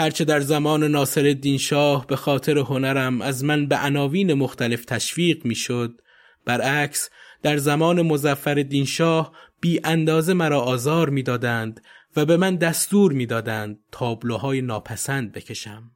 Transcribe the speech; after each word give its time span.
هرچه 0.00 0.24
در 0.24 0.40
زمان 0.40 0.84
ناصر 0.84 1.56
شاه 1.58 2.06
به 2.06 2.16
خاطر 2.16 2.58
هنرم 2.58 3.20
از 3.20 3.44
من 3.44 3.66
به 3.66 3.76
عناوین 3.76 4.34
مختلف 4.34 4.84
تشویق 4.84 5.44
می‌شد 5.44 6.00
برعکس 6.44 7.10
در 7.42 7.56
زمان 7.56 8.02
مزفر 8.02 8.84
شاه 8.84 9.32
بی 9.60 9.80
اندازه 9.84 10.34
مرا 10.34 10.60
آزار 10.60 11.10
می‌دادند 11.10 11.80
و 12.16 12.24
به 12.24 12.36
من 12.36 12.56
دستور 12.56 13.12
می‌دادند 13.12 13.78
تابلوهای 13.92 14.60
ناپسند 14.60 15.32
بکشم. 15.32 15.90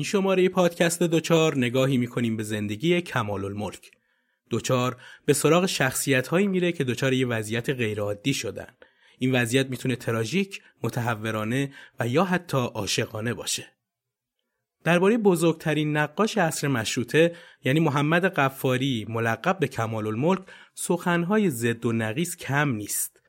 این 0.00 0.04
شماره 0.04 0.48
پادکست 0.48 1.02
دوچار 1.02 1.58
نگاهی 1.58 1.96
می‌کنیم 1.96 2.36
به 2.36 2.42
زندگی 2.42 3.00
کمال 3.00 3.44
الملک. 3.44 3.90
دوچار 4.50 4.96
به 5.26 5.32
سراغ 5.32 5.66
شخصیت 5.66 6.28
هایی 6.28 6.46
میره 6.46 6.72
که 6.72 6.84
دوچار 6.84 7.12
یه 7.12 7.26
وضعیت 7.26 7.70
غیرعادی 7.70 8.34
شدن. 8.34 8.66
این 9.18 9.32
وضعیت 9.32 9.66
می‌تونه 9.66 9.96
تراژیک، 9.96 10.62
متحورانه 10.82 11.72
و 12.00 12.08
یا 12.08 12.24
حتی 12.24 12.58
عاشقانه 12.58 13.34
باشه. 13.34 13.66
درباره 14.84 15.18
بزرگترین 15.18 15.96
نقاش 15.96 16.38
عصر 16.38 16.68
مشروطه 16.68 17.36
یعنی 17.64 17.80
محمد 17.80 18.24
قفاری 18.24 19.06
ملقب 19.08 19.58
به 19.58 19.68
کمال 19.68 20.06
الملک 20.06 20.42
سخنهای 20.74 21.50
زد 21.50 21.86
و 21.86 21.92
نقیس 21.92 22.36
کم 22.36 22.68
نیست. 22.72 23.19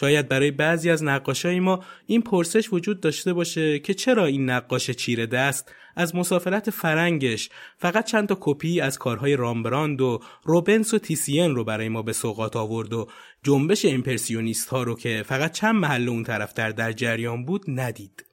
شاید 0.00 0.28
برای 0.28 0.50
بعضی 0.50 0.90
از 0.90 1.04
نقاشای 1.04 1.60
ما 1.60 1.84
این 2.06 2.22
پرسش 2.22 2.72
وجود 2.72 3.00
داشته 3.00 3.32
باشه 3.32 3.78
که 3.78 3.94
چرا 3.94 4.24
این 4.24 4.50
نقاش 4.50 4.90
چیره 4.90 5.26
دست 5.26 5.72
از 5.96 6.16
مسافرت 6.16 6.70
فرنگش 6.70 7.50
فقط 7.78 8.04
چند 8.04 8.28
تا 8.28 8.38
کپی 8.40 8.80
از 8.80 8.98
کارهای 8.98 9.36
رامبراند 9.36 10.00
و 10.00 10.20
روبنس 10.44 10.94
و 10.94 10.98
تیسین 10.98 11.54
رو 11.54 11.64
برای 11.64 11.88
ما 11.88 12.02
به 12.02 12.12
سوقات 12.12 12.56
آورد 12.56 12.92
و 12.92 13.08
جنبش 13.42 13.84
امپرسیونیست 13.84 14.68
ها 14.68 14.82
رو 14.82 14.94
که 14.94 15.24
فقط 15.26 15.52
چند 15.52 15.74
محل 15.74 16.08
اون 16.08 16.22
طرف 16.22 16.54
در 16.54 16.70
در 16.70 16.92
جریان 16.92 17.44
بود 17.44 17.64
ندید. 17.68 18.24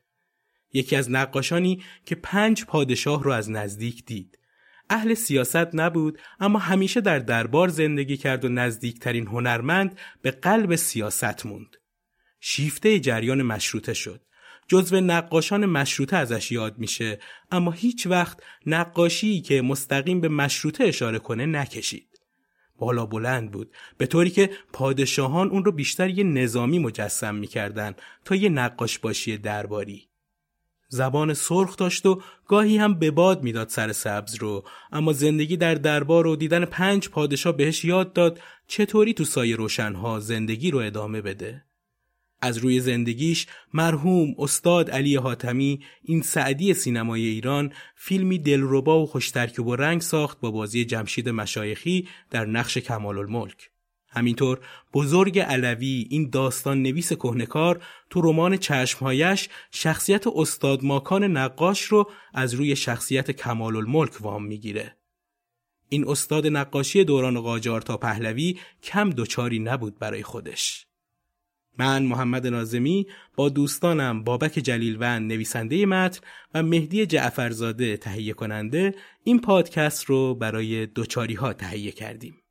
یکی 0.73 0.95
از 0.95 1.11
نقاشانی 1.11 1.83
که 2.05 2.15
پنج 2.15 2.65
پادشاه 2.65 3.23
رو 3.23 3.31
از 3.31 3.51
نزدیک 3.51 4.05
دید. 4.05 4.37
اهل 4.90 5.13
سیاست 5.13 5.75
نبود 5.75 6.19
اما 6.40 6.59
همیشه 6.59 7.01
در 7.01 7.19
دربار 7.19 7.68
زندگی 7.68 8.18
کرد 8.18 8.46
و 8.46 8.50
نزدیکترین 8.50 9.28
هنرمند 9.28 10.00
به 10.22 10.31
قلب 10.31 10.75
سیاست 10.75 11.46
موند. 11.46 11.78
شیفته 12.40 13.00
جریان 13.00 13.41
مشروطه 13.41 13.94
شد. 13.94 14.22
جزو 14.68 15.01
نقاشان 15.01 15.66
مشروطه 15.66 16.18
ازش 16.18 16.51
یاد 16.51 16.78
میشه 16.78 17.19
اما 17.51 17.72
هیچ 17.72 18.07
وقت 18.07 18.40
نقاشی 18.66 19.41
که 19.41 19.62
مستقیم 19.62 20.22
به 20.22 20.29
مشروطه 20.29 20.84
اشاره 20.84 21.19
کنه 21.19 21.46
نکشید. 21.46 22.19
بالا 22.78 23.06
بلند 23.06 23.52
بود 23.52 23.73
به 23.97 24.06
طوری 24.06 24.29
که 24.29 24.50
پادشاهان 24.73 25.50
اون 25.50 25.66
رو 25.66 25.72
بیشتر 25.72 26.09
یه 26.09 26.23
نظامی 26.23 26.79
مجسم 26.79 27.35
می‌کردن 27.35 27.96
تا 28.25 28.35
یه 28.35 28.50
نقاش 28.50 29.00
باشی 29.00 29.38
درباری. 29.38 30.07
زبان 30.88 31.34
سرخ 31.34 31.78
داشت 31.78 32.06
و 32.06 32.22
گاهی 32.47 32.78
هم 32.78 33.00
به 33.00 33.12
باد 33.12 33.44
می‌داد 33.44 33.69
سر 33.69 33.91
سبز 33.91 34.35
رو 34.35 34.63
اما 34.91 35.13
زندگی 35.13 35.57
در 35.57 35.75
دربار 35.75 36.28
و 36.28 36.35
دیدن 36.35 36.66
پنج 36.66 37.09
پادشاه 37.09 37.57
بهش 37.57 37.85
یاد 37.85 38.13
داد 38.13 38.40
چطوری 38.68 39.13
تو 39.13 39.25
سایه 39.25 39.56
روشنها 39.56 40.19
زندگی 40.19 40.72
رو 40.72 40.79
ادامه 40.79 41.22
بده 41.22 41.63
از 42.41 42.57
روی 42.57 42.79
زندگیش 42.79 43.47
مرحوم 43.73 44.35
استاد 44.38 44.91
علی 44.91 45.16
حاتمی 45.16 45.84
این 46.03 46.22
سعدی 46.22 46.73
سینمای 46.73 47.25
ایران 47.25 47.73
فیلمی 47.96 48.40
دلربا 48.40 49.03
و 49.03 49.06
خوشترکیب 49.06 49.67
و 49.67 49.75
رنگ 49.75 50.02
ساخت 50.02 50.40
با 50.40 50.52
بازی 50.52 50.85
جمشید 50.85 51.29
مشایخی 51.29 52.07
در 52.29 52.46
نقش 52.46 52.78
کمال 52.78 53.17
الملک. 53.17 53.69
همینطور 54.15 54.59
بزرگ 54.93 55.39
علوی 55.39 56.07
این 56.09 56.29
داستان 56.29 56.81
نویس 56.81 57.13
کهنکار 57.13 57.81
تو 58.09 58.21
رمان 58.21 58.57
چشمهایش 58.57 59.49
شخصیت 59.71 60.27
استاد 60.27 60.83
ماکان 60.83 61.23
نقاش 61.23 61.81
رو 61.81 62.11
از 62.33 62.53
روی 62.53 62.75
شخصیت 62.75 63.31
کمال 63.31 63.75
الملک 63.75 64.21
وام 64.21 64.45
می‌گیره. 64.45 64.97
این 65.90 66.07
استاد 66.07 66.47
نقاشی 66.47 67.03
دوران 67.03 67.41
قاجار 67.41 67.81
تا 67.81 67.97
پهلوی 67.97 68.59
کم 68.84 69.09
دوچاری 69.09 69.59
نبود 69.59 69.99
برای 69.99 70.23
خودش. 70.23 70.87
من 71.78 72.03
محمد 72.03 72.47
نازمی 72.47 73.07
با 73.35 73.49
دوستانم 73.49 74.23
بابک 74.23 74.51
جلیلوند 74.51 75.31
نویسنده 75.31 75.85
متن 75.85 76.19
و 76.53 76.63
مهدی 76.63 77.05
جعفرزاده 77.05 77.97
تهیه 77.97 78.34
کننده 78.34 78.95
این 79.23 79.40
پادکست 79.40 80.05
رو 80.05 80.35
برای 80.35 80.85
دوچاری 80.85 81.34
ها 81.34 81.53
تهیه 81.53 81.91
کردیم. 81.91 82.41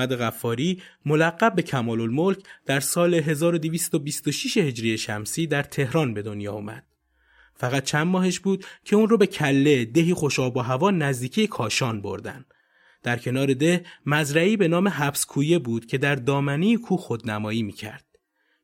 محمد 0.00 0.16
غفاری 0.16 0.82
ملقب 1.06 1.54
به 1.54 1.62
کمال 1.62 2.00
الملک 2.00 2.38
در 2.66 2.80
سال 2.80 3.14
1226 3.14 4.56
هجری 4.56 4.98
شمسی 4.98 5.46
در 5.46 5.62
تهران 5.62 6.14
به 6.14 6.22
دنیا 6.22 6.52
آمد. 6.52 6.84
فقط 7.54 7.84
چند 7.84 8.06
ماهش 8.06 8.38
بود 8.38 8.64
که 8.84 8.96
اون 8.96 9.08
رو 9.08 9.16
به 9.16 9.26
کله 9.26 9.84
دهی 9.84 10.14
خوشاب 10.14 10.56
و 10.56 10.60
هوا 10.60 10.90
نزدیکی 10.90 11.46
کاشان 11.46 12.02
بردن. 12.02 12.44
در 13.02 13.16
کنار 13.16 13.54
ده 13.54 13.84
مزرعی 14.06 14.56
به 14.56 14.68
نام 14.68 14.88
حبس 14.88 15.24
کویه 15.24 15.58
بود 15.58 15.86
که 15.86 15.98
در 15.98 16.14
دامنی 16.14 16.76
کوه 16.76 16.98
خودنمایی 16.98 17.62
می‌کرد. 17.62 18.04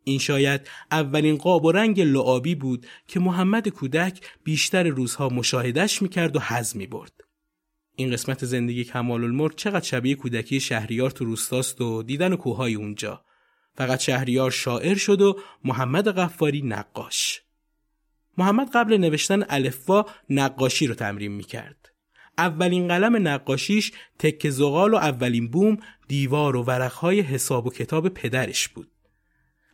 این 0.05 0.19
شاید 0.19 0.69
اولین 0.91 1.37
قاب 1.37 1.65
و 1.65 1.73
رنگ 1.73 2.00
لعابی 2.00 2.55
بود 2.55 2.87
که 3.06 3.21
محمد 3.21 3.69
کودک 3.69 4.21
بیشتر 4.44 4.89
روزها 4.89 5.29
مشاهدش 5.29 6.03
می‌کرد 6.03 6.37
و 6.37 6.41
حز 6.41 6.77
می 6.77 6.87
برد. 6.87 7.25
این 7.96 8.10
قسمت 8.10 8.44
زندگی 8.44 8.84
کمال 8.84 9.25
الملک 9.25 9.56
چقدر 9.56 9.84
شبیه 9.84 10.14
کودکی 10.14 10.60
شهریار 10.60 11.10
تو 11.10 11.25
روستاست 11.25 11.81
و 11.81 12.02
دیدن 12.02 12.37
کوههای 12.37 12.75
اونجا. 12.75 13.25
فقط 13.75 14.00
شهریار 14.00 14.50
شاعر 14.50 14.94
شد 14.94 15.20
و 15.20 15.40
محمد 15.64 16.08
غفاری 16.08 16.62
نقاش. 16.62 17.43
محمد 18.38 18.70
قبل 18.75 18.96
نوشتن 18.96 19.44
الفا 19.48 20.04
نقاشی 20.31 20.87
رو 20.87 20.94
تمرین 20.94 21.32
می‌کرد. 21.32 21.93
اولین 22.38 22.88
قلم 22.88 23.28
نقاشیش 23.28 23.93
تک 24.19 24.50
زغال 24.50 24.94
و 24.94 24.96
اولین 24.96 25.50
بوم 25.50 25.78
دیوار 26.08 26.56
و 26.56 26.62
ورقهای 26.62 27.20
حساب 27.20 27.66
و 27.66 27.70
کتاب 27.70 28.08
پدرش 28.08 28.69
بود. 28.69 28.90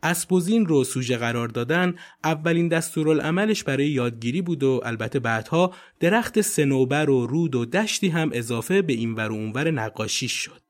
اسپوزین 0.03 0.65
رو 0.65 0.83
سوژه 0.83 1.17
قرار 1.17 1.47
دادن 1.47 1.95
اولین 2.23 2.67
دستورالعملش 2.67 3.63
برای 3.63 3.87
یادگیری 3.87 4.41
بود 4.41 4.63
و 4.63 4.81
البته 4.83 5.19
بعدها 5.19 5.73
درخت 5.99 6.41
سنوبر 6.41 7.09
و 7.09 7.27
رود 7.27 7.55
و 7.55 7.65
دشتی 7.65 8.09
هم 8.09 8.29
اضافه 8.33 8.81
به 8.81 8.93
این 8.93 9.13
ور 9.13 9.31
و 9.31 9.35
اونور 9.35 9.71
نقاشی 9.71 10.27
شد. 10.27 10.61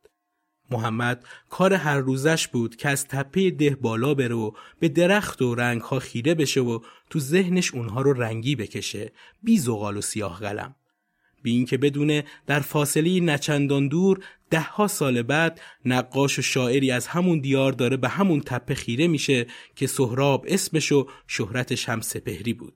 محمد 0.72 1.26
کار 1.50 1.74
هر 1.74 1.98
روزش 1.98 2.48
بود 2.48 2.76
که 2.76 2.90
از 2.90 3.08
تپه 3.08 3.50
ده 3.50 3.76
بالا 3.76 4.14
بره 4.14 4.36
و 4.36 4.52
به 4.80 4.90
درخت 4.90 5.42
و 5.42 5.56
رنگها 5.56 6.00
خیره 6.00 6.34
بشه 6.36 6.62
و 6.62 6.80
تو 7.10 7.20
ذهنش 7.20 7.74
اونها 7.74 8.02
رو 8.02 8.14
رنگی 8.14 8.56
بکشه 8.56 9.12
بی 9.44 9.58
زغال 9.58 9.98
و 9.98 10.02
سیاه 10.02 10.40
قلم. 10.40 10.76
بی 11.44 11.52
اینکه 11.52 11.78
بدونه 11.78 12.24
در 12.48 12.60
فاصله 12.60 13.20
نچندان 13.20 13.88
دور 13.88 14.20
دهها 14.50 14.88
سال 14.88 15.22
بعد 15.22 15.62
نقاش 15.86 16.40
و 16.40 16.42
شاعری 16.42 16.92
از 16.92 17.08
همون 17.08 17.40
دیار 17.40 17.72
داره 17.72 17.98
به 17.98 18.10
همون 18.10 18.42
تپه 18.42 18.76
خیره 18.76 19.08
میشه 19.08 19.48
که 19.76 19.88
سهراب 19.88 20.46
اسمش 20.48 20.92
و 20.92 21.08
شهرتش 21.28 21.90
هم 21.90 22.02
سپهری 22.02 22.54
بود. 22.54 22.74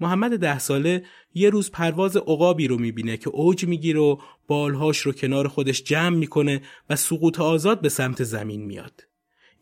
محمد 0.00 0.38
ده 0.38 0.58
ساله 0.58 1.04
یه 1.34 1.50
روز 1.50 1.70
پرواز 1.70 2.16
عقابی 2.16 2.68
رو 2.68 2.78
می‌بینه 2.78 3.16
که 3.16 3.30
اوج 3.30 3.64
می‌گیره 3.64 4.00
و 4.00 4.16
بالهاش 4.46 4.98
رو 4.98 5.12
کنار 5.12 5.48
خودش 5.48 5.82
جمع 5.82 6.16
می‌کنه 6.16 6.62
و 6.90 6.96
سقوط 6.96 7.40
آزاد 7.40 7.80
به 7.80 7.88
سمت 7.88 8.24
زمین 8.24 8.64
میاد. 8.64 9.04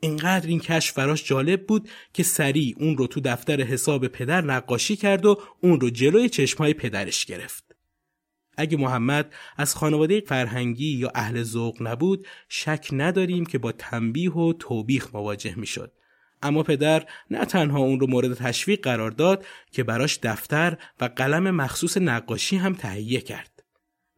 اینقدر 0.00 0.48
این 0.48 0.60
کشف 0.60 0.94
فراش 0.94 1.24
جالب 1.24 1.66
بود 1.66 1.88
که 2.12 2.22
سریع 2.22 2.76
اون 2.78 2.96
رو 2.96 3.06
تو 3.06 3.20
دفتر 3.20 3.60
حساب 3.60 4.08
پدر 4.08 4.40
نقاشی 4.40 4.96
کرد 4.96 5.26
و 5.26 5.40
اون 5.60 5.80
رو 5.80 5.90
جلوی 5.90 6.28
چشمهای 6.28 6.74
پدرش 6.74 7.24
گرفت. 7.24 7.67
اگه 8.58 8.76
محمد 8.76 9.34
از 9.56 9.74
خانواده 9.74 10.20
فرهنگی 10.20 10.96
یا 10.96 11.10
اهل 11.14 11.42
ذوق 11.42 11.76
نبود 11.82 12.26
شک 12.48 12.88
نداریم 12.92 13.46
که 13.46 13.58
با 13.58 13.72
تنبیه 13.72 14.32
و 14.32 14.52
توبیخ 14.52 15.14
مواجه 15.14 15.54
می‌شد. 15.54 15.92
اما 16.42 16.62
پدر 16.62 17.06
نه 17.30 17.44
تنها 17.44 17.78
اون 17.78 18.00
رو 18.00 18.06
مورد 18.06 18.34
تشویق 18.34 18.80
قرار 18.80 19.10
داد 19.10 19.44
که 19.72 19.84
براش 19.84 20.18
دفتر 20.22 20.78
و 21.00 21.04
قلم 21.04 21.50
مخصوص 21.50 21.96
نقاشی 21.96 22.56
هم 22.56 22.74
تهیه 22.74 23.20
کرد. 23.20 23.62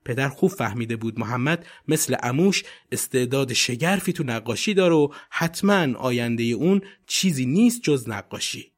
پدر 0.05 0.29
خوب 0.29 0.51
فهمیده 0.51 0.97
بود 0.97 1.19
محمد 1.19 1.67
مثل 1.89 2.17
اموش 2.23 2.65
استعداد 2.93 3.53
شگرفی 3.53 4.13
تو 4.13 4.25
نقاشی 4.25 4.75
داره 4.75 4.95
و 4.95 5.09
حتما 5.31 5.99
آینده 5.99 6.43
اون 6.43 6.81
چیزی 7.07 7.47
نیست 7.47 7.83
جز 7.83 8.09
نقاشی. 8.09 8.70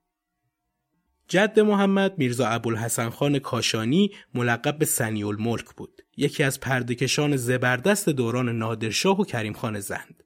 جد 1.32 1.60
محمد 1.60 2.18
میرزا 2.18 2.46
ابوالحسن 2.46 3.10
خان 3.10 3.38
کاشانی 3.38 4.10
ملقب 4.34 4.78
به 4.78 4.84
سنی 4.84 5.24
الملک 5.24 5.64
بود. 5.76 6.02
یکی 6.16 6.42
از 6.42 6.60
پردکشان 6.60 7.36
زبردست 7.36 8.08
دوران 8.08 8.58
نادرشاه 8.58 9.20
و 9.20 9.24
کریم 9.24 9.52
خان 9.52 9.80
زند. 9.80 10.22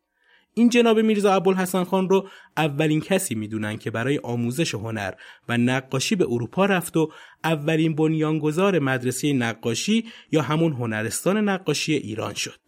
این 0.54 0.68
جناب 0.68 0.98
میرزا 0.98 1.34
ابوالحسن 1.34 1.84
خان 1.84 2.08
رو 2.08 2.28
اولین 2.56 3.00
کسی 3.00 3.34
می‌دونن 3.34 3.76
که 3.76 3.90
برای 3.90 4.20
آموزش 4.22 4.74
هنر 4.74 5.12
و 5.48 5.56
نقاشی 5.56 6.16
به 6.16 6.26
اروپا 6.28 6.66
رفت 6.66 6.96
و 6.96 7.12
اولین 7.44 7.94
بنیانگذار 7.94 8.78
مدرسه 8.78 9.32
نقاشی 9.32 10.04
یا 10.32 10.42
همون 10.42 10.72
هنرستان 10.72 11.48
نقاشی 11.48 11.94
ایران 11.94 12.34
شد. 12.34 12.60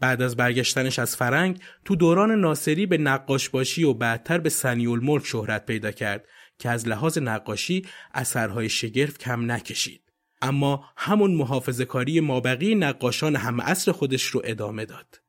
بعد 0.00 0.22
از 0.22 0.36
برگشتنش 0.36 0.98
از 0.98 1.16
فرنگ 1.16 1.60
تو 1.84 1.96
دوران 1.96 2.30
ناصری 2.30 2.86
به 2.86 2.98
نقاش 2.98 3.48
باشی 3.48 3.84
و 3.84 3.94
بعدتر 3.94 4.38
به 4.38 4.48
سنی 4.48 4.86
الملک 4.86 5.26
شهرت 5.26 5.66
پیدا 5.66 5.90
کرد. 5.90 6.24
که 6.60 6.70
از 6.70 6.88
لحاظ 6.88 7.18
نقاشی 7.18 7.82
اثرهای 8.14 8.68
شگرف 8.68 9.18
کم 9.18 9.52
نکشید. 9.52 10.02
اما 10.42 10.84
همون 10.96 11.34
محافظه 11.34 11.84
کاری 11.84 12.20
مابقی 12.20 12.74
نقاشان 12.74 13.36
هم 13.36 13.60
عصر 13.60 13.92
خودش 13.92 14.22
رو 14.22 14.42
ادامه 14.44 14.84
داد. 14.84 15.20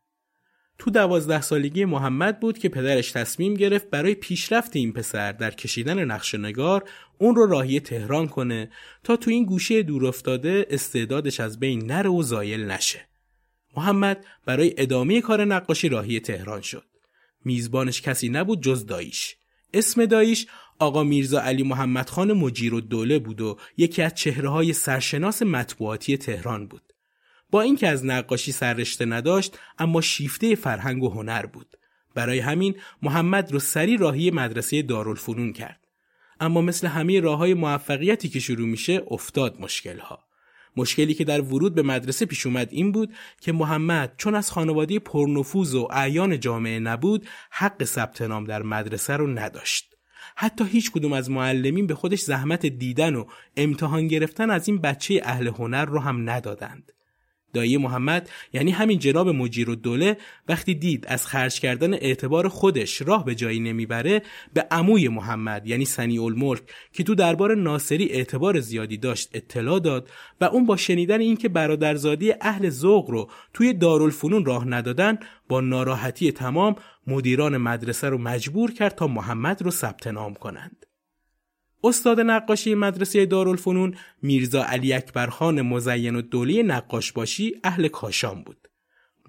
تو 0.77 0.91
دوازده 0.91 1.41
سالگی 1.41 1.85
محمد 1.85 2.39
بود 2.39 2.57
که 2.57 2.69
پدرش 2.69 3.11
تصمیم 3.11 3.53
گرفت 3.53 3.89
برای 3.89 4.15
پیشرفت 4.15 4.75
این 4.75 4.93
پسر 4.93 5.31
در 5.31 5.51
کشیدن 5.51 6.03
نقش 6.03 6.35
نگار 6.35 6.89
اون 7.17 7.35
رو 7.35 7.45
راهی 7.45 7.79
تهران 7.79 8.27
کنه 8.27 8.71
تا 9.03 9.15
تو 9.15 9.31
این 9.31 9.45
گوشه 9.45 9.83
دور 9.83 10.07
افتاده 10.07 10.67
استعدادش 10.69 11.39
از 11.39 11.59
بین 11.59 11.85
نره 11.85 12.09
و 12.09 12.23
زایل 12.23 12.71
نشه. 12.71 13.07
محمد 13.77 14.25
برای 14.45 14.73
ادامه 14.77 15.21
کار 15.21 15.45
نقاشی 15.45 15.89
راهی 15.89 16.19
تهران 16.19 16.61
شد. 16.61 16.85
میزبانش 17.45 18.01
کسی 18.01 18.29
نبود 18.29 18.61
جز 18.61 18.85
داییش. 18.85 19.35
اسم 19.73 20.05
داییش 20.05 20.47
آقا 20.81 21.03
میرزا 21.03 21.41
علی 21.41 21.63
محمد 21.63 22.09
خان 22.09 22.33
مجیر 22.33 22.73
و 22.73 22.81
دوله 22.81 23.19
بود 23.19 23.41
و 23.41 23.57
یکی 23.77 24.01
از 24.01 24.13
چهره 24.13 24.49
های 24.49 24.73
سرشناس 24.73 25.41
مطبوعاتی 25.41 26.17
تهران 26.17 26.67
بود. 26.67 26.93
با 27.51 27.61
اینکه 27.61 27.87
از 27.87 28.05
نقاشی 28.05 28.51
سررشته 28.51 29.05
نداشت 29.05 29.59
اما 29.79 30.01
شیفته 30.01 30.55
فرهنگ 30.55 31.03
و 31.03 31.09
هنر 31.09 31.45
بود. 31.45 31.77
برای 32.15 32.39
همین 32.39 32.75
محمد 33.01 33.51
رو 33.51 33.59
سری 33.59 33.97
راهی 33.97 34.31
مدرسه 34.31 34.81
دارالفنون 34.81 35.53
کرد. 35.53 35.87
اما 36.39 36.61
مثل 36.61 36.87
همه 36.87 37.19
راه 37.19 37.37
های 37.37 37.53
موفقیتی 37.53 38.29
که 38.29 38.39
شروع 38.39 38.67
میشه 38.67 39.03
افتاد 39.11 39.61
مشکلها. 39.61 40.19
مشکلی 40.77 41.13
که 41.13 41.23
در 41.23 41.41
ورود 41.41 41.75
به 41.75 41.81
مدرسه 41.81 42.25
پیش 42.25 42.45
اومد 42.45 42.67
این 42.71 42.91
بود 42.91 43.13
که 43.41 43.51
محمد 43.51 44.13
چون 44.17 44.35
از 44.35 44.51
خانواده 44.51 44.99
پرنفوذ 44.99 45.75
و 45.75 45.87
اعیان 45.91 46.39
جامعه 46.39 46.79
نبود 46.79 47.27
حق 47.51 47.83
ثبت 47.83 48.21
نام 48.21 48.43
در 48.43 48.61
مدرسه 48.61 49.17
رو 49.17 49.27
نداشت. 49.27 49.90
حتی 50.41 50.65
هیچ 50.65 50.91
کدوم 50.91 51.13
از 51.13 51.29
معلمین 51.29 51.87
به 51.87 51.95
خودش 51.95 52.19
زحمت 52.19 52.65
دیدن 52.65 53.15
و 53.15 53.25
امتحان 53.57 54.07
گرفتن 54.07 54.49
از 54.49 54.67
این 54.67 54.77
بچه 54.77 55.21
اهل 55.23 55.47
هنر 55.47 55.85
رو 55.85 55.99
هم 55.99 56.29
ندادند. 56.29 56.91
دایی 57.53 57.77
محمد 57.77 58.29
یعنی 58.53 58.71
همین 58.71 58.99
جناب 58.99 59.29
مجیر 59.29 59.69
و 59.69 59.75
دوله 59.75 60.17
وقتی 60.47 60.75
دید 60.75 61.05
از 61.07 61.27
خرج 61.27 61.59
کردن 61.59 61.93
اعتبار 61.93 62.47
خودش 62.47 63.01
راه 63.01 63.25
به 63.25 63.35
جایی 63.35 63.59
نمی‌بره 63.59 64.21
به 64.53 64.67
عموی 64.71 65.07
محمد 65.07 65.67
یعنی 65.67 65.85
سنی 65.85 66.19
الملک 66.19 66.61
که 66.93 67.03
تو 67.03 67.15
دربار 67.15 67.55
ناصری 67.55 68.09
اعتبار 68.09 68.59
زیادی 68.59 68.97
داشت 68.97 69.29
اطلاع 69.33 69.79
داد 69.79 70.09
و 70.41 70.45
اون 70.45 70.65
با 70.65 70.77
شنیدن 70.77 71.19
اینکه 71.19 71.49
برادرزادی 71.49 72.33
اهل 72.41 72.69
ذوق 72.69 73.09
رو 73.09 73.29
توی 73.53 73.73
دارالفنون 73.73 74.45
راه 74.45 74.67
ندادن 74.67 75.17
با 75.49 75.61
ناراحتی 75.61 76.31
تمام 76.31 76.75
مدیران 77.07 77.57
مدرسه 77.57 78.09
رو 78.09 78.17
مجبور 78.17 78.71
کرد 78.71 78.95
تا 78.95 79.07
محمد 79.07 79.61
رو 79.61 79.71
ثبت 79.71 80.07
نام 80.07 80.33
کنند. 80.33 80.85
استاد 81.83 82.19
نقاشی 82.19 82.75
مدرسه 82.75 83.25
دارالفنون 83.25 83.95
میرزا 84.21 84.63
علی 84.63 84.93
اکبرخان 84.93 85.61
مزین 85.61 86.15
و 86.15 86.21
دولی 86.21 86.63
نقاش 86.63 87.11
باشی 87.11 87.61
اهل 87.63 87.87
کاشان 87.87 88.43
بود. 88.43 88.67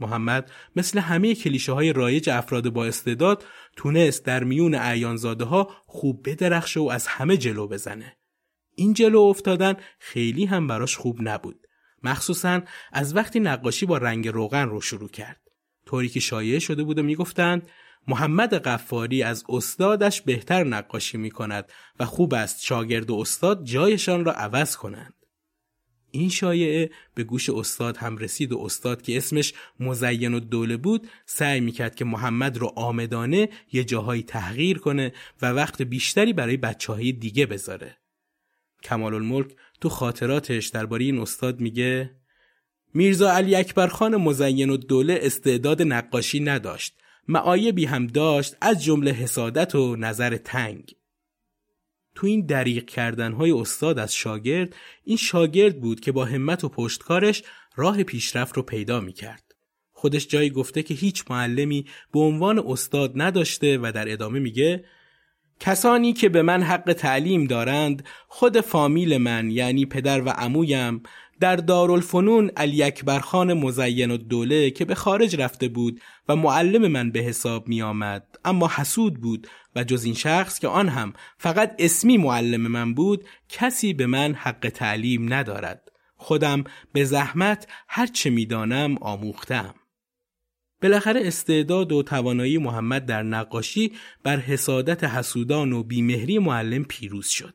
محمد 0.01 0.51
مثل 0.77 0.99
همه 0.99 1.35
کلیشه 1.35 1.73
های 1.73 1.93
رایج 1.93 2.31
افراد 2.31 2.69
با 2.69 2.87
استعداد 2.87 3.45
تونست 3.77 4.25
در 4.25 4.45
میون 4.45 4.75
اعیانزاده 4.75 5.45
ها 5.45 5.71
خوب 5.87 6.29
بدرخشه 6.29 6.81
و 6.81 6.89
از 6.89 7.07
همه 7.07 7.37
جلو 7.37 7.69
بزنه. 7.69 8.17
این 8.75 8.93
جلو 8.93 9.21
افتادن 9.21 9.75
خیلی 9.99 10.45
هم 10.45 10.67
براش 10.67 10.97
خوب 10.97 11.19
نبود. 11.21 11.67
مخصوصا 12.03 12.61
از 12.93 13.17
وقتی 13.17 13.41
نقاشی 13.41 13.87
با 13.87 13.99
رنگ 13.99 14.29
روغن 14.29 14.69
رو 14.69 14.81
شروع 14.81 15.09
کرد. 15.09 15.42
طوری 15.93 16.09
که 16.09 16.21
شایع 16.21 16.59
شده 16.59 16.83
بود 16.83 16.99
و 16.99 17.03
می‌گفتند 17.03 17.69
محمد 18.09 18.55
قفاری 18.55 19.23
از 19.23 19.45
استادش 19.49 20.23
بهتر 20.23 20.65
نقاشی 20.65 21.19
می 21.19 21.31
کند 21.31 21.73
و 22.01 22.05
خوب 22.05 22.35
است 22.35 22.65
شاگرد 22.65 23.11
و 23.11 23.15
استاد 23.15 23.65
جایشان 23.65 24.25
را 24.25 24.33
عوض 24.33 24.77
کنند. 24.77 25.15
این 26.11 26.29
شایعه 26.29 26.91
به 27.15 27.25
گوش 27.25 27.51
استاد 27.51 27.97
هم 27.97 28.17
رسید 28.17 28.53
و 28.53 28.59
استاد 28.59 29.03
که 29.03 29.17
اسمش 29.17 29.55
مزین 29.81 30.35
و 30.35 30.41
دوله 30.41 30.77
بود 30.77 31.09
سعی 31.27 31.61
می‌کرد 31.61 31.95
که 31.95 32.05
محمد 32.05 32.57
رو 32.57 32.73
آمدانه 32.77 33.49
یه 33.73 33.85
جاهایی 33.85 34.23
تغییر 34.23 34.79
کنه 34.79 35.13
و 35.43 35.53
وقت 35.53 35.83
بیشتری 35.83 36.33
برای 36.33 36.57
بچه 36.57 36.93
های 36.93 37.13
دیگه 37.13 37.47
بذاره. 37.47 37.97
کمال 38.83 39.15
الملک 39.15 39.57
تو 39.81 39.89
خاطراتش 39.89 40.69
درباره 40.69 41.05
این 41.05 41.19
استاد 41.19 41.61
میگه 41.61 42.22
میرزا 42.95 43.33
علی 43.33 43.55
اکبر 43.55 43.87
خان 43.87 44.17
مزین 44.17 44.71
و 44.71 44.77
دوله 44.77 45.19
استعداد 45.23 45.83
نقاشی 45.83 46.41
نداشت 46.41 46.95
معایبی 47.29 47.85
هم 47.85 48.07
داشت 48.07 48.57
از 48.61 48.85
جمله 48.85 49.11
حسادت 49.11 49.75
و 49.75 49.97
نظر 49.97 50.37
تنگ 50.37 50.95
تو 52.15 52.27
این 52.27 52.47
دریق 52.47 52.85
کردنهای 52.85 53.53
استاد 53.53 53.99
از 53.99 54.15
شاگرد 54.15 54.77
این 55.05 55.17
شاگرد 55.17 55.81
بود 55.81 56.01
که 56.01 56.13
با 56.13 56.25
همت 56.25 56.65
و 56.65 56.69
پشتکارش 56.69 57.43
راه 57.77 58.03
پیشرفت 58.03 58.57
رو 58.57 58.63
پیدا 58.63 59.01
می 59.01 59.13
کرد. 59.13 59.43
خودش 59.93 60.29
جایی 60.29 60.51
گفته 60.51 60.83
که 60.83 60.95
هیچ 60.95 61.25
معلمی 61.31 61.87
به 62.13 62.21
عنوان 62.21 62.59
استاد 62.59 63.13
نداشته 63.17 63.79
و 63.79 63.93
در 63.95 64.13
ادامه 64.13 64.39
میگه 64.39 64.85
کسانی 65.61 66.13
که 66.13 66.29
به 66.29 66.43
من 66.43 66.63
حق 66.63 66.93
تعلیم 66.93 67.45
دارند 67.45 68.05
خود 68.29 68.61
فامیل 68.61 69.17
من 69.17 69.51
یعنی 69.51 69.87
پدر 69.87 70.21
و 70.21 70.29
عمویم 70.29 71.03
در 71.43 71.57
دارالفنون 71.57 72.51
علی 72.57 72.83
اکبر 72.83 73.19
خان 73.19 73.53
مزین 73.53 74.11
و 74.11 74.17
دوله 74.17 74.71
که 74.71 74.85
به 74.85 74.95
خارج 74.95 75.37
رفته 75.37 75.69
بود 75.69 76.01
و 76.29 76.37
معلم 76.37 76.89
من 76.89 77.11
به 77.11 77.21
حساب 77.21 77.69
می 77.69 77.83
آمد 77.83 78.39
اما 78.45 78.71
حسود 78.75 79.15
بود 79.15 79.47
و 79.77 79.85
جز 79.85 80.05
این 80.05 80.15
شخص 80.15 80.59
که 80.59 80.69
آن 80.69 80.89
هم 80.89 81.13
فقط 81.39 81.75
اسمی 81.79 82.17
معلم 82.17 82.61
من 82.61 82.95
بود 82.95 83.25
کسی 83.49 83.95
به 83.95 84.07
من 84.07 84.35
حق 84.35 84.71
تعلیم 84.75 85.35
ندارد 85.35 85.93
خودم 86.17 86.65
به 86.93 87.05
زحمت 87.05 87.69
هرچه 87.89 88.31
می‌دانم 88.31 88.99
آموختم 89.01 89.75
بالاخره 90.83 91.21
استعداد 91.27 91.93
و 91.93 92.03
توانایی 92.03 92.59
محمد 92.59 93.07
در 93.07 93.23
نقاشی 93.23 93.93
بر 94.23 94.37
حسادت 94.37 95.05
حسودان 95.05 95.73
و 95.73 95.83
بیمهری 95.83 96.39
معلم 96.39 96.85
پیروز 96.85 97.29
شد. 97.29 97.55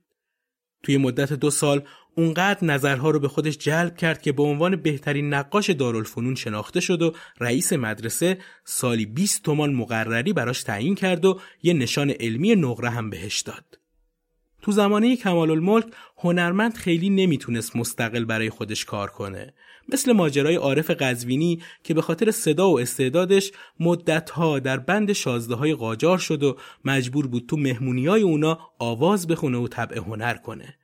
توی 0.83 0.97
مدت 0.97 1.33
دو 1.33 1.49
سال 1.49 1.83
اونقدر 2.17 2.65
نظرها 2.65 3.09
رو 3.09 3.19
به 3.19 3.27
خودش 3.27 3.57
جلب 3.57 3.97
کرد 3.97 4.21
که 4.21 4.31
به 4.31 4.43
عنوان 4.43 4.75
بهترین 4.75 5.33
نقاش 5.33 5.69
دارالفنون 5.69 6.35
شناخته 6.35 6.79
شد 6.79 7.01
و 7.01 7.13
رئیس 7.39 7.73
مدرسه 7.73 8.37
سالی 8.65 9.05
20 9.05 9.43
تومان 9.43 9.73
مقرری 9.73 10.33
براش 10.33 10.63
تعیین 10.63 10.95
کرد 10.95 11.25
و 11.25 11.39
یه 11.63 11.73
نشان 11.73 12.09
علمی 12.09 12.55
نقره 12.55 12.89
هم 12.89 13.09
بهش 13.09 13.41
داد. 13.41 13.79
تو 14.61 14.71
زمانه 14.71 15.15
کمال 15.15 15.51
الملک 15.51 15.85
هنرمند 16.17 16.73
خیلی 16.73 17.09
نمی‌تونست 17.09 17.75
مستقل 17.75 18.25
برای 18.25 18.49
خودش 18.49 18.85
کار 18.85 19.09
کنه 19.09 19.53
مثل 19.89 20.11
ماجرای 20.11 20.55
عارف 20.55 20.91
قزوینی 20.91 21.61
که 21.83 21.93
به 21.93 22.01
خاطر 22.01 22.31
صدا 22.31 22.69
و 22.69 22.79
استعدادش 22.79 23.51
مدتها 23.79 24.59
در 24.59 24.77
بند 24.77 25.13
شازده 25.13 25.55
های 25.55 25.73
قاجار 25.73 26.17
شد 26.17 26.43
و 26.43 26.57
مجبور 26.85 27.27
بود 27.27 27.45
تو 27.47 27.57
مهمونی 27.57 28.07
های 28.07 28.21
اونا 28.21 28.59
آواز 28.79 29.27
بخونه 29.27 29.57
و 29.57 29.67
طبع 29.67 29.97
هنر 29.97 30.33
کنه 30.33 30.75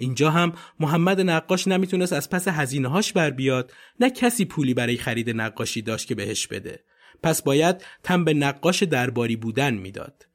اینجا 0.00 0.30
هم 0.30 0.52
محمد 0.80 1.20
نقاش 1.20 1.68
نمی‌تونست 1.68 2.12
از 2.12 2.30
پس 2.30 2.48
هزینه 2.48 2.88
هاش 2.88 3.12
بر 3.12 3.30
بیاد 3.30 3.72
نه 4.00 4.10
کسی 4.10 4.44
پولی 4.44 4.74
برای 4.74 4.96
خرید 4.96 5.30
نقاشی 5.30 5.82
داشت 5.82 6.08
که 6.08 6.14
بهش 6.14 6.46
بده 6.46 6.84
پس 7.22 7.42
باید 7.42 7.84
تن 8.02 8.24
به 8.24 8.34
نقاش 8.34 8.82
درباری 8.82 9.36
بودن 9.36 9.74
می‌داد 9.74 10.26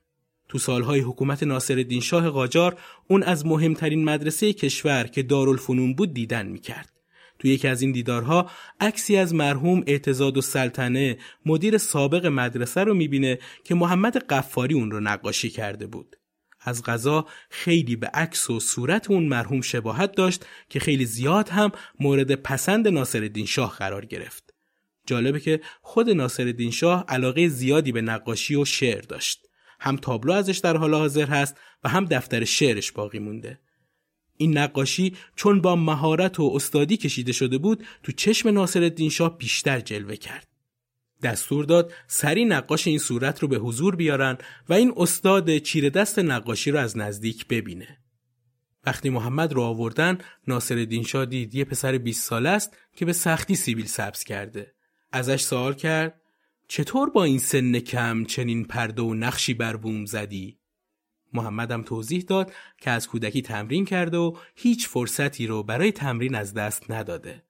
تو 0.49 0.57
سالهای 0.57 0.99
حکومت 0.99 1.43
ناصرالدین 1.43 2.01
شاه 2.01 2.29
قاجار 2.29 2.79
اون 3.07 3.23
از 3.23 3.45
مهمترین 3.45 4.03
مدرسه 4.03 4.53
کشور 4.53 5.03
که 5.03 5.23
دارالفنون 5.23 5.93
بود 5.93 6.13
دیدن 6.13 6.47
می‌کرد. 6.47 6.91
تو 7.39 7.47
یکی 7.47 7.67
از 7.67 7.81
این 7.81 7.91
دیدارها 7.91 8.49
عکسی 8.79 9.17
از 9.17 9.33
مرحوم 9.33 9.83
اعتزاد 9.87 10.37
و 10.37 10.41
سلطنه 10.41 11.17
مدیر 11.45 11.77
سابق 11.77 12.25
مدرسه 12.25 12.83
رو 12.83 12.93
می‌بینه 12.93 13.39
که 13.63 13.75
محمد 13.75 14.17
قفاری 14.17 14.75
اون 14.75 14.91
رو 14.91 14.99
نقاشی 14.99 15.49
کرده 15.49 15.87
بود. 15.87 16.15
از 16.65 16.83
غذا 16.83 17.25
خیلی 17.49 17.95
به 17.95 18.07
عکس 18.07 18.49
و 18.49 18.59
صورت 18.59 19.11
اون 19.11 19.23
مرحوم 19.23 19.61
شباهت 19.61 20.15
داشت 20.15 20.45
که 20.69 20.79
خیلی 20.79 21.05
زیاد 21.05 21.49
هم 21.49 21.71
مورد 21.99 22.35
پسند 22.35 22.87
ناصرالدین 22.87 23.45
شاه 23.45 23.75
قرار 23.75 24.05
گرفت. 24.05 24.53
جالبه 25.05 25.39
که 25.39 25.61
خود 25.81 26.09
ناصرالدین 26.09 26.71
شاه 26.71 27.05
علاقه 27.07 27.47
زیادی 27.47 27.91
به 27.91 28.01
نقاشی 28.01 28.55
و 28.55 28.65
شعر 28.65 29.01
داشت. 29.01 29.45
هم 29.79 29.95
تابلو 29.95 30.33
ازش 30.33 30.57
در 30.57 30.77
حال 30.77 30.93
حاضر 30.93 31.25
هست 31.25 31.57
و 31.83 31.89
هم 31.89 32.05
دفتر 32.05 32.43
شعرش 32.43 32.91
باقی 32.91 33.19
مونده 33.19 33.59
این 34.37 34.57
نقاشی 34.57 35.13
چون 35.35 35.61
با 35.61 35.75
مهارت 35.75 36.39
و 36.39 36.51
استادی 36.55 36.97
کشیده 36.97 37.31
شده 37.31 37.57
بود 37.57 37.85
تو 38.03 38.11
چشم 38.11 38.49
ناصرالدین 38.49 39.09
شاه 39.09 39.37
بیشتر 39.37 39.79
جلوه 39.79 40.15
کرد 40.15 40.47
دستور 41.25 41.65
داد 41.65 41.93
سری 42.07 42.45
نقاش 42.45 42.87
این 42.87 42.97
صورت 42.97 43.39
رو 43.39 43.47
به 43.47 43.57
حضور 43.57 43.95
بیارن 43.95 44.37
و 44.69 44.73
این 44.73 44.93
استاد 44.97 45.57
چیره 45.57 45.89
دست 45.89 46.19
نقاشی 46.19 46.71
رو 46.71 46.79
از 46.79 46.97
نزدیک 46.97 47.47
ببینه 47.47 47.97
وقتی 48.85 49.09
محمد 49.09 49.53
رو 49.53 49.61
آوردن 49.61 50.17
ناصرالدین 50.47 51.03
شاه 51.03 51.25
دید 51.25 51.55
یه 51.55 51.65
پسر 51.65 51.97
20 51.97 52.27
ساله 52.27 52.49
است 52.49 52.77
که 52.95 53.05
به 53.05 53.13
سختی 53.13 53.55
سیبیل 53.55 53.85
سبز 53.85 54.23
کرده 54.23 54.73
ازش 55.11 55.41
سوال 55.41 55.73
کرد 55.73 56.21
چطور 56.67 57.09
با 57.09 57.23
این 57.23 57.39
سن 57.39 57.79
کم 57.79 58.25
چنین 58.25 58.65
پرده 58.65 59.01
و 59.01 59.13
نقشی 59.13 59.53
بر 59.53 59.75
بوم 59.75 60.05
زدی؟ 60.05 60.59
محمدم 61.33 61.81
توضیح 61.81 62.21
داد 62.21 62.53
که 62.77 62.91
از 62.91 63.07
کودکی 63.07 63.41
تمرین 63.41 63.85
کرده 63.85 64.17
و 64.17 64.37
هیچ 64.55 64.87
فرصتی 64.87 65.47
رو 65.47 65.63
برای 65.63 65.91
تمرین 65.91 66.35
از 66.35 66.53
دست 66.53 66.91
نداده. 66.91 67.43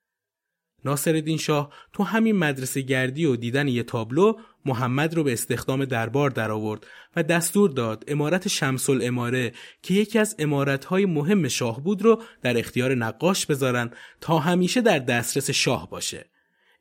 ناصر 0.85 1.37
شاه 1.37 1.73
تو 1.93 2.03
همین 2.03 2.35
مدرسه 2.35 2.81
گردی 2.81 3.25
و 3.25 3.35
دیدن 3.35 3.67
یه 3.67 3.83
تابلو 3.83 4.33
محمد 4.65 5.13
رو 5.13 5.23
به 5.23 5.33
استخدام 5.33 5.85
دربار 5.85 6.29
درآورد 6.29 6.87
و 7.15 7.23
دستور 7.23 7.69
داد 7.69 8.03
امارت 8.07 8.47
شمس 8.47 8.89
الاماره 8.89 9.51
که 9.81 9.93
یکی 9.93 10.19
از 10.19 10.35
امارتهای 10.39 11.05
مهم 11.05 11.47
شاه 11.47 11.81
بود 11.81 12.01
رو 12.01 12.21
در 12.41 12.57
اختیار 12.57 12.95
نقاش 12.95 13.45
بذارن 13.45 13.91
تا 14.21 14.39
همیشه 14.39 14.81
در 14.81 14.99
دسترس 14.99 15.49
شاه 15.49 15.89
باشه. 15.89 16.25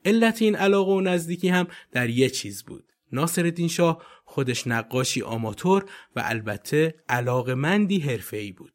علت 0.05 0.43
این 0.43 0.57
علاقه 0.57 0.93
و 0.93 1.01
نزدیکی 1.01 1.49
هم 1.49 1.67
در 1.93 2.11
یه 2.11 2.31
چیز 2.31 2.65
بود 2.65 2.85
ناصر 3.13 3.67
شاه 3.71 4.03
خودش 4.25 4.67
نقاشی 4.67 5.23
آماتور 5.23 5.85
و 6.17 6.23
البته 6.25 6.95
علاقمندی 7.09 7.99
حرفه‌ای 7.99 8.53
بود 8.53 8.73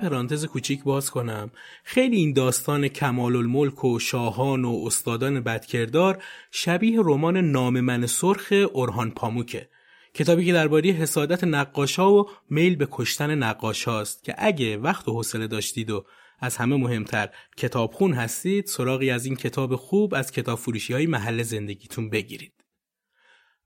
پرانتز 0.00 0.44
کوچیک 0.44 0.84
باز 0.84 1.10
کنم. 1.10 1.50
خیلی 1.84 2.16
این 2.16 2.32
داستان 2.32 2.88
کمال 2.88 3.36
الملک 3.36 3.84
و 3.84 3.98
شاهان 3.98 4.64
و 4.64 4.82
استادان 4.86 5.40
بدکردار 5.40 6.22
شبیه 6.50 7.00
رمان 7.04 7.36
نام 7.36 7.80
من 7.80 8.06
سرخ 8.06 8.52
اورهان 8.72 9.10
پاموکه. 9.10 9.68
کتابی 10.14 10.44
که 10.44 10.52
درباره 10.52 10.90
حسادت 10.90 11.44
نقاشا 11.44 12.12
و 12.12 12.28
میل 12.50 12.76
به 12.76 12.88
کشتن 12.90 13.34
نقاش 13.34 13.84
هاست 13.84 14.24
که 14.24 14.34
اگه 14.38 14.76
وقت 14.76 15.08
و 15.08 15.12
حوصله 15.12 15.46
داشتید 15.46 15.90
و 15.90 16.04
از 16.38 16.56
همه 16.56 16.76
مهمتر 16.76 17.28
کتابخون 17.56 18.12
هستید 18.12 18.66
سراغی 18.66 19.10
از 19.10 19.24
این 19.26 19.36
کتاب 19.36 19.76
خوب 19.76 20.14
از 20.14 20.32
کتاب 20.32 20.58
فروشی 20.58 20.92
های 20.92 21.06
محل 21.06 21.42
زندگیتون 21.42 22.10
بگیرید. 22.10 22.64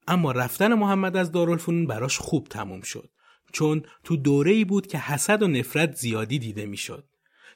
اما 0.09 0.33
رفتن 0.33 0.75
محمد 0.75 1.17
از 1.17 1.33
دارالفنون 1.33 1.87
براش 1.87 2.19
خوب 2.19 2.49
تموم 2.49 2.81
شد. 2.81 3.11
چون 3.55 3.83
تو 4.05 4.17
دوره 4.17 4.53
ای 4.53 4.65
بود 4.65 4.87
که 4.87 4.99
حسد 4.99 5.43
و 5.43 5.49
نفرت 5.49 5.97
زیادی 5.97 6.39
دیده 6.39 6.67
می‌شد. 6.67 7.05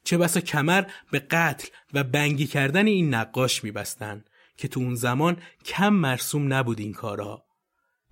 چه 0.05 0.19
بسا 0.19 0.41
کمر 0.41 0.85
به 1.11 1.19
قتل 1.19 1.69
و 1.93 2.05
بنگی 2.05 2.47
کردن 2.47 2.87
این 2.87 3.15
نقاش 3.15 3.65
میبستن 3.65 4.25
که 4.57 4.69
تو 4.69 4.81
اون 4.81 4.95
زمان 4.95 5.37
کم 5.65 5.89
مرسوم 5.89 6.53
نبود 6.53 6.81
این 6.81 6.93
کارها. 6.93 7.45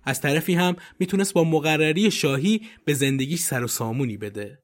از 0.03 0.21
طرفی 0.21 0.53
هم 0.53 0.75
می‌تونست 0.99 1.33
با 1.33 1.43
مقرری 1.43 2.11
شاهی 2.11 2.61
به 2.85 2.93
زندگیش 2.93 3.39
سر 3.39 3.63
و 3.63 3.67
سامونی 3.67 4.17
بده. 4.17 4.63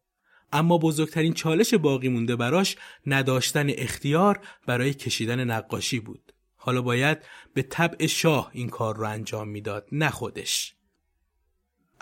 اما 0.51 0.77
بزرگترین 0.77 1.33
چالش 1.33 1.73
باقی 1.73 2.09
مونده 2.09 2.35
براش 2.35 2.75
نداشتن 3.07 3.67
اختیار 3.69 4.39
برای 4.67 4.93
کشیدن 4.93 5.43
نقاشی 5.43 5.99
بود. 5.99 6.33
حالا 6.55 6.81
باید 6.81 7.17
به 7.53 7.61
طبع 7.61 8.07
شاه 8.07 8.51
این 8.53 8.69
کار 8.69 8.97
رو 8.97 9.07
انجام 9.07 9.47
می‌داد 9.47 9.87
نه 9.91 10.09
خودش. 10.09 10.75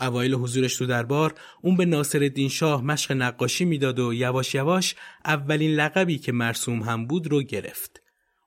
اوایل 0.01 0.33
حضورش 0.33 0.75
تو 0.75 0.85
دربار 0.85 1.33
اون 1.61 1.77
به 1.77 1.85
ناصر 1.85 2.47
شاه 2.49 2.83
مشق 2.83 3.11
نقاشی 3.11 3.65
می‌داد 3.65 3.99
و 3.99 4.13
یواش 4.13 4.55
یواش 4.55 4.95
اولین 5.25 5.71
لقبی 5.71 6.17
که 6.17 6.31
مرسوم 6.31 6.79
هم 6.79 7.07
بود 7.07 7.27
رو 7.27 7.43
گرفت. 7.43 8.01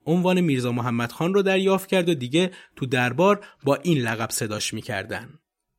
عنوان 0.06 0.40
میرزا 0.40 0.72
محمد 0.72 1.12
خان 1.12 1.34
رو 1.34 1.42
دریافت 1.42 1.88
کرد 1.88 2.08
و 2.08 2.14
دیگه 2.14 2.50
تو 2.76 2.86
دربار 2.86 3.46
با 3.64 3.76
این 3.76 3.98
لقب 3.98 4.30
صداش 4.30 4.74
می‌کردن. 4.74 5.28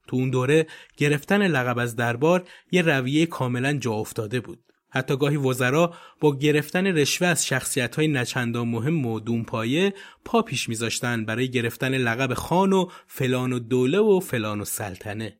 تو 0.08 0.16
اون 0.16 0.30
دوره 0.30 0.68
گرفتن 0.98 1.48
لقب 1.48 1.80
از 1.80 1.96
دربار 1.96 2.48
یه 2.72 2.82
رویه 2.82 3.26
کاملا 3.26 3.74
جا 3.74 3.92
افتاده 3.92 4.40
بود. 4.40 4.60
حتی 4.90 5.18
گاهی 5.18 5.38
وزرا 5.38 5.94
با 6.20 6.38
گرفتن 6.38 6.88
رشوه 6.88 7.28
از 7.28 7.46
شخصیت 7.46 7.96
های 7.96 8.08
نچندان 8.08 8.68
مهم 8.68 9.06
و 9.06 9.20
دونپایه 9.20 9.94
پا 10.26 10.42
پیش 10.42 10.70
میذاشتن 10.70 11.26
برای 11.26 11.52
گرفتن 11.52 11.98
لقب 11.98 12.34
خان 12.34 12.74
و 12.74 12.90
فلان 13.08 13.54
و 13.54 13.60
دوله 13.60 14.00
و 14.00 14.20
فلان 14.20 14.62
و 14.62 14.66
سلطنه. 14.66 15.40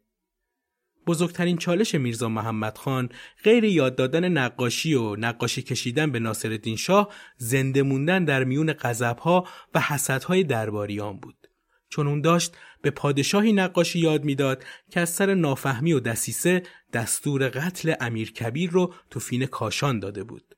بزرگترین 1.08 1.58
چالش 1.58 1.96
میرزا 1.96 2.30
محمد 2.30 2.78
خان 2.78 3.10
غیر 3.44 3.64
یاد 3.64 3.96
دادن 3.96 4.30
نقاشی 4.30 4.94
و 4.94 5.16
نقاشی 5.16 5.62
کشیدن 5.62 6.12
به 6.12 6.20
ناصرالدین 6.20 6.76
شاه 6.76 7.14
زنده 7.38 7.84
موندن 7.84 8.26
در 8.26 8.44
میون 8.44 8.74
غضبها 8.74 9.48
و 9.74 9.80
حسدهای 9.80 10.44
درباریان 10.44 11.18
بود. 11.18 11.48
چون 11.90 12.08
اون 12.08 12.22
داشت 12.22 12.58
به 12.82 12.92
پادشاهی 12.92 13.54
نقاشی 13.54 14.00
یاد 14.00 14.24
می‌داد 14.24 14.64
که 14.92 15.00
از 15.00 15.10
سر 15.10 15.34
نافهمی 15.34 15.94
و 15.94 16.00
دسیسه 16.00 16.64
دستور 16.94 17.50
قتل 17.50 17.94
امیر 18.00 18.32
کبیر 18.32 18.70
رو 18.72 18.94
تو 19.10 19.20
فین 19.20 19.46
کاشان 19.46 20.00
داده 20.00 20.24
بود. 20.24 20.56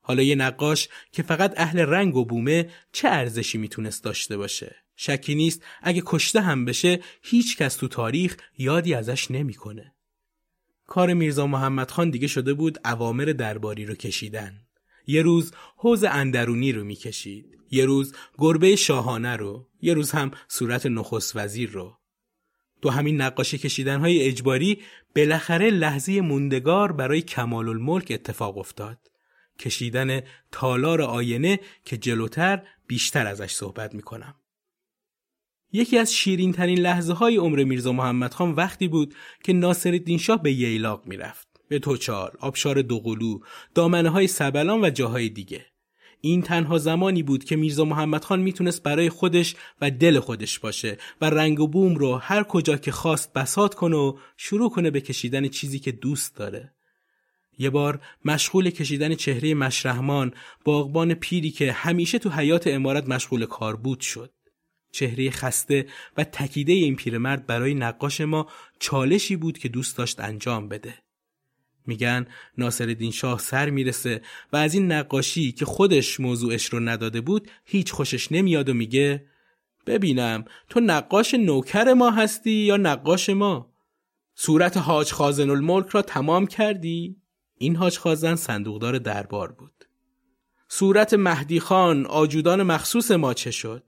حالا 0.00 0.22
یه 0.22 0.34
نقاش 0.34 0.88
که 1.12 1.22
فقط 1.22 1.54
اهل 1.56 1.78
رنگ 1.78 2.16
و 2.16 2.24
بومه 2.24 2.70
چه 2.92 3.08
ارزشی 3.08 3.58
می‌تونست 3.58 4.04
داشته 4.04 4.36
باشه؟ 4.36 4.83
شکی 4.96 5.34
نیست 5.34 5.62
اگه 5.82 6.02
کشته 6.06 6.40
هم 6.40 6.64
بشه 6.64 7.00
هیچ 7.22 7.56
کس 7.56 7.76
تو 7.76 7.88
تاریخ 7.88 8.36
یادی 8.58 8.94
ازش 8.94 9.30
نمی‌کنه. 9.30 9.94
کار 10.86 11.14
میرزا 11.14 11.46
محمد 11.46 11.90
خان 11.90 12.10
دیگه 12.10 12.26
شده 12.26 12.54
بود 12.54 12.78
اوامر 12.84 13.24
درباری 13.24 13.86
رو 13.86 13.94
کشیدن. 13.94 14.60
یه 15.06 15.22
روز 15.22 15.52
حوز 15.76 16.04
اندرونی 16.04 16.72
رو 16.72 16.84
می‌کشید. 16.84 17.58
یه 17.70 17.84
روز 17.84 18.14
گربه 18.38 18.76
شاهانه 18.76 19.36
رو. 19.36 19.68
یه 19.82 19.94
روز 19.94 20.10
هم 20.10 20.30
صورت 20.48 20.86
نخست 20.86 21.36
وزیر 21.36 21.70
رو. 21.70 21.98
تو 22.82 22.90
همین 22.90 23.20
نقاشی 23.20 23.58
کشیدن 23.58 24.00
های 24.00 24.22
اجباری 24.22 24.82
بالاخره 25.16 25.70
لحظه 25.70 26.20
موندگار 26.20 26.92
برای 26.92 27.22
کمال 27.22 27.68
الملک 27.68 28.06
اتفاق 28.10 28.58
افتاد. 28.58 28.98
کشیدن 29.58 30.20
تالار 30.52 31.02
آینه 31.02 31.60
که 31.84 31.96
جلوتر 31.96 32.62
بیشتر 32.86 33.26
ازش 33.26 33.52
صحبت 33.52 33.94
می‌کنم. 33.94 34.34
یکی 35.76 35.98
از 35.98 36.14
شیرین 36.14 36.52
ترین 36.52 36.78
لحظه 36.78 37.12
های 37.12 37.36
عمر 37.36 37.64
میرزا 37.64 37.92
محمد 37.92 38.34
خان 38.34 38.52
وقتی 38.52 38.88
بود 38.88 39.14
که 39.44 39.52
ناصر 39.52 40.16
شاه 40.18 40.42
به 40.42 40.52
ییلاق 40.52 41.06
می‌رفت. 41.06 41.48
به 41.68 41.78
توچال، 41.78 42.30
آبشار 42.40 42.82
دوقلو، 42.82 43.38
دامنه 43.74 44.08
های 44.08 44.26
سبلان 44.26 44.84
و 44.84 44.90
جاهای 44.90 45.28
دیگه. 45.28 45.66
این 46.20 46.42
تنها 46.42 46.78
زمانی 46.78 47.22
بود 47.22 47.44
که 47.44 47.56
میرزا 47.56 47.84
محمد 47.84 48.24
خان 48.24 48.40
می‌تونست 48.40 48.82
برای 48.82 49.08
خودش 49.08 49.56
و 49.80 49.90
دل 49.90 50.20
خودش 50.20 50.58
باشه 50.58 50.98
و 51.20 51.30
رنگ 51.30 51.60
و 51.60 51.68
بوم 51.68 51.94
رو 51.94 52.14
هر 52.16 52.42
کجا 52.42 52.76
که 52.76 52.92
خواست 52.92 53.32
بسات 53.32 53.74
کنه 53.74 53.96
و 53.96 54.16
شروع 54.36 54.70
کنه 54.70 54.90
به 54.90 55.00
کشیدن 55.00 55.48
چیزی 55.48 55.78
که 55.78 55.92
دوست 55.92 56.36
داره. 56.36 56.72
یه 57.58 57.70
بار 57.70 58.00
مشغول 58.24 58.70
کشیدن 58.70 59.14
چهره 59.14 59.54
مشرحمان 59.54 60.34
باغبان 60.64 61.14
پیری 61.14 61.50
که 61.50 61.72
همیشه 61.72 62.18
تو 62.18 62.30
حیات 62.30 62.66
امارت 62.66 63.08
مشغول 63.08 63.46
کار 63.46 63.76
بود 63.76 64.00
شد. 64.00 64.33
چهره 64.94 65.30
خسته 65.30 65.86
و 66.16 66.24
تکیده 66.24 66.72
این 66.72 66.96
پیرمرد 66.96 67.46
برای 67.46 67.74
نقاش 67.74 68.20
ما 68.20 68.46
چالشی 68.78 69.36
بود 69.36 69.58
که 69.58 69.68
دوست 69.68 69.98
داشت 69.98 70.20
انجام 70.20 70.68
بده. 70.68 70.94
میگن 71.86 72.26
ناصر 72.58 73.10
شاه 73.12 73.38
سر 73.38 73.70
می‌رسه 73.70 74.22
و 74.52 74.56
از 74.56 74.74
این 74.74 74.92
نقاشی 74.92 75.52
که 75.52 75.64
خودش 75.64 76.20
موضوعش 76.20 76.66
رو 76.66 76.80
نداده 76.80 77.20
بود 77.20 77.50
هیچ 77.64 77.92
خوشش 77.92 78.32
نمیاد 78.32 78.68
و 78.68 78.74
میگه 78.74 79.26
ببینم 79.86 80.44
تو 80.68 80.80
نقاش 80.80 81.34
نوکر 81.34 81.92
ما 81.92 82.10
هستی 82.10 82.50
یا 82.50 82.76
نقاش 82.76 83.30
ما 83.30 83.74
صورت 84.34 84.76
حاج 84.76 85.12
خازن 85.12 85.50
الملک 85.50 85.88
را 85.88 86.02
تمام 86.02 86.46
کردی؟ 86.46 87.16
این 87.58 87.76
حاج 87.76 87.98
خازن 87.98 88.34
صندوقدار 88.34 88.98
دربار 88.98 89.52
بود 89.52 89.84
صورت 90.68 91.14
مهدی 91.14 91.60
خان 91.60 92.06
آجودان 92.06 92.62
مخصوص 92.62 93.10
ما 93.10 93.34
چه 93.34 93.50
شد؟ 93.50 93.84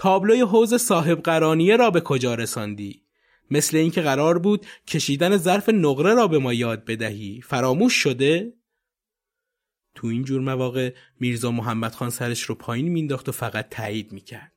تابلوی 0.00 0.40
حوز 0.40 0.74
صاحب 0.74 1.20
قرانیه 1.22 1.76
را 1.76 1.90
به 1.90 2.00
کجا 2.00 2.34
رساندی؟ 2.34 3.02
مثل 3.50 3.76
اینکه 3.76 4.00
قرار 4.00 4.38
بود 4.38 4.66
کشیدن 4.86 5.36
ظرف 5.36 5.68
نقره 5.68 6.14
را 6.14 6.28
به 6.28 6.38
ما 6.38 6.52
یاد 6.52 6.84
بدهی 6.84 7.40
فراموش 7.40 7.94
شده؟ 7.94 8.52
تو 9.94 10.06
این 10.06 10.24
جور 10.24 10.40
مواقع 10.40 10.94
میرزا 11.20 11.50
محمد 11.50 11.94
خان 11.94 12.10
سرش 12.10 12.42
رو 12.42 12.54
پایین 12.54 12.88
مینداخت 12.88 13.28
و 13.28 13.32
فقط 13.32 13.68
تایید 13.68 14.12
می‌کرد. 14.12 14.52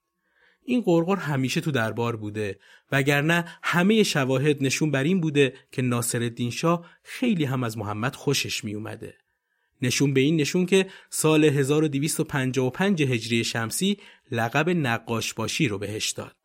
این 0.62 0.82
قرقر 0.82 1.15
همیشه 1.15 1.62
تو 1.62 1.71
دربار 1.71 2.15
بوده 2.15 2.60
وگرنه 2.91 3.45
همه 3.63 4.03
شواهد 4.03 4.63
نشون 4.63 4.91
بر 4.91 5.03
این 5.03 5.21
بوده 5.21 5.53
که 5.71 5.82
ناصر 5.82 6.49
شاه 6.51 6.86
خیلی 7.03 7.45
هم 7.45 7.63
از 7.63 7.77
محمد 7.77 8.15
خوشش 8.15 8.63
می 8.63 8.73
اومده. 8.73 9.23
نشون 9.84 10.13
به 10.13 10.22
این 10.22 10.36
نشون 10.36 10.65
که 10.65 10.86
سال 11.10 11.46
1255 11.46 13.04
هجری 13.04 13.43
شمسی 13.43 13.98
لقب 14.32 14.69
نقاش 14.69 15.34
باشی 15.34 15.67
رو 15.67 15.78
بهش 15.78 16.12
داد. 16.12 16.36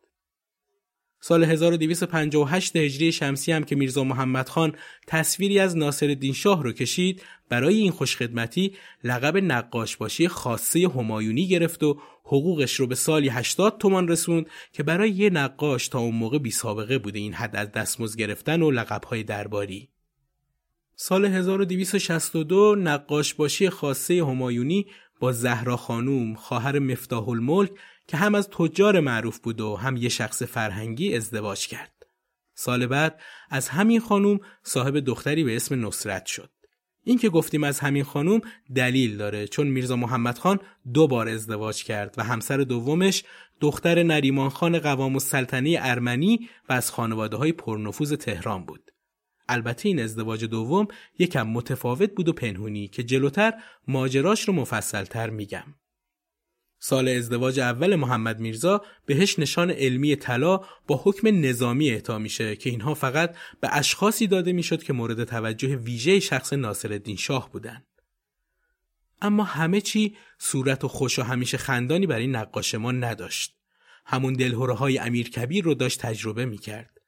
سال 1.21 1.43
1258 1.43 2.75
هجری 2.75 3.11
شمسی 3.11 3.51
هم 3.51 3.63
که 3.63 3.75
میرزا 3.75 4.03
محمد 4.03 4.49
خان 4.49 4.75
تصویری 5.07 5.59
از 5.59 5.77
ناصر 5.77 6.31
شاه 6.33 6.63
رو 6.63 6.71
کشید 6.71 7.23
برای 7.49 7.77
این 7.77 7.91
خوشخدمتی 7.91 8.73
لقب 9.03 9.37
نقاش 9.37 9.97
باشی 9.97 10.27
خاصه 10.27 10.87
همایونی 10.95 11.47
گرفت 11.47 11.83
و 11.83 11.99
حقوقش 12.23 12.75
رو 12.75 12.87
به 12.87 12.95
سالی 12.95 13.29
80 13.29 13.77
تومان 13.77 14.07
رسوند 14.07 14.45
که 14.73 14.83
برای 14.83 15.11
یه 15.11 15.29
نقاش 15.29 15.87
تا 15.87 15.99
اون 15.99 16.15
موقع 16.15 16.37
بی 16.37 16.51
سابقه 16.51 16.97
بوده 16.97 17.19
این 17.19 17.33
حد 17.33 17.55
از 17.55 17.71
دستمزد 17.71 18.19
گرفتن 18.19 18.61
و 18.61 18.71
لقبهای 18.71 19.23
درباری. 19.23 19.89
سال 21.01 21.25
1262 21.25 22.75
نقاش 22.75 23.33
باشی 23.33 23.69
خاصه 23.69 24.25
همایونی 24.25 24.85
با 25.19 25.31
زهرا 25.31 25.77
خانوم 25.77 26.35
خواهر 26.35 26.79
مفتاح 26.79 27.29
الملک 27.29 27.71
که 28.07 28.17
هم 28.17 28.35
از 28.35 28.49
تجار 28.49 28.99
معروف 28.99 29.39
بود 29.39 29.61
و 29.61 29.75
هم 29.75 29.97
یه 29.97 30.09
شخص 30.09 30.43
فرهنگی 30.43 31.15
ازدواج 31.15 31.67
کرد. 31.67 32.05
سال 32.53 32.85
بعد 32.87 33.19
از 33.49 33.69
همین 33.69 33.99
خانوم 33.99 34.39
صاحب 34.63 34.99
دختری 34.99 35.43
به 35.43 35.55
اسم 35.55 35.87
نصرت 35.87 36.25
شد. 36.25 36.49
این 37.03 37.17
که 37.17 37.29
گفتیم 37.29 37.63
از 37.63 37.79
همین 37.79 38.03
خانوم 38.03 38.41
دلیل 38.75 39.17
داره 39.17 39.47
چون 39.47 39.67
میرزا 39.67 39.95
محمد 39.95 40.37
خان 40.37 40.59
دو 40.93 41.07
بار 41.07 41.27
ازدواج 41.29 41.83
کرد 41.83 42.15
و 42.17 42.23
همسر 42.23 42.57
دومش 42.57 43.23
دختر 43.59 44.03
نریمان 44.03 44.49
خان 44.49 44.79
قوام 44.79 45.13
السلطنه 45.13 45.77
ارمنی 45.81 46.49
و 46.69 46.73
از 46.73 46.91
خانواده 46.91 47.37
های 47.37 47.51
پرنفوذ 47.51 48.13
تهران 48.13 48.65
بود. 48.65 48.88
البته 49.49 49.89
این 49.89 49.99
ازدواج 49.99 50.45
دوم 50.45 50.87
یکم 51.19 51.47
متفاوت 51.47 52.11
بود 52.15 52.29
و 52.29 52.33
پنهونی 52.33 52.87
که 52.87 53.03
جلوتر 53.03 53.53
ماجراش 53.87 54.47
رو 54.47 54.53
مفصلتر 54.53 55.29
میگم. 55.29 55.75
سال 56.81 57.07
ازدواج 57.07 57.59
اول 57.59 57.95
محمد 57.95 58.39
میرزا 58.39 58.83
بهش 59.05 59.39
نشان 59.39 59.71
علمی 59.71 60.15
طلا 60.15 60.57
با 60.87 61.01
حکم 61.03 61.45
نظامی 61.45 61.89
اعطا 61.89 62.19
میشه 62.19 62.55
که 62.55 62.69
اینها 62.69 62.93
فقط 62.93 63.35
به 63.61 63.69
اشخاصی 63.71 64.27
داده 64.27 64.53
می‌شد 64.53 64.83
که 64.83 64.93
مورد 64.93 65.23
توجه 65.23 65.75
ویژه 65.75 66.19
شخص 66.19 66.53
ناصرالدین 66.53 67.15
شاه 67.15 67.51
بودند. 67.51 67.85
اما 69.21 69.43
همه 69.43 69.81
چی 69.81 70.15
صورت 70.37 70.83
و 70.83 70.87
خوش 70.87 71.19
و 71.19 71.23
همیشه 71.23 71.57
خندانی 71.57 72.07
برای 72.07 72.27
نقاش 72.27 72.75
ما 72.75 72.91
نداشت. 72.91 73.55
همون 74.05 74.33
دلهوره 74.33 74.73
های 74.73 74.97
امیر 74.97 75.29
کبیر 75.29 75.63
رو 75.63 75.73
داشت 75.73 76.01
تجربه 76.01 76.45
می‌کرد. 76.45 76.98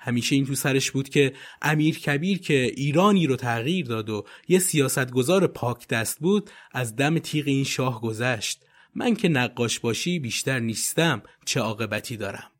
همیشه 0.00 0.34
این 0.34 0.46
تو 0.46 0.54
سرش 0.54 0.90
بود 0.90 1.08
که 1.08 1.32
امیر 1.62 1.98
کبیر 1.98 2.38
که 2.38 2.72
ایرانی 2.76 3.26
رو 3.26 3.36
تغییر 3.36 3.86
داد 3.86 4.10
و 4.10 4.24
یه 4.48 4.58
سیاستگزار 4.58 5.46
پاک 5.46 5.88
دست 5.88 6.18
بود 6.18 6.50
از 6.72 6.96
دم 6.96 7.18
تیغ 7.18 7.48
این 7.48 7.64
شاه 7.64 8.00
گذشت. 8.00 8.64
من 8.94 9.14
که 9.14 9.28
نقاش 9.28 9.80
باشی 9.80 10.18
بیشتر 10.18 10.58
نیستم 10.58 11.22
چه 11.44 11.60
عاقبتی 11.60 12.16
دارم. 12.16 12.50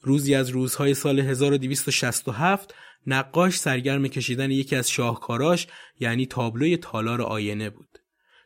روزی 0.00 0.34
از 0.34 0.48
روزهای 0.48 0.94
سال 0.94 1.20
1267 1.20 2.74
نقاش 3.06 3.58
سرگرم 3.58 4.08
کشیدن 4.08 4.50
یکی 4.50 4.76
از 4.76 4.90
شاهکاراش 4.90 5.66
یعنی 6.00 6.26
تابلوی 6.26 6.76
تالار 6.76 7.22
آینه 7.22 7.70
بود. 7.70 7.98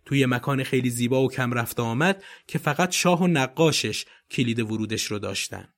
توی 0.04 0.26
مکان 0.26 0.64
خیلی 0.64 0.90
زیبا 0.90 1.22
و 1.22 1.30
کم 1.30 1.52
رفته 1.52 1.82
آمد 1.82 2.24
که 2.46 2.58
فقط 2.58 2.90
شاه 2.92 3.22
و 3.22 3.26
نقاشش 3.26 4.04
کلید 4.30 4.60
ورودش 4.60 5.04
رو 5.04 5.18
داشتن. 5.18 5.68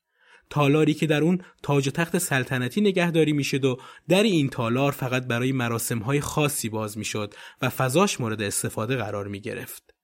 تالاری 0.54 0.94
که 0.94 1.06
در 1.06 1.22
اون 1.22 1.40
تاج 1.62 1.88
و 1.88 1.90
تخت 1.90 2.18
سلطنتی 2.18 2.80
نگهداری 2.80 3.32
می‌شد 3.32 3.64
و 3.64 3.78
در 4.08 4.22
این 4.22 4.48
تالار 4.48 4.92
فقط 4.92 5.26
برای 5.26 5.52
مراسمهای 5.52 6.20
خاصی 6.20 6.68
باز 6.68 6.98
می‌شد 6.98 7.34
و 7.62 7.68
فضاش 7.68 8.20
مورد 8.20 8.42
استفاده 8.42 8.96
قرار 8.96 9.28
می 9.28 9.40
گرفت. 9.40 9.94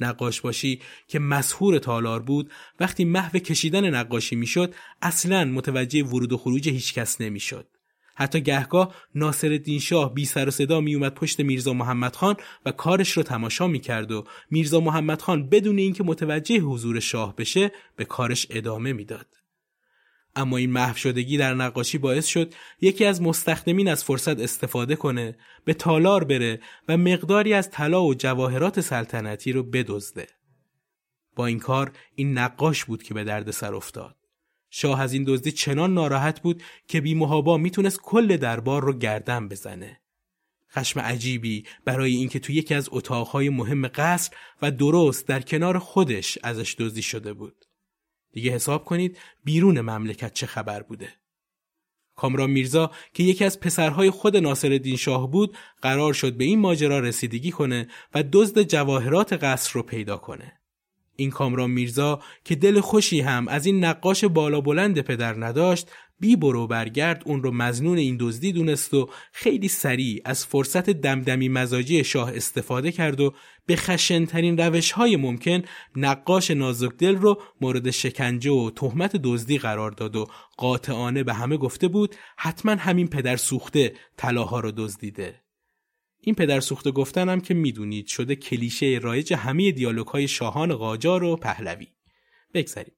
نقاش 0.00 0.40
باشی 0.40 0.80
که 1.08 1.18
مسهور 1.18 1.78
تالار 1.78 2.22
بود 2.22 2.50
وقتی 2.80 3.04
محو 3.04 3.38
کشیدن 3.38 3.94
نقاشی 3.94 4.36
می‌شد 4.36 4.74
اصلا 5.02 5.44
متوجه 5.44 6.02
ورود 6.04 6.32
و 6.32 6.36
خروج 6.36 6.68
هیچکس 6.68 7.20
نمی‌شد 7.20 7.66
حتی 8.14 8.40
گهگاه 8.40 8.94
ناصر 9.14 9.78
شاه 9.80 10.14
بی 10.14 10.24
سر 10.24 10.48
و 10.48 10.50
صدا 10.50 10.80
می 10.80 10.94
اومد 10.94 11.14
پشت 11.14 11.40
میرزا 11.40 11.72
محمد 11.72 12.16
خان 12.16 12.36
و 12.66 12.72
کارش 12.72 13.10
رو 13.12 13.22
تماشا 13.22 13.66
می 13.66 13.80
کرد 13.80 14.12
و 14.12 14.24
میرزا 14.50 14.80
محمد 14.80 15.22
خان 15.22 15.48
بدون 15.48 15.78
اینکه 15.78 16.04
متوجه 16.04 16.58
حضور 16.58 17.00
شاه 17.00 17.36
بشه 17.36 17.72
به 17.96 18.04
کارش 18.04 18.46
ادامه 18.50 18.92
می‌داد. 18.92 19.41
اما 20.36 20.56
این 20.56 20.70
محو 20.70 20.96
شدگی 20.96 21.36
در 21.36 21.54
نقاشی 21.54 21.98
باعث 21.98 22.26
شد 22.26 22.54
یکی 22.80 23.04
از 23.04 23.22
مستخدمین 23.22 23.88
از 23.88 24.04
فرصت 24.04 24.40
استفاده 24.40 24.96
کنه 24.96 25.36
به 25.64 25.74
تالار 25.74 26.24
بره 26.24 26.60
و 26.88 26.96
مقداری 26.96 27.54
از 27.54 27.70
طلا 27.70 28.04
و 28.04 28.14
جواهرات 28.14 28.80
سلطنتی 28.80 29.52
رو 29.52 29.62
بدزده 29.62 30.26
با 31.36 31.46
این 31.46 31.58
کار 31.58 31.92
این 32.14 32.38
نقاش 32.38 32.84
بود 32.84 33.02
که 33.02 33.14
به 33.14 33.24
درد 33.24 33.50
سر 33.50 33.74
افتاد 33.74 34.16
شاه 34.70 35.00
از 35.00 35.12
این 35.12 35.24
دزدی 35.26 35.52
چنان 35.52 35.94
ناراحت 35.94 36.40
بود 36.40 36.62
که 36.88 37.00
بی 37.00 37.14
محابا 37.14 37.56
می‌تونست 37.56 38.00
کل 38.02 38.36
دربار 38.36 38.82
رو 38.82 38.92
گردن 38.92 39.48
بزنه. 39.48 40.00
خشم 40.70 41.00
عجیبی 41.00 41.64
برای 41.84 42.14
اینکه 42.14 42.38
تو 42.38 42.52
یکی 42.52 42.74
از 42.74 42.88
اتاقهای 42.92 43.48
مهم 43.48 43.88
قصر 43.88 44.36
و 44.62 44.70
درست 44.70 45.28
در 45.28 45.40
کنار 45.40 45.78
خودش 45.78 46.38
ازش 46.42 46.76
دزدی 46.78 47.02
شده 47.02 47.32
بود. 47.32 47.64
دیگه 48.32 48.50
حساب 48.50 48.84
کنید 48.84 49.18
بیرون 49.44 49.80
مملکت 49.80 50.34
چه 50.34 50.46
خبر 50.46 50.82
بوده. 50.82 51.08
کامران 52.16 52.50
میرزا 52.50 52.90
که 53.14 53.22
یکی 53.22 53.44
از 53.44 53.60
پسرهای 53.60 54.10
خود 54.10 54.36
ناصرالدین 54.36 54.96
شاه 54.96 55.30
بود 55.30 55.56
قرار 55.82 56.12
شد 56.12 56.36
به 56.36 56.44
این 56.44 56.58
ماجرا 56.58 56.98
رسیدگی 56.98 57.50
کنه 57.50 57.88
و 58.14 58.24
دزد 58.32 58.62
جواهرات 58.62 59.32
قصر 59.32 59.72
رو 59.72 59.82
پیدا 59.82 60.16
کنه. 60.16 60.52
این 61.16 61.30
کامران 61.30 61.70
میرزا 61.70 62.20
که 62.44 62.54
دل 62.54 62.80
خوشی 62.80 63.20
هم 63.20 63.48
از 63.48 63.66
این 63.66 63.84
نقاش 63.84 64.24
بالا 64.24 64.60
بلند 64.60 65.00
پدر 65.00 65.44
نداشت 65.44 65.90
بی 66.22 66.36
برو 66.36 66.66
برگرد 66.66 67.22
اون 67.26 67.42
رو 67.42 67.50
مزنون 67.50 67.98
این 67.98 68.16
دزدی 68.20 68.52
دونست 68.52 68.94
و 68.94 69.08
خیلی 69.32 69.68
سریع 69.68 70.22
از 70.24 70.46
فرصت 70.46 70.90
دمدمی 70.90 71.48
مزاجی 71.48 72.04
شاه 72.04 72.36
استفاده 72.36 72.92
کرد 72.92 73.20
و 73.20 73.34
به 73.66 73.76
خشنترین 73.76 74.58
روش 74.58 74.92
های 74.92 75.16
ممکن 75.16 75.62
نقاش 75.96 76.50
نازکدل 76.50 77.16
رو 77.16 77.42
مورد 77.60 77.90
شکنجه 77.90 78.50
و 78.50 78.70
تهمت 78.70 79.16
دزدی 79.16 79.58
قرار 79.58 79.90
داد 79.90 80.16
و 80.16 80.26
قاطعانه 80.56 81.22
به 81.22 81.34
همه 81.34 81.56
گفته 81.56 81.88
بود 81.88 82.14
حتما 82.36 82.72
همین 82.72 83.08
پدر 83.08 83.36
سوخته 83.36 83.94
طلاها 84.16 84.60
رو 84.60 84.72
دزدیده. 84.76 85.40
این 86.20 86.34
پدر 86.34 86.60
سوخته 86.60 86.90
گفتنم 86.90 87.40
که 87.40 87.54
می‌دونید 87.54 88.06
شده 88.06 88.36
کلیشه 88.36 89.00
رایج 89.02 89.34
همه 89.34 89.72
دیالوگ 89.72 90.06
های 90.06 90.28
شاهان 90.28 90.74
قاجار 90.74 91.22
و 91.22 91.36
پهلوی. 91.36 91.86
بگذاریم. 92.54 92.94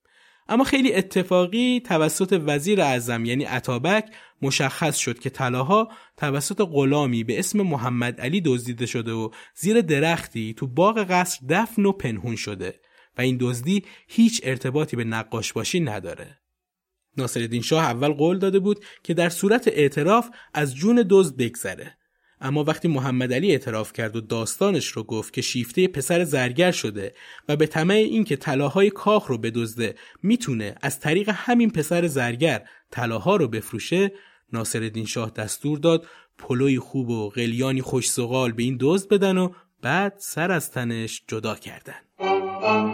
اما 0.49 0.65
خیلی 0.65 0.95
اتفاقی 0.95 1.81
توسط 1.81 2.43
وزیر 2.47 2.81
اعظم 2.81 3.25
یعنی 3.25 3.45
عطابک 3.45 4.05
مشخص 4.43 4.97
شد 4.97 5.19
که 5.19 5.31
طلاها 5.31 5.89
توسط 6.17 6.61
غلامی 6.61 7.25
به 7.25 7.39
اسم 7.39 7.63
محمد 7.63 8.21
علی 8.21 8.41
دزدیده 8.41 8.87
شده 8.87 9.13
و 9.13 9.31
زیر 9.55 9.81
درختی 9.81 10.55
تو 10.55 10.67
باغ 10.67 11.07
قصر 11.11 11.41
دفن 11.49 11.85
و 11.85 11.93
پنهون 11.93 12.37
شده 12.37 12.81
و 13.19 13.21
این 13.21 13.39
دزدی 13.41 13.85
هیچ 14.09 14.41
ارتباطی 14.45 14.97
به 14.97 15.05
نقاش 15.05 15.53
باشی 15.53 15.81
نداره. 15.81 16.39
ناصرالدین 17.17 17.63
شاه 17.63 17.85
اول 17.85 18.13
قول 18.13 18.39
داده 18.39 18.59
بود 18.59 18.85
که 19.03 19.15
در 19.15 19.29
صورت 19.29 19.69
اعتراف 19.69 20.31
از 20.55 20.75
جون 20.75 21.05
دزد 21.11 21.37
بگذره 21.37 21.99
اما 22.45 22.65
وقتی 22.65 22.89
محمد 22.89 23.33
علی 23.33 23.51
اعتراف 23.51 23.93
کرد 23.93 24.17
و 24.17 24.21
داستانش 24.21 24.87
رو 24.87 25.03
گفت 25.03 25.33
که 25.33 25.43
شیفته 25.43 25.89
پسر 25.89 26.25
زرگر 26.25 26.71
شده 26.71 27.15
و 27.49 27.57
به 27.57 27.67
طمع 27.67 27.95
اینکه 27.95 28.37
طلاهای 28.37 28.91
کاخ 28.91 29.27
رو 29.27 29.39
بدزده 29.39 29.95
می‌تونه 30.23 30.75
از 30.83 31.01
طریق 31.01 31.31
همین 31.35 31.71
پسر 31.71 32.07
زرگر 32.07 32.65
طلاها 32.91 33.37
رو 33.37 33.49
بفروشه 33.49 34.13
ناصرالدین 34.53 35.07
شاه 35.07 35.31
دستور 35.31 35.79
داد 35.79 36.07
پلوی 36.39 36.79
خوب 36.79 37.11
و 37.11 37.31
قلیانی 37.31 37.83
خوش 37.83 38.19
به 38.19 38.63
این 38.63 38.77
دزد 38.81 39.09
بدن 39.09 39.39
و 39.39 39.53
بعد 39.83 40.15
سر 40.19 40.53
از 40.53 40.71
تنش 40.71 41.23
جدا 41.29 41.55
کردن. 41.55 42.94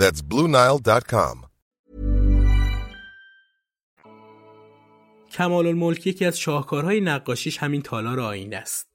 That's 0.00 0.20
BlueNile.com. 0.30 1.46
کمال 5.30 5.66
الملک 5.66 6.06
یکی 6.06 6.24
از 6.24 6.38
شاهکارهای 6.38 7.00
نقاشیش 7.00 7.58
همین 7.58 7.82
تالار 7.82 8.20
آینه 8.20 8.56
است. 8.56 8.88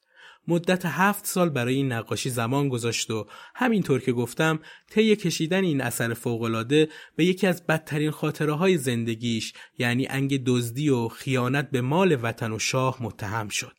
مدت 0.47 0.85
هفت 0.85 1.25
سال 1.25 1.49
برای 1.49 1.75
این 1.75 1.91
نقاشی 1.91 2.29
زمان 2.29 2.69
گذاشت 2.69 3.11
و 3.11 3.27
همینطور 3.55 3.99
که 3.99 4.11
گفتم 4.11 4.59
طی 4.89 5.15
کشیدن 5.15 5.63
این 5.63 5.81
اثر 5.81 6.13
فوقالعاده 6.13 6.89
به 7.15 7.25
یکی 7.25 7.47
از 7.47 7.67
بدترین 7.67 8.11
خاطره 8.11 8.53
های 8.53 8.77
زندگیش 8.77 9.53
یعنی 9.77 10.07
انگ 10.07 10.43
دزدی 10.45 10.89
و 10.89 11.07
خیانت 11.07 11.69
به 11.71 11.81
مال 11.81 12.17
وطن 12.21 12.51
و 12.51 12.59
شاه 12.59 13.03
متهم 13.03 13.49
شد. 13.49 13.75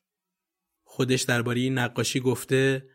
خودش 0.85 1.22
درباره 1.22 1.61
این 1.61 1.78
نقاشی 1.78 2.20
گفته 2.20 2.91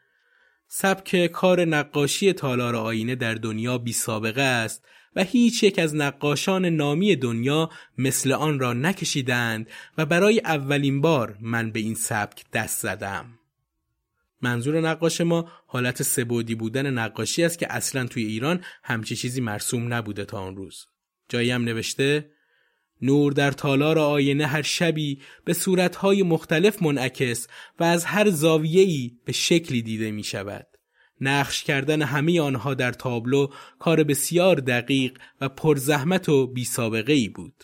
سبک 0.67 1.27
کار 1.27 1.65
نقاشی 1.65 2.33
تالار 2.33 2.75
آینه 2.75 3.15
در 3.15 3.33
دنیا 3.33 3.77
بی 3.77 3.93
سابقه 3.93 4.41
است 4.41 4.85
و 5.15 5.23
هیچ 5.23 5.63
یک 5.63 5.79
از 5.79 5.95
نقاشان 5.95 6.65
نامی 6.65 7.15
دنیا 7.15 7.69
مثل 7.97 8.31
آن 8.31 8.59
را 8.59 8.73
نکشیدند 8.73 9.69
و 9.97 10.05
برای 10.05 10.39
اولین 10.39 11.01
بار 11.01 11.37
من 11.41 11.71
به 11.71 11.79
این 11.79 11.95
سبک 11.95 12.45
دست 12.53 12.81
زدم. 12.81 13.39
منظور 14.41 14.81
نقاش 14.81 15.21
ما 15.21 15.51
حالت 15.67 16.03
سبودی 16.03 16.55
بودن 16.55 16.89
نقاشی 16.89 17.43
است 17.43 17.59
که 17.59 17.73
اصلا 17.73 18.05
توی 18.07 18.25
ایران 18.25 18.63
همچی 18.83 19.15
چیزی 19.15 19.41
مرسوم 19.41 19.93
نبوده 19.93 20.25
تا 20.25 20.39
آن 20.39 20.55
روز. 20.55 20.85
جایی 21.29 21.51
هم 21.51 21.63
نوشته 21.63 22.31
نور 23.01 23.33
در 23.33 23.51
تالار 23.51 23.99
آینه 23.99 24.45
هر 24.45 24.61
شبی 24.61 25.19
به 25.45 25.53
صورتهای 25.53 26.23
مختلف 26.23 26.83
منعکس 26.83 27.47
و 27.79 27.83
از 27.83 28.05
هر 28.05 28.29
زاویه‌ای 28.29 29.11
به 29.25 29.31
شکلی 29.31 29.81
دیده 29.81 30.11
می 30.11 30.23
شود. 30.23 30.67
نقش 31.21 31.63
کردن 31.63 32.01
همه 32.01 32.41
آنها 32.41 32.73
در 32.73 32.91
تابلو 32.91 33.47
کار 33.79 34.03
بسیار 34.03 34.55
دقیق 34.55 35.17
و 35.41 35.49
پرزحمت 35.49 36.29
و 36.29 36.47
بی 36.47 36.65
سابقه 36.65 37.13
ای 37.13 37.29
بود. 37.29 37.63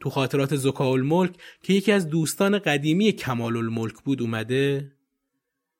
تو 0.00 0.10
خاطرات 0.10 0.56
زکاول 0.56 1.02
ملک 1.02 1.34
که 1.62 1.72
یکی 1.72 1.92
از 1.92 2.08
دوستان 2.08 2.58
قدیمی 2.58 3.12
کمال 3.12 3.56
الملک 3.56 3.94
بود 4.04 4.22
اومده 4.22 4.92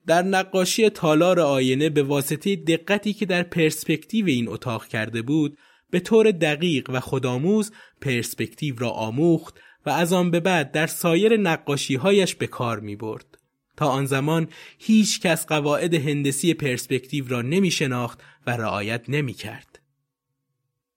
در 0.06 0.22
نقاشی 0.22 0.90
تالار 0.90 1.40
آینه 1.40 1.90
به 1.90 2.02
واسطه 2.02 2.56
دقتی 2.56 3.12
که 3.12 3.26
در 3.26 3.42
پرسپکتیو 3.42 4.26
این 4.26 4.48
اتاق 4.48 4.86
کرده 4.86 5.22
بود 5.22 5.58
به 5.90 6.00
طور 6.00 6.30
دقیق 6.30 6.90
و 6.90 7.00
خودآموز 7.00 7.72
پرسپکتیو 8.00 8.78
را 8.78 8.90
آموخت 8.90 9.60
و 9.86 9.90
از 9.90 10.12
آن 10.12 10.30
به 10.30 10.40
بعد 10.40 10.72
در 10.72 10.86
سایر 10.86 11.36
نقاشی 11.36 11.94
هایش 11.94 12.34
به 12.34 12.46
کار 12.46 12.80
می 12.80 12.96
برد. 12.96 13.38
تا 13.76 13.86
آن 13.86 14.06
زمان 14.06 14.48
هیچ 14.78 15.20
کس 15.20 15.46
قواعد 15.46 15.94
هندسی 15.94 16.54
پرسپکتیو 16.54 17.28
را 17.28 17.42
نمی 17.42 17.70
شناخت 17.70 18.20
و 18.46 18.50
رعایت 18.50 19.04
نمی 19.08 19.32
کرد. 19.32 19.78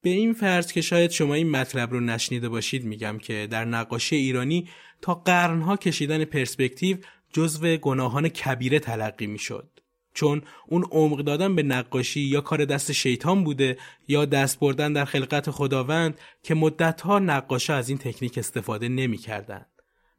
به 0.02 0.10
این 0.10 0.34
فرض 0.34 0.71
که 0.71 0.82
شاید 0.82 1.12
شما 1.12 1.34
این 1.34 1.52
مطلب 1.52 1.91
رو 1.91 1.99
نشنیده 1.99 2.49
باشید 2.49 2.86
میگم 2.86 3.17
که 3.17 3.47
در 3.52 3.65
نقاشی 3.65 4.15
ایرانی 4.15 4.69
تا 5.02 5.13
قرنها 5.13 5.78
کشیدن 5.78 6.25
پرسپکتیو 6.25 6.97
جزو 7.34 7.78
گناهان 7.78 8.30
کبیره 8.30 8.80
تلقی 8.80 9.28
می‌شد. 9.28 9.79
چون 10.13 10.41
اون 10.67 10.86
عمق 10.91 11.22
دادن 11.22 11.56
به 11.56 11.63
نقاشی 11.63 12.22
یا 12.22 12.41
کار 12.41 12.65
دست 12.65 12.91
شیطان 12.91 13.43
بوده 13.43 13.78
یا 14.08 14.26
دست 14.26 14.60
بردن 14.60 14.93
در 14.93 15.06
خلقت 15.06 15.52
خداوند 15.52 16.19
که 16.43 16.56
مدتها 16.56 17.19
نقاشا 17.19 17.76
از 17.76 17.89
این 17.89 17.98
تکنیک 17.98 18.38
استفاده 18.38 18.89
نمی‌کردند. 18.89 19.65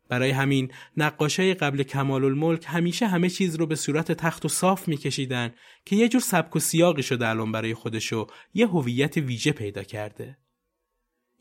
برای 0.09 0.31
همین 0.31 0.71
نقاشای 0.97 1.55
قبل 1.55 1.83
کمال 1.83 2.25
الملک 2.25 2.65
همیشه 2.67 3.07
همه 3.07 3.31
چیز 3.31 3.57
رو 3.57 3.67
به 3.67 3.75
صورت 3.75 4.13
تخت 4.13 4.45
و 4.45 4.49
صاف 4.49 4.89
میکشیدن 4.89 5.55
که 5.85 5.97
یه 5.97 6.09
جور 6.09 6.21
سبک 6.21 6.57
و 6.57 6.59
سیاقی 6.59 7.03
شده 7.03 7.29
الان 7.29 7.53
برای 7.53 7.75
خودشو 7.75 8.27
یه 8.55 8.67
هویت 8.67 9.17
ویژه 9.17 9.53
پیدا 9.53 9.83
کرده. 9.83 10.39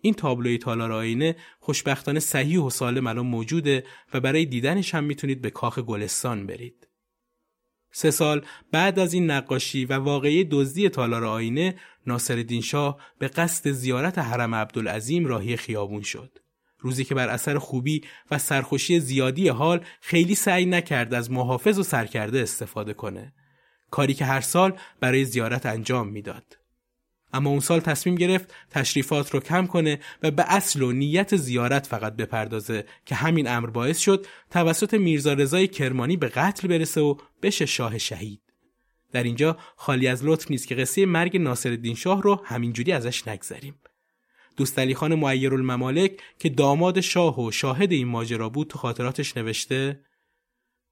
این 0.02 0.14
تابلوی 0.14 0.58
تالار 0.58 0.92
آینه 0.92 1.36
خوشبختانه 1.60 2.20
صحیح 2.20 2.60
و 2.60 2.70
سالم 2.70 3.08
الان 3.08 3.26
موجوده 3.26 3.84
و 4.14 4.20
برای 4.20 4.46
دیدنش 4.46 4.96
هم 4.96 5.04
می‌تونید 5.04 5.42
به 5.42 5.50
کاخ 5.50 5.80
گلستان 5.80 6.48
برید. 6.48 6.89
سه 7.92 8.12
سال 8.12 8.46
بعد 8.72 9.00
از 9.00 9.14
این 9.14 9.32
نقاشی 9.32 9.86
و 9.86 9.94
واقعی 9.94 10.44
دزدی 10.44 10.90
تالار 10.90 11.26
آینه 11.26 11.76
ناصرالدین 12.08 12.62
شاه 12.62 12.98
به 13.20 13.28
قصد 13.28 13.72
زیارت 13.72 14.18
حرم 14.18 14.56
عبدالعظیم 14.56 15.26
راهی 15.26 15.58
خیابون 15.58 16.02
شد. 16.02 16.38
روزی 16.80 17.04
که 17.04 17.16
بر 17.16 17.30
اثر 17.30 17.58
خوبی 17.58 18.02
و 18.32 18.38
سرخوشی 18.38 19.00
زیادی 19.00 19.48
حال 19.48 19.86
خیلی 20.02 20.36
سعی 20.36 20.66
نکرد 20.66 21.14
از 21.14 21.32
محافظ 21.32 21.80
و 21.80 21.84
سرکرده 21.84 22.42
استفاده 22.42 22.94
کنه. 22.94 23.34
کاری 23.92 24.14
که 24.14 24.26
هر 24.26 24.42
سال 24.42 24.74
برای 25.00 25.26
زیارت 25.26 25.66
انجام 25.66 26.08
می‌داد. 26.08 26.59
اما 27.34 27.50
اون 27.50 27.60
سال 27.60 27.80
تصمیم 27.80 28.16
گرفت 28.16 28.54
تشریفات 28.70 29.32
رو 29.34 29.40
کم 29.40 29.68
کنه 29.68 30.00
و 30.24 30.32
به 30.32 30.44
اصل 30.48 30.82
و 30.82 30.92
نیت 30.92 31.36
زیارت 31.36 31.88
فقط 31.88 32.16
بپردازه 32.16 32.86
که 33.06 33.16
همین 33.16 33.48
امر 33.48 33.70
باعث 33.70 34.00
شد 34.00 34.26
توسط 34.52 34.94
میرزا 34.94 35.34
رضای 35.34 35.68
کرمانی 35.68 36.18
به 36.18 36.28
قتل 36.28 36.68
برسه 36.68 37.02
و 37.02 37.16
بشه 37.42 37.66
شاه 37.66 37.98
شهید. 37.98 38.42
در 39.12 39.24
اینجا 39.24 39.58
خالی 39.76 40.08
از 40.08 40.26
لطف 40.26 40.52
نیست 40.52 40.68
که 40.68 40.76
قصه 40.76 41.06
مرگ 41.06 41.38
ناصرالدین 41.38 41.96
شاه 41.96 42.22
رو 42.22 42.42
همینجوری 42.46 42.92
ازش 42.92 43.28
نگذریم. 43.28 43.76
دوست 44.58 44.80
علی 44.80 44.96
خان 44.96 45.16
معیر 45.16 45.54
الممالک 45.54 46.22
که 46.40 46.50
داماد 46.50 47.00
شاه 47.00 47.42
و 47.42 47.52
شاهد 47.52 47.92
این 47.92 48.08
ماجرا 48.08 48.50
بود 48.50 48.68
تو 48.68 48.78
خاطراتش 48.78 49.38
نوشته 49.38 50.00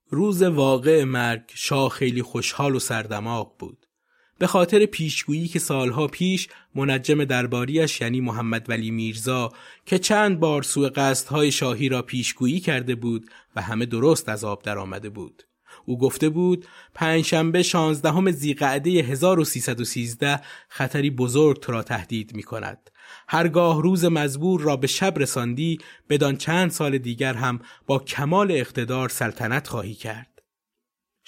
روز 0.09 0.41
واقع 0.41 1.03
مرگ 1.03 1.43
شاه 1.53 1.89
خیلی 1.89 2.21
خوشحال 2.21 2.75
و 2.75 2.79
سردماغ 2.79 3.57
بود. 3.57 3.86
به 4.39 4.47
خاطر 4.47 4.85
پیشگویی 4.85 5.47
که 5.47 5.59
سالها 5.59 6.07
پیش 6.07 6.47
منجم 6.75 7.23
درباریش 7.23 8.01
یعنی 8.01 8.21
محمد 8.21 8.69
ولی 8.69 8.91
میرزا 8.91 9.51
که 9.85 9.99
چند 9.99 10.39
بار 10.39 10.63
سوء 10.63 10.89
قصدهای 10.89 11.51
شاهی 11.51 11.89
را 11.89 12.01
پیشگویی 12.01 12.59
کرده 12.59 12.95
بود 12.95 13.29
و 13.55 13.61
همه 13.61 13.85
درست 13.85 14.29
از 14.29 14.43
آب 14.43 14.63
در 14.63 14.77
آمده 14.77 15.09
بود. 15.09 15.43
او 15.85 15.97
گفته 15.97 16.29
بود 16.29 16.65
پنجشنبه 16.93 17.63
شانزدهم 17.63 18.31
زیقعده 18.31 18.89
1313 18.89 20.41
خطری 20.69 21.09
بزرگ 21.09 21.63
را 21.67 21.83
تهدید 21.83 22.35
می 22.35 22.43
کند. 22.43 22.89
هرگاه 23.27 23.81
روز 23.81 24.05
مزبور 24.05 24.61
را 24.61 24.77
به 24.77 24.87
شب 24.87 25.13
رساندی 25.17 25.77
بدان 26.09 26.37
چند 26.37 26.71
سال 26.71 26.97
دیگر 26.97 27.33
هم 27.33 27.59
با 27.87 27.99
کمال 27.99 28.51
اقتدار 28.51 29.09
سلطنت 29.09 29.67
خواهی 29.67 29.93
کرد. 29.93 30.36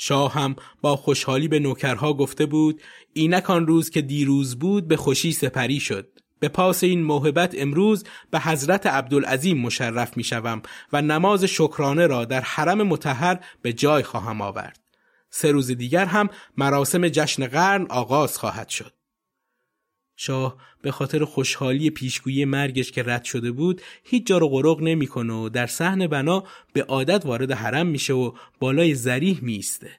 شاه 0.01 0.33
هم 0.33 0.55
با 0.81 0.95
خوشحالی 0.95 1.47
به 1.47 1.59
نوکرها 1.59 2.13
گفته 2.13 2.45
بود 2.45 2.81
اینک 3.13 3.49
آن 3.49 3.67
روز 3.67 3.89
که 3.89 4.01
دیروز 4.01 4.59
بود 4.59 4.87
به 4.87 4.97
خوشی 4.97 5.31
سپری 5.31 5.79
شد. 5.79 6.07
به 6.39 6.47
پاس 6.47 6.83
این 6.83 7.03
موهبت 7.03 7.55
امروز 7.57 8.03
به 8.31 8.39
حضرت 8.39 8.87
عبدالعظیم 8.87 9.57
مشرف 9.57 10.17
می 10.17 10.23
شوم 10.23 10.61
و 10.93 11.01
نماز 11.01 11.43
شکرانه 11.43 12.07
را 12.07 12.25
در 12.25 12.41
حرم 12.41 12.83
متحر 12.83 13.39
به 13.61 13.73
جای 13.73 14.03
خواهم 14.03 14.41
آورد. 14.41 14.79
سه 15.29 15.51
روز 15.51 15.71
دیگر 15.71 16.05
هم 16.05 16.29
مراسم 16.57 17.07
جشن 17.07 17.47
قرن 17.47 17.85
آغاز 17.89 18.37
خواهد 18.37 18.69
شد. 18.69 18.93
شاه 20.21 20.57
به 20.81 20.91
خاطر 20.91 21.25
خوشحالی 21.25 21.89
پیشگویی 21.89 22.45
مرگش 22.45 22.91
که 22.91 23.03
رد 23.03 23.23
شده 23.23 23.51
بود 23.51 23.81
هیچ 24.03 24.27
جا 24.27 24.37
رو 24.37 24.47
غرق 24.47 24.81
نمی‌کنه 24.81 25.33
و 25.33 25.49
در 25.49 25.67
صحن 25.67 26.07
بنا 26.07 26.43
به 26.73 26.83
عادت 26.83 27.25
وارد 27.25 27.51
حرم 27.51 27.87
میشه 27.87 28.13
و 28.13 28.31
بالای 28.59 28.95
زریح 28.95 29.39
میسته 29.41 29.91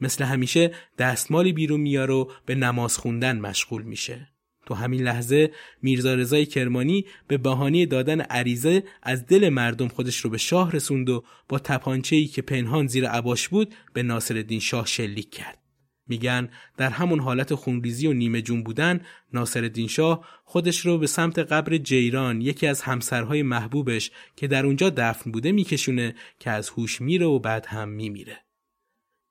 مثل 0.00 0.24
همیشه 0.24 0.70
دستمالی 0.98 1.52
بیرون 1.52 1.80
میاره 1.80 2.14
و 2.14 2.30
به 2.46 2.54
نماز 2.54 2.98
خوندن 2.98 3.38
مشغول 3.38 3.82
میشه. 3.82 4.28
تو 4.66 4.74
همین 4.74 5.02
لحظه 5.02 5.52
میرزا 5.82 6.14
رضای 6.14 6.46
کرمانی 6.46 7.04
به 7.26 7.38
بهانه 7.38 7.86
دادن 7.86 8.20
عریضه 8.20 8.82
از 9.02 9.26
دل 9.26 9.48
مردم 9.48 9.88
خودش 9.88 10.16
رو 10.16 10.30
به 10.30 10.38
شاه 10.38 10.72
رسوند 10.72 11.10
و 11.10 11.24
با 11.48 11.58
تپانچه‌ای 11.58 12.26
که 12.26 12.42
پنهان 12.42 12.86
زیر 12.86 13.08
عباش 13.08 13.48
بود 13.48 13.74
به 13.92 14.02
ناصرالدین 14.02 14.60
شاه 14.60 14.86
شلیک 14.86 15.30
کرد. 15.30 15.67
میگن 16.08 16.48
در 16.76 16.90
همون 16.90 17.20
حالت 17.20 17.54
خونریزی 17.54 18.06
و 18.06 18.12
نیمه 18.12 18.42
جون 18.42 18.62
بودن 18.62 19.00
ناصرالدین 19.32 19.88
شاه 19.88 20.24
خودش 20.44 20.86
رو 20.86 20.98
به 20.98 21.06
سمت 21.06 21.38
قبر 21.38 21.76
جیران 21.76 22.40
یکی 22.40 22.66
از 22.66 22.82
همسرهای 22.82 23.42
محبوبش 23.42 24.10
که 24.36 24.46
در 24.46 24.66
اونجا 24.66 24.90
دفن 24.90 25.32
بوده 25.32 25.52
میکشونه 25.52 26.14
که 26.38 26.50
از 26.50 26.68
هوش 26.68 27.00
میره 27.00 27.26
و 27.26 27.38
بعد 27.38 27.66
هم 27.66 27.88
میمیره. 27.88 28.38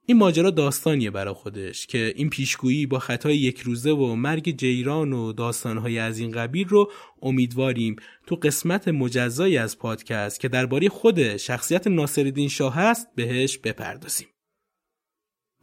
این 0.10 0.18
ماجرا 0.18 0.50
داستانیه 0.50 1.12
برا 1.12 1.34
خودش 1.34 1.88
که 1.88 2.13
این 2.16 2.30
پیشگویی 2.30 2.86
با 2.86 3.00
خطای 3.00 3.38
یک 3.38 3.60
روزه 3.60 3.92
و 3.92 4.16
مرگ 4.16 4.58
جیران 4.58 5.13
و 5.13 5.34
داستانهای 5.34 6.00
از 6.00 6.20
این 6.20 6.32
قبیل 6.32 6.68
رو 6.68 6.92
امیدواریم 7.22 7.96
تو 8.28 8.36
قسمت 8.36 8.88
مجزایی 8.88 9.58
از 9.58 9.78
پادکست 9.78 10.40
که 10.40 10.48
درباره 10.48 10.90
خود 10.90 11.38
شخصیت 11.38 11.88
ناصرالدین 11.88 12.50
شاه 12.50 12.76
هست 12.76 13.08
بهش 13.16 13.58
بپردازیم. 13.58 14.28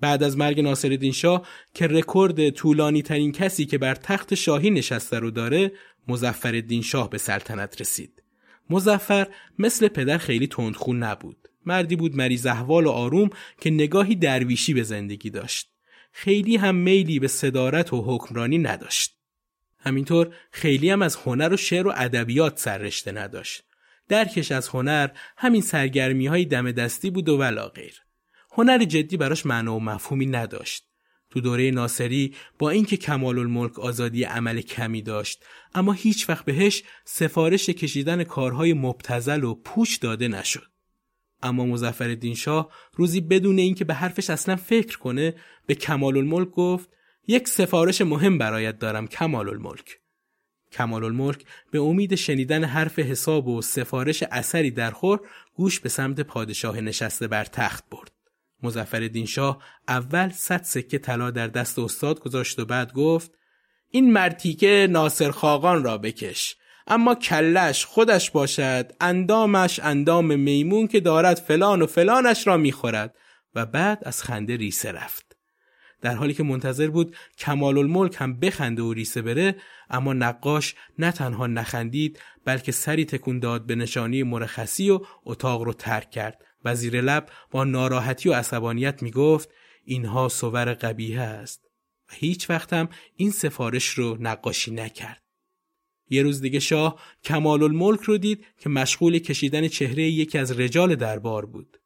بعد 0.00 0.22
از 0.22 0.36
مرگ 0.36 0.60
ناصرالدین 0.60 1.12
شاه 1.12 1.46
که 1.74 1.86
رکورد 1.86 2.50
طولانی 2.50 3.02
ترین 3.02 3.32
کسی 3.32 3.66
که 3.66 3.78
بر 3.78 3.94
تخت 3.94 4.34
شاهی 4.34 4.70
نشسته 4.70 5.18
رو 5.18 5.30
داره 5.30 5.72
مزفرالدین 6.08 6.82
شاه 6.82 7.10
به 7.10 7.18
سلطنت 7.18 7.80
رسید 7.80 8.22
مزفر 8.70 9.26
مثل 9.58 9.88
پدر 9.88 10.18
خیلی 10.18 10.46
تندخون 10.46 11.02
نبود. 11.02 11.48
مردی 11.66 11.96
بود 11.96 12.16
مریض 12.16 12.46
احوال 12.46 12.86
و 12.86 12.90
آروم 12.90 13.30
که 13.60 13.70
نگاهی 13.70 14.14
درویشی 14.14 14.74
به 14.74 14.82
زندگی 14.82 15.30
داشت. 15.30 15.70
خیلی 16.12 16.56
هم 16.56 16.74
میلی 16.74 17.18
به 17.18 17.28
صدارت 17.28 17.92
و 17.92 18.02
حکمرانی 18.02 18.58
نداشت. 18.58 19.16
همینطور 19.78 20.34
خیلی 20.50 20.90
هم 20.90 21.02
از 21.02 21.16
هنر 21.16 21.52
و 21.52 21.56
شعر 21.56 21.86
و 21.86 21.92
ادبیات 21.96 22.58
سررشته 22.58 23.12
نداشت. 23.12 23.62
درکش 24.08 24.52
از 24.52 24.68
هنر 24.68 25.08
همین 25.36 25.60
سرگرمی 25.60 26.26
های 26.26 26.44
دم 26.44 26.72
دستی 26.72 27.10
بود 27.10 27.28
و 27.28 27.38
ولا 27.38 27.68
غیر. 27.68 28.03
هنر 28.56 28.84
جدی 28.84 29.16
براش 29.16 29.46
معنا 29.46 29.76
و 29.76 29.80
مفهومی 29.80 30.26
نداشت. 30.26 30.84
تو 31.30 31.40
دوره 31.40 31.70
ناصری 31.70 32.34
با 32.58 32.70
اینکه 32.70 32.96
کمال 32.96 33.38
الملک 33.38 33.78
آزادی 33.78 34.24
عمل 34.24 34.60
کمی 34.60 35.02
داشت 35.02 35.44
اما 35.74 35.92
هیچ 35.92 36.28
وقت 36.28 36.44
بهش 36.44 36.82
سفارش 37.04 37.70
کشیدن 37.70 38.24
کارهای 38.24 38.72
مبتزل 38.72 39.44
و 39.44 39.54
پوچ 39.54 40.00
داده 40.00 40.28
نشد. 40.28 40.66
اما 41.42 41.64
مظفر 41.64 42.34
شاه 42.36 42.72
روزی 42.92 43.20
بدون 43.20 43.58
اینکه 43.58 43.84
به 43.84 43.94
حرفش 43.94 44.30
اصلا 44.30 44.56
فکر 44.56 44.98
کنه 44.98 45.34
به 45.66 45.74
کمال 45.74 46.16
الملک 46.16 46.50
گفت 46.50 46.88
یک 47.26 47.48
سفارش 47.48 48.00
مهم 48.00 48.38
برایت 48.38 48.78
دارم 48.78 49.06
کمال 49.06 49.48
الملک. 49.48 49.98
کمال 50.72 51.04
الملک 51.04 51.44
به 51.70 51.80
امید 51.80 52.14
شنیدن 52.14 52.64
حرف 52.64 52.98
حساب 52.98 53.48
و 53.48 53.62
سفارش 53.62 54.22
اثری 54.22 54.70
در 54.70 54.90
خور 54.90 55.20
گوش 55.54 55.80
به 55.80 55.88
سمت 55.88 56.20
پادشاه 56.20 56.80
نشسته 56.80 57.28
بر 57.28 57.44
تخت 57.44 57.84
برد. 57.90 58.23
مزفر 58.64 59.24
شاه 59.24 59.62
اول 59.88 60.30
صد 60.30 60.62
سکه 60.62 60.98
طلا 60.98 61.30
در 61.30 61.46
دست 61.46 61.78
استاد 61.78 62.20
گذاشت 62.20 62.58
و 62.58 62.64
بعد 62.64 62.92
گفت 62.92 63.30
این 63.90 64.12
مرتیکه 64.12 64.88
ناصر 64.90 65.30
خاقان 65.30 65.84
را 65.84 65.98
بکش 65.98 66.56
اما 66.86 67.14
کلش 67.14 67.84
خودش 67.84 68.30
باشد 68.30 68.92
اندامش 69.00 69.80
اندام 69.80 70.38
میمون 70.40 70.86
که 70.86 71.00
دارد 71.00 71.36
فلان 71.36 71.82
و 71.82 71.86
فلانش 71.86 72.46
را 72.46 72.56
می‌خورد. 72.56 73.14
و 73.54 73.66
بعد 73.66 73.98
از 74.02 74.22
خنده 74.22 74.56
ریسه 74.56 74.92
رفت. 74.92 75.36
در 76.00 76.14
حالی 76.14 76.34
که 76.34 76.42
منتظر 76.42 76.88
بود 76.88 77.16
کمال 77.38 77.78
الملک 77.78 78.16
هم 78.18 78.40
بخنده 78.40 78.82
و 78.82 78.92
ریسه 78.92 79.22
بره 79.22 79.56
اما 79.90 80.12
نقاش 80.12 80.74
نه 80.98 81.12
تنها 81.12 81.46
نخندید 81.46 82.20
بلکه 82.44 82.72
سری 82.72 83.04
تکون 83.04 83.38
داد 83.38 83.66
به 83.66 83.74
نشانی 83.74 84.22
مرخصی 84.22 84.90
و 84.90 85.00
اتاق 85.24 85.62
رو 85.62 85.72
ترک 85.72 86.10
کرد. 86.10 86.44
و 86.64 86.74
زیر 86.74 87.00
لب 87.00 87.28
با 87.50 87.64
ناراحتی 87.64 88.28
و 88.28 88.32
عصبانیت 88.32 89.02
می 89.02 89.10
گفت 89.10 89.48
اینها 89.84 90.28
صور 90.28 90.74
قبیه 90.74 91.20
است 91.20 91.64
و 92.10 92.12
هیچ 92.14 92.50
وقت 92.50 92.72
هم 92.72 92.88
این 93.16 93.30
سفارش 93.30 93.88
رو 93.88 94.16
نقاشی 94.20 94.70
نکرد. 94.70 95.22
یه 96.10 96.22
روز 96.22 96.40
دیگه 96.40 96.60
شاه 96.60 97.00
کمال 97.24 97.62
الملک 97.62 98.00
رو 98.00 98.18
دید 98.18 98.44
که 98.58 98.68
مشغول 98.68 99.18
کشیدن 99.18 99.68
چهره 99.68 100.02
یکی 100.02 100.38
از 100.38 100.60
رجال 100.60 100.94
دربار 100.94 101.46
بود. 101.46 101.80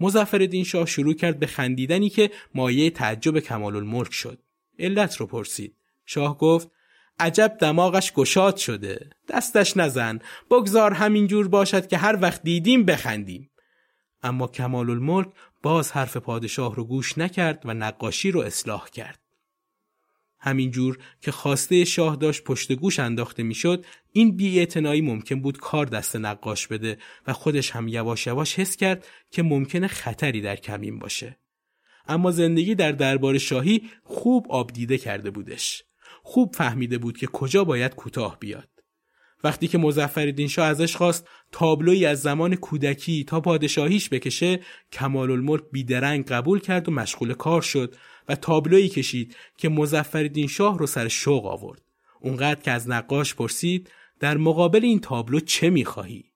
مزفر 0.00 0.62
شاه 0.62 0.86
شروع 0.86 1.14
کرد 1.14 1.38
به 1.38 1.46
خندیدنی 1.46 2.10
که 2.10 2.30
مایه 2.54 2.90
تعجب 2.90 3.38
کمال 3.38 3.76
الملک 3.76 4.12
شد. 4.12 4.38
علت 4.78 5.16
رو 5.16 5.26
پرسید. 5.26 5.76
شاه 6.06 6.38
گفت 6.38 6.70
عجب 7.18 7.56
دماغش 7.60 8.12
گشاد 8.12 8.56
شده. 8.56 9.10
دستش 9.28 9.76
نزن. 9.76 10.18
بگذار 10.50 10.92
همینجور 10.92 11.48
باشد 11.48 11.86
که 11.86 11.96
هر 11.96 12.18
وقت 12.22 12.42
دیدیم 12.42 12.84
بخندیم. 12.84 13.50
اما 14.22 14.46
کمال 14.46 14.90
الملک 14.90 15.28
باز 15.62 15.92
حرف 15.92 16.16
پادشاه 16.16 16.74
رو 16.74 16.84
گوش 16.84 17.18
نکرد 17.18 17.62
و 17.64 17.74
نقاشی 17.74 18.30
رو 18.30 18.40
اصلاح 18.40 18.88
کرد. 18.88 19.18
همینجور 20.38 20.98
که 21.20 21.30
خواسته 21.32 21.84
شاه 21.84 22.16
داشت 22.16 22.44
پشت 22.44 22.72
گوش 22.72 22.98
انداخته 22.98 23.42
می‌شد 23.42 23.84
این 24.12 24.36
بیاعتنایی 24.36 25.00
ممکن 25.00 25.40
بود 25.40 25.58
کار 25.58 25.86
دست 25.86 26.16
نقاش 26.16 26.66
بده 26.66 26.98
و 27.26 27.32
خودش 27.32 27.70
هم 27.70 27.88
یواش 27.88 28.26
یواش 28.26 28.58
حس 28.58 28.76
کرد 28.76 29.06
که 29.30 29.42
ممکنه 29.42 29.86
خطری 29.86 30.40
در 30.40 30.56
کمین 30.56 30.98
باشه. 30.98 31.38
اما 32.08 32.30
زندگی 32.30 32.74
در 32.74 32.92
دربار 32.92 33.38
شاهی 33.38 33.90
خوب 34.04 34.46
آبدیده 34.50 34.98
کرده 34.98 35.30
بودش. 35.30 35.84
خوب 36.22 36.54
فهمیده 36.54 36.98
بود 36.98 37.18
که 37.18 37.26
کجا 37.26 37.64
باید 37.64 37.94
کوتاه 37.94 38.38
بیاد. 38.38 38.71
وقتی 39.44 39.68
که 39.68 39.78
مزفر 39.78 40.46
شاه 40.46 40.66
ازش 40.66 40.96
خواست 40.96 41.28
تابلوی 41.52 42.06
از 42.06 42.22
زمان 42.22 42.56
کودکی 42.56 43.24
تا 43.24 43.40
پادشاهیش 43.40 44.08
بکشه 44.08 44.60
کمال 44.92 45.30
الملک 45.30 45.62
بیدرنگ 45.72 46.26
قبول 46.26 46.60
کرد 46.60 46.88
و 46.88 46.92
مشغول 46.92 47.34
کار 47.34 47.62
شد 47.62 47.96
و 48.28 48.34
تابلویی 48.34 48.88
کشید 48.88 49.36
که 49.56 49.68
مزفر 49.68 50.46
شاه 50.48 50.78
رو 50.78 50.86
سر 50.86 51.08
شوق 51.08 51.46
آورد 51.46 51.82
اونقدر 52.20 52.60
که 52.60 52.70
از 52.70 52.88
نقاش 52.88 53.34
پرسید 53.34 53.90
در 54.20 54.36
مقابل 54.36 54.84
این 54.84 55.00
تابلو 55.00 55.40
چه 55.40 55.70
می‌خواهی؟ 55.70 56.31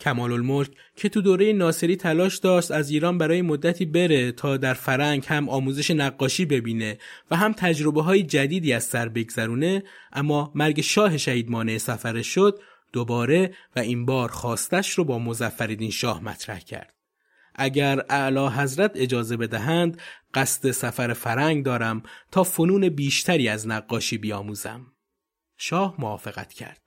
کمال 0.00 0.32
الملک 0.32 0.70
که 0.96 1.08
تو 1.08 1.20
دوره 1.20 1.52
ناصری 1.52 1.96
تلاش 1.96 2.38
داشت 2.38 2.70
از 2.70 2.90
ایران 2.90 3.18
برای 3.18 3.42
مدتی 3.42 3.84
بره 3.84 4.32
تا 4.32 4.56
در 4.56 4.74
فرنگ 4.74 5.24
هم 5.28 5.48
آموزش 5.48 5.90
نقاشی 5.90 6.44
ببینه 6.44 6.98
و 7.30 7.36
هم 7.36 7.52
تجربه 7.52 8.02
های 8.02 8.22
جدیدی 8.22 8.72
از 8.72 8.84
سر 8.84 9.08
بگذرونه 9.08 9.82
اما 10.12 10.52
مرگ 10.54 10.80
شاه 10.80 11.16
شهید 11.16 11.50
مانع 11.50 11.78
سفرش 11.78 12.26
شد 12.26 12.60
دوباره 12.92 13.54
و 13.76 13.80
این 13.80 14.06
بار 14.06 14.28
خواستش 14.28 14.90
رو 14.90 15.04
با 15.04 15.18
مزفردین 15.18 15.90
شاه 15.90 16.24
مطرح 16.24 16.58
کرد. 16.58 16.94
اگر 17.54 18.04
اعلی 18.08 18.46
حضرت 18.46 18.92
اجازه 18.94 19.36
بدهند 19.36 20.00
قصد 20.34 20.70
سفر 20.70 21.12
فرنگ 21.12 21.64
دارم 21.64 22.02
تا 22.30 22.44
فنون 22.44 22.88
بیشتری 22.88 23.48
از 23.48 23.68
نقاشی 23.68 24.18
بیاموزم. 24.18 24.86
شاه 25.56 25.94
موافقت 25.98 26.52
کرد. 26.52 26.83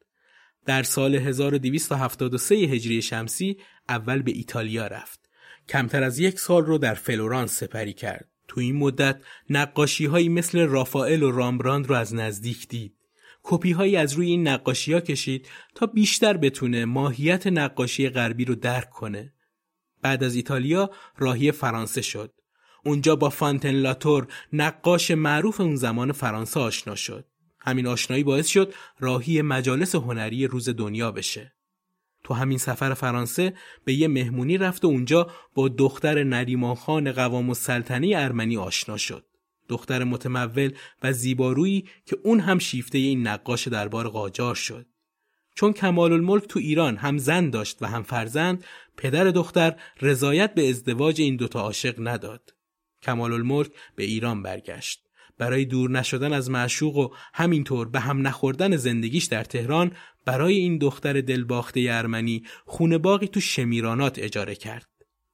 در 0.67 0.84
سال 0.84 1.15
1273 1.15 2.56
هجری 2.56 3.01
شمسی 3.01 3.58
اول 3.89 4.21
به 4.21 4.32
ایتالیا 4.32 4.88
رفت. 4.88 5.30
کمتر 5.69 6.03
از 6.03 6.19
یک 6.19 6.39
سال 6.39 6.65
رو 6.65 6.77
در 6.77 6.93
فلورانس 6.93 7.60
سپری 7.60 7.93
کرد. 7.93 8.30
تو 8.47 8.60
این 8.60 8.75
مدت 8.75 9.21
نقاشی 9.49 10.06
هایی 10.06 10.30
مثل 10.30 10.60
رافائل 10.60 11.23
و 11.23 11.32
رامبراند 11.32 11.88
رو 11.88 11.95
از 11.95 12.15
نزدیک 12.15 12.67
دید. 12.67 12.93
کپی 13.43 13.71
هایی 13.71 13.95
از 13.95 14.13
روی 14.13 14.27
این 14.27 14.47
نقاشی 14.47 14.93
ها 14.93 14.99
کشید 14.99 15.47
تا 15.75 15.86
بیشتر 15.86 16.38
بتونه 16.38 16.86
ماهیت 16.86 17.47
نقاشی 17.47 18.10
غربی 18.10 18.45
رو 18.45 18.56
درک 18.56 18.89
کنه. 18.89 19.34
بعد 20.01 20.23
از 20.23 20.36
ایتالیا 20.36 20.91
راهی 21.17 21.51
فرانسه 21.51 22.01
شد. 22.01 22.34
اونجا 22.86 23.15
با 23.15 23.30
فانتن 23.30 23.71
لاتور 23.71 24.27
نقاش 24.53 25.12
معروف 25.12 25.62
اون 25.62 25.75
زمان 25.75 26.12
فرانسه 26.12 26.60
آشنا 26.60 26.95
شد. 26.95 27.25
همین 27.60 27.88
آشنایی 27.88 28.24
باعث 28.24 28.48
شد 28.48 28.74
راهی 29.00 29.41
مجالس 29.41 29.96
هنری 29.96 30.48
روز 30.48 30.70
دنیا 30.70 31.12
بشه. 31.12 31.53
تو 32.24 32.34
همین 32.34 32.58
سفر 32.58 32.93
فرانسه 32.93 33.53
به 33.86 33.93
یه 33.93 34.08
مهمونی 34.08 34.58
رفت 34.58 34.86
و 34.86 34.88
اونجا 34.88 35.32
با 35.53 35.68
دختر 35.68 36.24
نریمان 36.24 36.76
خان 36.76 37.12
قوام 37.12 37.49
السلطنه 37.49 38.12
ارمنی 38.16 38.58
آشنا 38.58 38.97
شد. 38.97 39.26
دختر 39.70 40.03
متمول 40.03 40.74
و 41.03 41.14
زیبارویی 41.14 41.89
که 42.05 42.18
اون 42.24 42.39
هم 42.39 42.60
شیفته 42.60 42.97
این 42.97 43.28
نقاش 43.28 43.68
دربار 43.68 44.10
قاجار 44.10 44.55
شد. 44.55 44.86
چون 45.55 45.74
کمال 45.74 46.14
الملک 46.14 46.47
تو 46.47 46.60
ایران 46.60 46.97
هم 46.97 47.18
زن 47.18 47.49
داشت 47.49 47.78
و 47.82 47.86
هم 47.86 48.03
فرزند 48.03 48.66
پدر 48.97 49.24
دختر 49.24 49.76
رضایت 50.01 50.53
به 50.53 50.70
ازدواج 50.70 51.22
این 51.22 51.36
دوتا 51.36 51.60
عاشق 51.60 51.95
نداد. 51.99 52.53
کمال 53.01 53.34
الملک 53.34 53.72
به 53.95 54.03
ایران 54.03 54.43
برگشت. 54.43 55.07
برای 55.38 55.66
دور 55.66 55.90
نشدن 55.90 56.34
از 56.34 56.50
معشوق 56.50 56.98
و 56.98 57.10
همینطور 57.34 57.90
به 57.90 58.00
هم 58.00 58.28
نخوردن 58.28 58.76
زندگیش 58.76 59.26
در 59.26 59.44
تهران 59.44 59.92
برای 60.26 60.56
این 60.56 60.78
دختر 60.78 61.22
دلباخته 61.22 61.88
ارمنی 61.90 62.44
خونه 62.66 62.98
باقی 62.98 63.28
تو 63.28 63.40
شمیرانات 63.40 64.20
اجاره 64.20 64.56
کرد. 64.56 64.88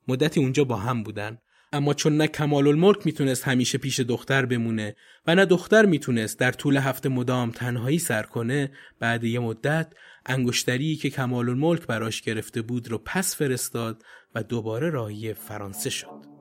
مدتی 0.08 0.39
اونجا 0.39 0.64
با 0.64 0.76
هم 0.76 1.04
بودن 1.04 1.38
اما 1.74 1.93
چون 1.93 2.18
نه 2.18 2.28
کمال 2.28 2.68
الملک 2.68 3.06
می‌تونست 3.06 3.47
همیشه 3.47 3.78
پیش 3.78 3.99
دختر 3.99 4.45
بمونه 4.45 4.95
و 5.28 5.36
نه 5.36 5.45
دختر 5.45 5.86
می‌تونست 5.86 6.39
در 6.39 6.51
طول 6.51 6.78
هفته 6.78 7.10
مدام 7.10 7.51
تنهایی 7.51 7.99
سر 7.99 8.24
کنه 8.24 8.72
بعد 8.99 9.24
یه 9.24 9.39
مدت 9.39 9.93
انگشتری 10.26 10.95
که 10.95 11.10
کمال 11.10 11.49
الملک 11.49 11.88
براش 11.88 12.22
گرفته 12.22 12.62
بود 12.62 12.88
رو 12.88 12.97
پس 12.97 13.36
فرستاد 13.36 14.04
و 14.36 14.43
دوباره 14.43 14.89
راهی 14.89 15.34
فرانسه 15.34 15.89
شد. 15.89 16.32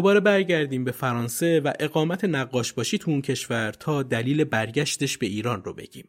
دوباره 0.00 0.20
برگردیم 0.20 0.84
به 0.84 0.92
فرانسه 0.92 1.60
و 1.60 1.72
اقامت 1.80 2.24
نقاش 2.24 2.72
باشی 2.72 2.98
تو 2.98 3.10
اون 3.10 3.22
کشور 3.22 3.72
تا 3.72 4.02
دلیل 4.02 4.44
برگشتش 4.44 5.18
به 5.18 5.26
ایران 5.26 5.64
رو 5.64 5.74
بگیم. 5.74 6.08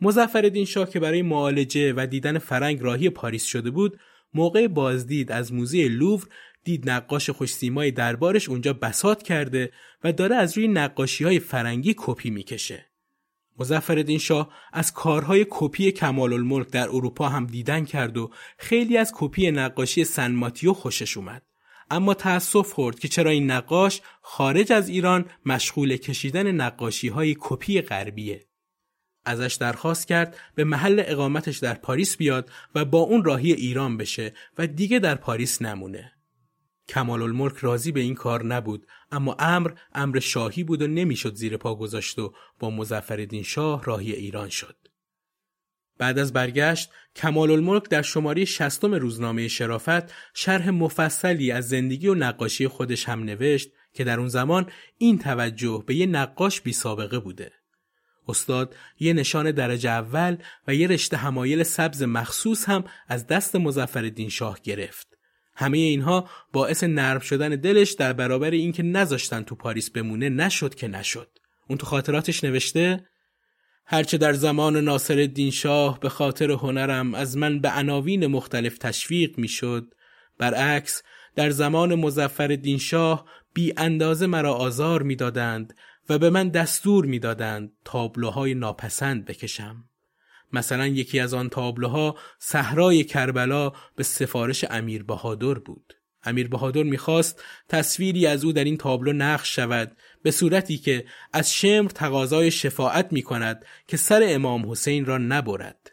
مظفرالدین 0.00 0.64
شاه 0.64 0.90
که 0.90 1.00
برای 1.00 1.22
معالجه 1.22 1.92
و 1.96 2.06
دیدن 2.06 2.38
فرنگ 2.38 2.82
راهی 2.82 3.10
پاریس 3.10 3.44
شده 3.44 3.70
بود 3.70 4.00
موقع 4.34 4.66
بازدید 4.66 5.32
از 5.32 5.52
موزه 5.52 5.88
لوور 5.88 6.28
دید 6.64 6.90
نقاش 6.90 7.30
خوش‌سیمای 7.30 7.90
دربارش 7.90 8.48
اونجا 8.48 8.72
بساط 8.72 9.22
کرده 9.22 9.72
و 10.04 10.12
داره 10.12 10.36
از 10.36 10.56
روی 10.58 10.68
نقاشی 10.68 11.24
های 11.24 11.38
فرنگی 11.38 11.94
کپی 11.96 12.30
می‌کشه. 12.30 12.86
مظفرالدین 13.58 14.18
شاه 14.18 14.54
از 14.72 14.92
کارهای 14.92 15.46
کپی 15.50 15.92
کمال 15.92 16.32
الملک 16.32 16.70
در 16.70 16.88
اروپا 16.88 17.28
هم 17.28 17.46
دیدن 17.46 17.84
کرد 17.84 18.16
و 18.16 18.30
خیلی 18.58 18.96
از 18.96 19.12
کپی 19.14 19.50
نقاشی 19.50 20.04
سن 20.04 20.32
ماتیو 20.32 20.72
خوشش 20.72 21.16
اومد. 21.16 21.42
اما 21.90 22.14
تأسف 22.14 22.72
خورد 22.72 22.98
که 22.98 23.08
چرا 23.08 23.30
این 23.30 23.50
نقاش 23.50 24.00
خارج 24.22 24.72
از 24.72 24.88
ایران 24.88 25.24
مشغول 25.46 25.96
کشیدن 25.96 26.52
نقاشی 26.52 27.08
های 27.08 27.36
کپی 27.40 27.80
غربیه. 27.80 28.46
ازش 29.24 29.54
درخواست 29.54 30.06
کرد 30.06 30.36
به 30.54 30.64
محل 30.64 31.02
اقامتش 31.06 31.58
در 31.58 31.74
پاریس 31.74 32.16
بیاد 32.16 32.50
و 32.74 32.84
با 32.84 32.98
اون 32.98 33.24
راهی 33.24 33.52
ایران 33.52 33.96
بشه 33.96 34.34
و 34.58 34.66
دیگه 34.66 34.98
در 34.98 35.14
پاریس 35.14 35.62
نمونه. 35.62 36.12
کمال 36.88 37.22
الملک 37.22 37.56
راضی 37.56 37.92
به 37.92 38.00
این 38.00 38.14
کار 38.14 38.44
نبود 38.44 38.86
اما 39.10 39.36
امر 39.38 39.70
امر 39.92 40.18
شاهی 40.18 40.64
بود 40.64 40.82
و 40.82 40.86
نمی‌شد 40.86 41.34
زیر 41.34 41.56
پا 41.56 41.74
گذاشت 41.74 42.18
و 42.18 42.34
با 42.58 42.70
مظفرالدین 42.70 43.42
شاه 43.42 43.84
راهی 43.84 44.12
ایران 44.12 44.48
شد. 44.48 44.76
بعد 45.98 46.18
از 46.18 46.32
برگشت 46.32 46.90
کمال 47.16 47.50
الملک 47.50 47.88
در 47.88 48.02
شماره 48.02 48.44
شستم 48.44 48.94
روزنامه 48.94 49.48
شرافت 49.48 50.12
شرح 50.34 50.70
مفصلی 50.70 51.52
از 51.52 51.68
زندگی 51.68 52.08
و 52.08 52.14
نقاشی 52.14 52.68
خودش 52.68 53.08
هم 53.08 53.24
نوشت 53.24 53.70
که 53.94 54.04
در 54.04 54.18
اون 54.18 54.28
زمان 54.28 54.70
این 54.98 55.18
توجه 55.18 55.84
به 55.86 55.94
یه 55.94 56.06
نقاش 56.06 56.60
بی 56.60 56.72
سابقه 56.72 57.18
بوده. 57.18 57.52
استاد 58.28 58.76
یه 59.00 59.12
نشان 59.12 59.50
درجه 59.50 59.90
اول 59.90 60.36
و 60.68 60.74
یه 60.74 60.86
رشته 60.86 61.16
همایل 61.16 61.62
سبز 61.62 62.02
مخصوص 62.02 62.68
هم 62.68 62.84
از 63.08 63.26
دست 63.26 63.56
مزفردین 63.56 64.28
شاه 64.28 64.58
گرفت. 64.62 65.18
همه 65.56 65.78
اینها 65.78 66.28
باعث 66.52 66.84
نرم 66.84 67.20
شدن 67.20 67.48
دلش 67.48 67.92
در 67.92 68.12
برابر 68.12 68.50
اینکه 68.50 68.82
نذاشتن 68.82 69.42
تو 69.42 69.54
پاریس 69.54 69.90
بمونه 69.90 70.28
نشد 70.28 70.74
که 70.74 70.88
نشد. 70.88 71.28
اون 71.68 71.78
تو 71.78 71.86
خاطراتش 71.86 72.44
نوشته 72.44 73.06
هرچه 73.86 74.18
در 74.18 74.32
زمان 74.32 74.76
ناصر 74.76 75.18
الدین 75.18 75.50
شاه 75.50 76.00
به 76.00 76.08
خاطر 76.08 76.50
هنرم 76.50 77.14
از 77.14 77.36
من 77.36 77.60
به 77.60 77.70
عناوین 77.70 78.26
مختلف 78.26 78.78
تشویق 78.78 79.38
می‌شد 79.38 79.94
برعکس 80.38 81.02
در 81.36 81.50
زمان 81.50 81.94
مزفر 81.94 82.46
دین 82.46 82.78
شاه 82.78 83.24
بی 83.54 83.74
اندازه 83.76 84.26
مرا 84.26 84.54
آزار 84.54 85.02
می‌دادند 85.02 85.76
و 86.08 86.18
به 86.18 86.30
من 86.30 86.48
دستور 86.48 87.06
می‌دادند 87.06 87.72
تابلوهای 87.84 88.54
ناپسند 88.54 89.24
بکشم. 89.24 89.84
مثلا 90.52 90.86
یکی 90.86 91.20
از 91.20 91.34
آن 91.34 91.48
تابلوها 91.48 92.16
صحرای 92.38 93.04
کربلا 93.04 93.72
به 93.96 94.02
سفارش 94.02 94.64
امیر 94.70 95.02
بهادر 95.02 95.54
بود. 95.54 95.94
امیر 96.24 96.48
بهادر 96.48 96.82
می‌خواست 96.82 97.42
تصویری 97.68 98.26
از 98.26 98.44
او 98.44 98.52
در 98.52 98.64
این 98.64 98.76
تابلو 98.76 99.12
نقش 99.12 99.56
شود 99.56 99.96
به 100.24 100.30
صورتی 100.30 100.78
که 100.78 101.04
از 101.32 101.54
شمر 101.54 101.88
تقاضای 101.88 102.50
شفاعت 102.50 103.12
می 103.12 103.22
کند 103.22 103.66
که 103.88 103.96
سر 103.96 104.22
امام 104.24 104.70
حسین 104.70 105.04
را 105.04 105.18
نبرد. 105.18 105.90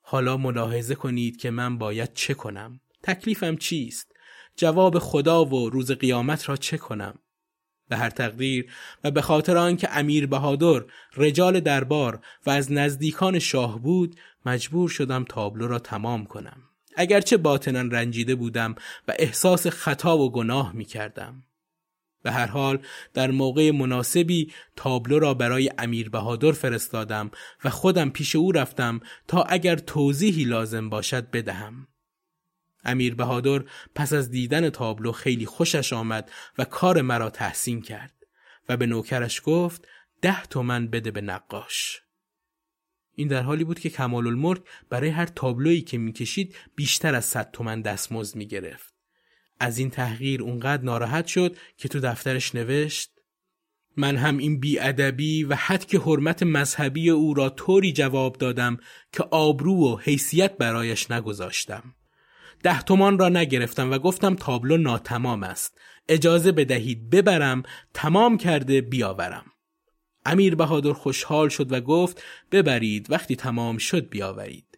حالا 0.00 0.36
ملاحظه 0.36 0.94
کنید 0.94 1.36
که 1.36 1.50
من 1.50 1.78
باید 1.78 2.14
چه 2.14 2.34
کنم؟ 2.34 2.80
تکلیفم 3.02 3.56
چیست؟ 3.56 4.12
جواب 4.56 4.98
خدا 4.98 5.44
و 5.44 5.70
روز 5.70 5.90
قیامت 5.92 6.48
را 6.48 6.56
چه 6.56 6.78
کنم؟ 6.78 7.18
به 7.88 7.96
هر 7.96 8.10
تقدیر 8.10 8.72
و 9.04 9.10
به 9.10 9.22
خاطر 9.22 9.56
آنکه 9.56 9.98
امیر 9.98 10.26
بهادر 10.26 10.84
رجال 11.16 11.60
دربار 11.60 12.20
و 12.46 12.50
از 12.50 12.72
نزدیکان 12.72 13.38
شاه 13.38 13.78
بود 13.82 14.16
مجبور 14.46 14.88
شدم 14.88 15.24
تابلو 15.24 15.66
را 15.66 15.78
تمام 15.78 16.24
کنم. 16.24 16.62
اگرچه 16.96 17.36
باطنا 17.36 17.80
رنجیده 17.80 18.34
بودم 18.34 18.74
و 19.08 19.14
احساس 19.18 19.66
خطا 19.66 20.18
و 20.18 20.32
گناه 20.32 20.72
می 20.72 20.84
کردم. 20.84 21.42
به 22.22 22.32
هر 22.32 22.46
حال 22.46 22.78
در 23.14 23.30
موقع 23.30 23.70
مناسبی 23.70 24.52
تابلو 24.76 25.18
را 25.18 25.34
برای 25.34 25.70
امیر 25.78 26.10
بهادر 26.10 26.52
فرستادم 26.52 27.30
و 27.64 27.70
خودم 27.70 28.10
پیش 28.10 28.36
او 28.36 28.52
رفتم 28.52 29.00
تا 29.28 29.42
اگر 29.42 29.76
توضیحی 29.76 30.44
لازم 30.44 30.88
باشد 30.88 31.30
بدهم. 31.30 31.86
امیر 32.84 33.14
بهادر 33.14 33.64
پس 33.94 34.12
از 34.12 34.30
دیدن 34.30 34.70
تابلو 34.70 35.12
خیلی 35.12 35.46
خوشش 35.46 35.92
آمد 35.92 36.30
و 36.58 36.64
کار 36.64 37.02
مرا 37.02 37.30
تحسین 37.30 37.82
کرد 37.82 38.14
و 38.68 38.76
به 38.76 38.86
نوکرش 38.86 39.42
گفت 39.44 39.88
ده 40.22 40.42
تومن 40.42 40.86
بده 40.86 41.10
به 41.10 41.20
نقاش. 41.20 42.02
این 43.14 43.28
در 43.28 43.42
حالی 43.42 43.64
بود 43.64 43.80
که 43.80 43.90
کمال 43.90 44.26
برای 44.90 45.10
هر 45.10 45.26
تابلویی 45.26 45.80
که 45.80 45.98
می‌کشید 45.98 46.56
بیشتر 46.76 47.14
از 47.14 47.24
صد 47.24 47.50
تومن 47.50 47.80
دستمزد 47.80 48.36
می‌گرفت. 48.36 48.91
از 49.62 49.78
این 49.78 49.90
تحقیر 49.90 50.42
اونقدر 50.42 50.82
ناراحت 50.82 51.26
شد 51.26 51.56
که 51.76 51.88
تو 51.88 52.00
دفترش 52.00 52.54
نوشت 52.54 53.10
من 53.96 54.16
هم 54.16 54.38
این 54.38 54.60
بیادبی 54.60 55.44
و 55.44 55.54
حد 55.54 55.84
که 55.84 55.98
حرمت 55.98 56.42
مذهبی 56.42 57.10
او 57.10 57.34
را 57.34 57.50
طوری 57.50 57.92
جواب 57.92 58.36
دادم 58.38 58.76
که 59.12 59.22
آبرو 59.22 59.74
و 59.74 59.96
حیثیت 59.96 60.56
برایش 60.56 61.10
نگذاشتم. 61.10 61.94
ده 62.62 62.82
تومان 62.82 63.18
را 63.18 63.28
نگرفتم 63.28 63.90
و 63.90 63.98
گفتم 63.98 64.34
تابلو 64.34 64.76
ناتمام 64.76 65.42
است. 65.42 65.80
اجازه 66.08 66.52
بدهید 66.52 67.10
ببرم 67.10 67.62
تمام 67.94 68.38
کرده 68.38 68.80
بیاورم. 68.80 69.44
امیر 70.26 70.54
بهادر 70.54 70.92
خوشحال 70.92 71.48
شد 71.48 71.72
و 71.72 71.80
گفت 71.80 72.22
ببرید 72.52 73.10
وقتی 73.10 73.36
تمام 73.36 73.78
شد 73.78 74.08
بیاورید. 74.08 74.71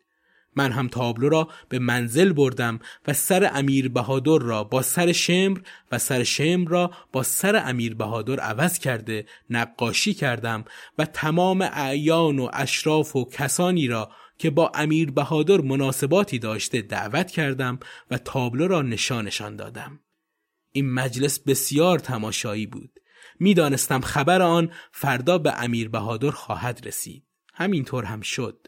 من 0.57 0.73
هم 0.73 0.89
تابلو 0.89 1.29
را 1.29 1.49
به 1.69 1.79
منزل 1.79 2.33
بردم 2.33 2.79
و 3.07 3.13
سر 3.13 3.51
امیر 3.55 3.89
بهادر 3.89 4.39
را 4.39 4.65
با 4.65 4.83
سر 4.83 5.13
شمر 5.13 5.61
و 5.93 5.99
سر 5.99 6.23
شمر 6.23 6.69
را 6.69 6.91
با 7.13 7.23
سر 7.23 7.63
امیر 7.67 7.95
بهادر 7.95 8.41
عوض 8.41 8.79
کرده 8.79 9.27
نقاشی 9.51 10.15
کردم 10.15 10.65
و 10.99 11.05
تمام 11.05 11.63
اعیان 11.73 12.39
و 12.39 12.49
اشراف 12.53 13.17
و 13.17 13.25
کسانی 13.25 13.87
را 13.87 14.11
که 14.39 14.51
با 14.51 14.73
امیر 14.75 15.11
بهادر 15.11 15.61
مناسباتی 15.61 16.39
داشته 16.39 16.83
دعوت 16.83 17.31
کردم 17.31 17.79
و 18.11 18.19
تابلو 18.19 18.69
را 18.69 18.83
نشانشان 18.83 19.57
دادم. 19.57 20.01
این 20.73 20.91
مجلس 20.91 21.39
بسیار 21.39 21.99
تماشایی 21.99 22.67
بود. 22.67 22.91
می‌دانستم 23.41 24.01
خبر 24.01 24.43
آن 24.43 24.73
فردا 24.93 25.39
به 25.39 25.63
امیر 25.63 25.89
بهادر 25.89 26.31
خواهد 26.31 26.87
رسید. 26.87 27.25
همینطور 27.55 28.05
هم 28.05 28.21
شد. 28.21 28.67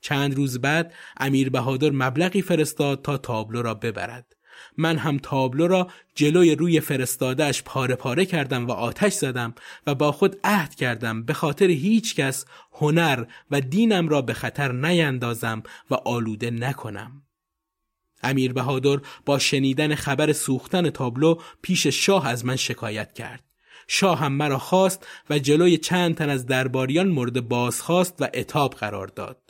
چند 0.00 0.34
روز 0.34 0.60
بعد 0.60 0.94
امیر 1.16 1.50
بهادر 1.50 1.90
مبلغی 1.90 2.42
فرستاد 2.42 3.02
تا 3.02 3.18
تابلو 3.18 3.62
را 3.62 3.74
ببرد. 3.74 4.34
من 4.76 4.98
هم 4.98 5.18
تابلو 5.18 5.66
را 5.66 5.88
جلوی 6.14 6.54
روی 6.54 6.80
فرستادهش 6.80 7.62
پاره 7.62 7.94
پاره 7.94 8.26
کردم 8.26 8.66
و 8.66 8.70
آتش 8.72 9.12
زدم 9.12 9.54
و 9.86 9.94
با 9.94 10.12
خود 10.12 10.36
عهد 10.44 10.74
کردم 10.74 11.22
به 11.22 11.32
خاطر 11.32 11.66
هیچ 11.70 12.14
کس 12.14 12.44
هنر 12.72 13.24
و 13.50 13.60
دینم 13.60 14.08
را 14.08 14.22
به 14.22 14.34
خطر 14.34 14.72
نیندازم 14.72 15.62
و 15.90 15.94
آلوده 15.94 16.50
نکنم. 16.50 17.22
امیر 18.22 18.52
بهادر 18.52 18.98
با 19.26 19.38
شنیدن 19.38 19.94
خبر 19.94 20.32
سوختن 20.32 20.90
تابلو 20.90 21.34
پیش 21.62 21.86
شاه 21.86 22.28
از 22.28 22.44
من 22.44 22.56
شکایت 22.56 23.12
کرد. 23.12 23.44
شاه 23.88 24.18
هم 24.18 24.32
مرا 24.32 24.58
خواست 24.58 25.06
و 25.30 25.38
جلوی 25.38 25.78
چند 25.78 26.14
تن 26.14 26.30
از 26.30 26.46
درباریان 26.46 27.08
مورد 27.08 27.48
بازخواست 27.48 28.14
و 28.20 28.28
اتاب 28.34 28.74
قرار 28.74 29.06
داد. 29.06 29.47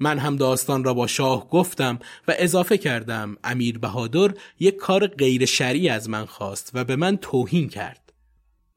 من 0.00 0.18
هم 0.18 0.36
داستان 0.36 0.84
را 0.84 0.94
با 0.94 1.06
شاه 1.06 1.50
گفتم 1.50 1.98
و 2.28 2.34
اضافه 2.38 2.78
کردم 2.78 3.36
امیر 3.44 3.78
بهادر 3.78 4.34
یک 4.58 4.76
کار 4.76 5.06
غیر 5.06 5.44
شرعی 5.44 5.88
از 5.88 6.08
من 6.08 6.24
خواست 6.24 6.70
و 6.74 6.84
به 6.84 6.96
من 6.96 7.16
توهین 7.16 7.68
کرد. 7.68 8.12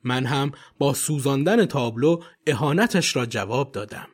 من 0.04 0.26
هم 0.26 0.52
با 0.78 0.94
سوزاندن 0.94 1.66
تابلو 1.66 2.22
اهانتش 2.48 3.16
را 3.16 3.26
جواب 3.26 3.72
دادم. 3.72 4.08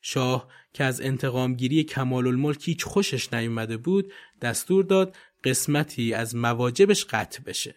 شاه 0.00 0.48
که 0.72 0.84
از 0.84 1.00
انتقامگیری 1.00 1.84
کمال 1.84 2.26
الملک 2.26 2.68
هیچ 2.68 2.84
خوشش 2.84 3.32
نیومده 3.32 3.76
بود 3.76 4.12
دستور 4.42 4.84
داد 4.84 5.16
قسمتی 5.44 6.14
از 6.14 6.36
مواجبش 6.36 7.04
قطع 7.04 7.42
بشه. 7.42 7.74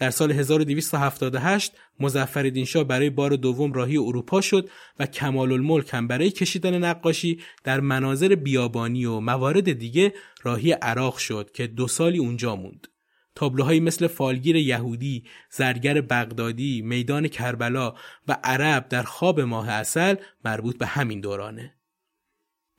در 0.00 0.10
سال 0.10 0.32
1278 0.32 1.72
مظفرالدین 2.00 2.64
شاه 2.64 2.84
برای 2.84 3.10
بار 3.10 3.36
دوم 3.36 3.72
راهی 3.72 3.96
اروپا 3.96 4.40
شد 4.40 4.70
و 4.98 5.06
کمال 5.06 5.52
الملک 5.52 5.94
هم 5.94 6.08
برای 6.08 6.30
کشیدن 6.30 6.84
نقاشی 6.84 7.40
در 7.64 7.80
مناظر 7.80 8.34
بیابانی 8.34 9.04
و 9.04 9.20
موارد 9.20 9.72
دیگه 9.72 10.14
راهی 10.42 10.72
عراق 10.72 11.16
شد 11.16 11.50
که 11.54 11.66
دو 11.66 11.88
سالی 11.88 12.18
اونجا 12.18 12.56
موند. 12.56 12.86
تابلوهایی 13.34 13.80
مثل 13.80 14.06
فالگیر 14.06 14.56
یهودی، 14.56 15.24
زرگر 15.50 16.00
بغدادی، 16.00 16.82
میدان 16.82 17.28
کربلا 17.28 17.94
و 18.28 18.36
عرب 18.44 18.88
در 18.88 19.02
خواب 19.02 19.40
ماه 19.40 19.68
اصل 19.68 20.14
مربوط 20.44 20.78
به 20.78 20.86
همین 20.86 21.20
دورانه. 21.20 21.74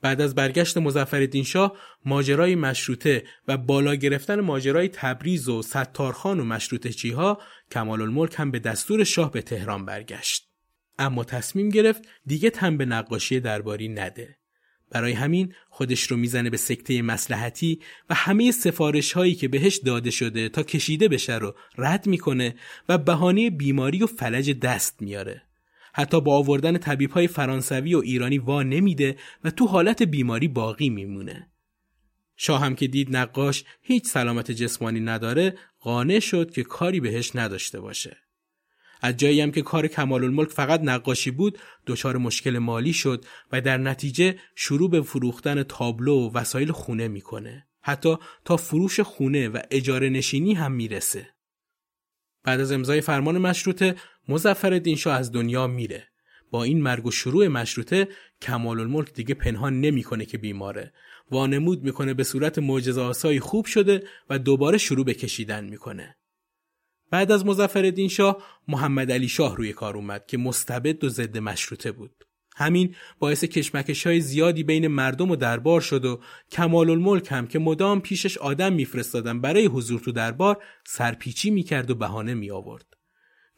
بعد 0.02 0.22
از 0.22 0.36
برگشت 0.36 0.78
مظفرالدین 0.78 1.44
شاه 1.44 1.78
ماجرای 2.06 2.56
مشروطه 2.56 3.24
و 3.48 3.58
بالا 3.58 3.96
گرفتن 3.96 4.40
ماجرای 4.40 4.88
تبریز 4.88 5.50
و 5.50 5.62
ستارخان 5.62 6.40
و 6.40 6.44
مشروطه 6.44 6.90
چیها 6.90 7.42
کمال 7.72 8.02
الملک 8.02 8.36
هم 8.38 8.52
به 8.52 8.60
دستور 8.60 9.04
شاه 9.04 9.32
به 9.32 9.42
تهران 9.42 9.86
برگشت. 9.86 10.48
اما 11.00 11.24
تصمیم 11.24 11.70
گرفت 11.70 12.02
دیگه 12.26 12.50
تن 12.50 12.78
به 12.78 12.86
نقاشی 12.86 13.40
درباری 13.40 13.90
نده. 13.90 14.38
برای 14.92 15.12
همین 15.12 15.54
خودش 15.70 16.12
رو 16.12 16.18
می‌زنه 16.18 16.50
به 16.50 16.58
سکته 16.58 17.02
مسلحتی 17.02 17.80
و 18.10 18.14
همه 18.14 18.52
سفارش 18.52 19.14
هایی 19.14 19.36
که 19.36 19.48
بهش 19.48 19.78
داده 19.78 20.12
شده 20.12 20.50
تا 20.50 20.64
کشیده 20.64 21.08
بشه 21.08 21.38
رو 21.38 21.56
رد 21.78 22.08
می‌کنه 22.08 22.56
و 22.90 22.98
بهانه 22.98 23.50
بیماری 23.50 24.04
و 24.04 24.08
فلج 24.08 24.52
دست 24.60 25.02
میاره. 25.02 25.42
حتی 25.94 26.22
با 26.22 26.38
آوردن 26.38 26.78
طبیب 26.78 27.12
های 27.12 27.28
فرانسوی 27.28 27.96
و 27.96 28.00
ایرانی 28.00 28.38
وا 28.38 28.64
نمیده 28.64 29.18
و 29.44 29.52
تو 29.52 29.68
حالت 29.68 30.04
بیماری 30.04 30.48
باقی 30.48 30.90
میمونه. 30.90 31.52
شاه 32.36 32.62
هم 32.62 32.76
که 32.76 32.88
دید 32.88 33.18
نقاش 33.18 33.64
هیچ 33.82 34.08
سلامت 34.08 34.52
جسمانی 34.52 35.00
نداره 35.00 35.58
قانع 35.80 36.20
شد 36.20 36.52
که 36.52 36.64
کاری 36.64 37.00
بهش 37.00 37.36
نداشته 37.36 37.80
باشه. 37.80 38.18
از 39.02 39.18
جایی 39.18 39.42
هم 39.42 39.52
که 39.52 39.62
کار 39.62 39.88
کمال 39.88 40.24
الملک 40.24 40.50
فقط 40.50 40.82
نقاشی 40.84 41.32
بود 41.32 41.60
دچار 41.88 42.18
مشکل 42.18 42.58
مالی 42.58 42.94
شد 42.94 43.26
و 43.52 43.62
در 43.62 43.78
نتیجه 43.78 44.36
شروع 44.56 44.90
به 44.90 45.02
فروختن 45.02 45.64
تابلو 45.64 46.14
و 46.14 46.38
وسایل 46.38 46.72
خونه 46.72 47.08
می‌کنه. 47.08 47.68
حتی 47.82 48.16
تا 48.46 48.58
فروش 48.58 49.00
خونه 49.00 49.50
و 49.50 49.60
اجاره 49.72 50.10
نشینی 50.10 50.54
هم 50.54 50.72
می‌رسه. 50.72 51.28
بعد 52.44 52.60
از 52.60 52.72
امضای 52.72 53.02
فرمان 53.02 53.38
مشروطه 53.38 53.96
مظفر 54.28 54.96
شاه 54.96 55.18
از 55.18 55.32
دنیا 55.32 55.68
میره. 55.68 56.08
با 56.52 56.64
این 56.64 56.82
مرگ 56.82 57.06
و 57.06 57.12
شروع 57.12 57.48
مشروطه 57.48 58.08
کمال 58.42 58.80
الملک 58.80 59.14
دیگه 59.14 59.34
پنهان 59.34 59.82
نمی‌کنه 59.82 60.26
که 60.26 60.38
بیماره. 60.38 60.94
وانمود 61.32 61.84
می‌کنه 61.84 62.14
به 62.14 62.24
صورت 62.24 62.60
معجزه 62.60 63.02
آسایی 63.02 63.40
خوب 63.40 63.66
شده 63.66 64.04
و 64.30 64.40
دوباره 64.40 64.78
شروع 64.78 65.06
به 65.06 65.14
کشیدن 65.14 65.66
می‌کنه. 65.66 66.18
بعد 67.12 67.32
از 67.32 67.46
مظفر 67.46 68.08
شاه 68.08 68.44
محمد 68.68 69.12
علی 69.12 69.28
شاه 69.28 69.58
روی 69.58 69.74
کار 69.74 69.96
اومد 69.96 70.26
که 70.26 70.38
مستبد 70.38 71.04
و 71.04 71.10
ضد 71.10 71.38
مشروطه 71.38 71.92
بود. 71.92 72.26
همین 72.56 72.96
باعث 73.20 73.44
کشمکش 73.44 74.08
های 74.08 74.22
زیادی 74.22 74.64
بین 74.64 74.88
مردم 74.88 75.32
و 75.32 75.36
دربار 75.36 75.82
شد 75.82 76.06
و 76.06 76.22
کمال 76.52 76.90
الملک 76.90 77.28
هم 77.32 77.48
که 77.48 77.60
مدام 77.60 78.02
پیشش 78.02 78.38
آدم 78.38 78.74
میفرستادن 78.74 79.42
برای 79.42 79.66
حضور 79.66 80.00
تو 80.00 80.12
دربار 80.12 80.64
سرپیچی 80.88 81.52
می‌کرد 81.52 81.92
و 81.92 81.96
بهانه 81.96 82.34
می 82.34 82.52
آورد. 82.52 82.86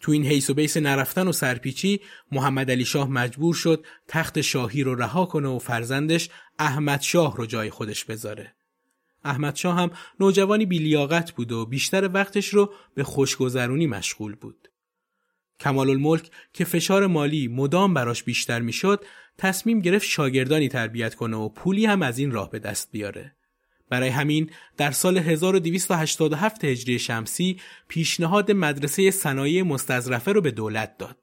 تو 0.04 0.12
این 0.12 0.26
حیث 0.26 0.49
و 0.49 0.54
بیس 0.54 0.78
نرفتن 0.78 1.28
و 1.28 1.32
سرپیچی 1.32 2.01
محمد 2.32 2.72
علی 2.72 2.86
شاه 2.86 3.10
مجبور 3.10 3.56
شد 3.56 3.86
تخت 4.08 4.41
شاهی 4.41 4.84
رو 4.84 4.95
رها 4.95 5.26
کنه 5.26 5.47
و 5.47 5.60
فرزندش 5.60 6.30
احمد 6.60 7.01
شاه 7.01 7.38
رو 7.38 7.45
جای 7.45 7.70
خودش 7.70 8.06
بذاره. 8.06 8.56
احمد 9.24 9.56
شاه 9.56 9.76
هم 9.76 9.91
نوجوانی 10.20 10.66
بیلیاقت 10.66 11.32
بود 11.32 11.51
و 11.51 11.66
بیشتر 11.66 12.10
وقتش 12.14 12.47
رو 12.47 12.74
به 12.95 13.04
خوشگذرونی 13.04 13.88
مشغول 13.88 14.36
بود. 14.36 14.68
کمال 15.60 15.89
الملک 15.89 16.32
که 16.54 16.66
فشار 16.66 17.08
مالی 17.08 17.47
مدام 17.47 17.93
براش 17.93 18.24
بیشتر 18.24 18.60
می‌شد 18.60 19.06
تصمیم 19.38 19.80
گرفت 19.80 20.06
شاگردانی 20.06 20.70
تربیت 20.70 21.16
کنه 21.16 21.38
و 21.38 21.49
پولی 21.49 21.86
هم 21.86 22.01
از 22.01 22.18
این 22.18 22.32
راه 22.32 22.51
به 22.51 22.60
دست 22.60 22.91
بیاره. 22.91 23.36
برای 23.94 24.10
همین 24.10 24.50
در 24.78 24.91
سال 24.91 25.18
1287 25.18 26.66
هجری 26.66 27.00
شمسی 27.00 27.60
پیشنهاد 27.88 28.52
مدرسه 28.52 29.12
صنایع 29.12 29.64
مستظرفه 29.64 30.32
رو 30.32 30.41
به 30.41 30.52
دولت 30.52 30.98
داد. 30.98 31.18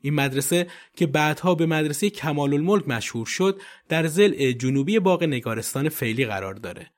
این 0.00 0.14
مدرسه 0.14 0.66
که 0.96 1.06
بعدها 1.06 1.54
به 1.54 1.66
مدرسه 1.66 2.10
کمال 2.10 2.54
الملک 2.54 2.88
مشهور 2.88 3.26
شد 3.26 3.60
در 3.88 4.06
زل 4.06 4.52
جنوبی 4.52 4.98
باغ 4.98 5.24
نگارستان 5.24 5.88
فعلی 5.88 6.26
قرار 6.26 6.54
داره. 6.54 6.90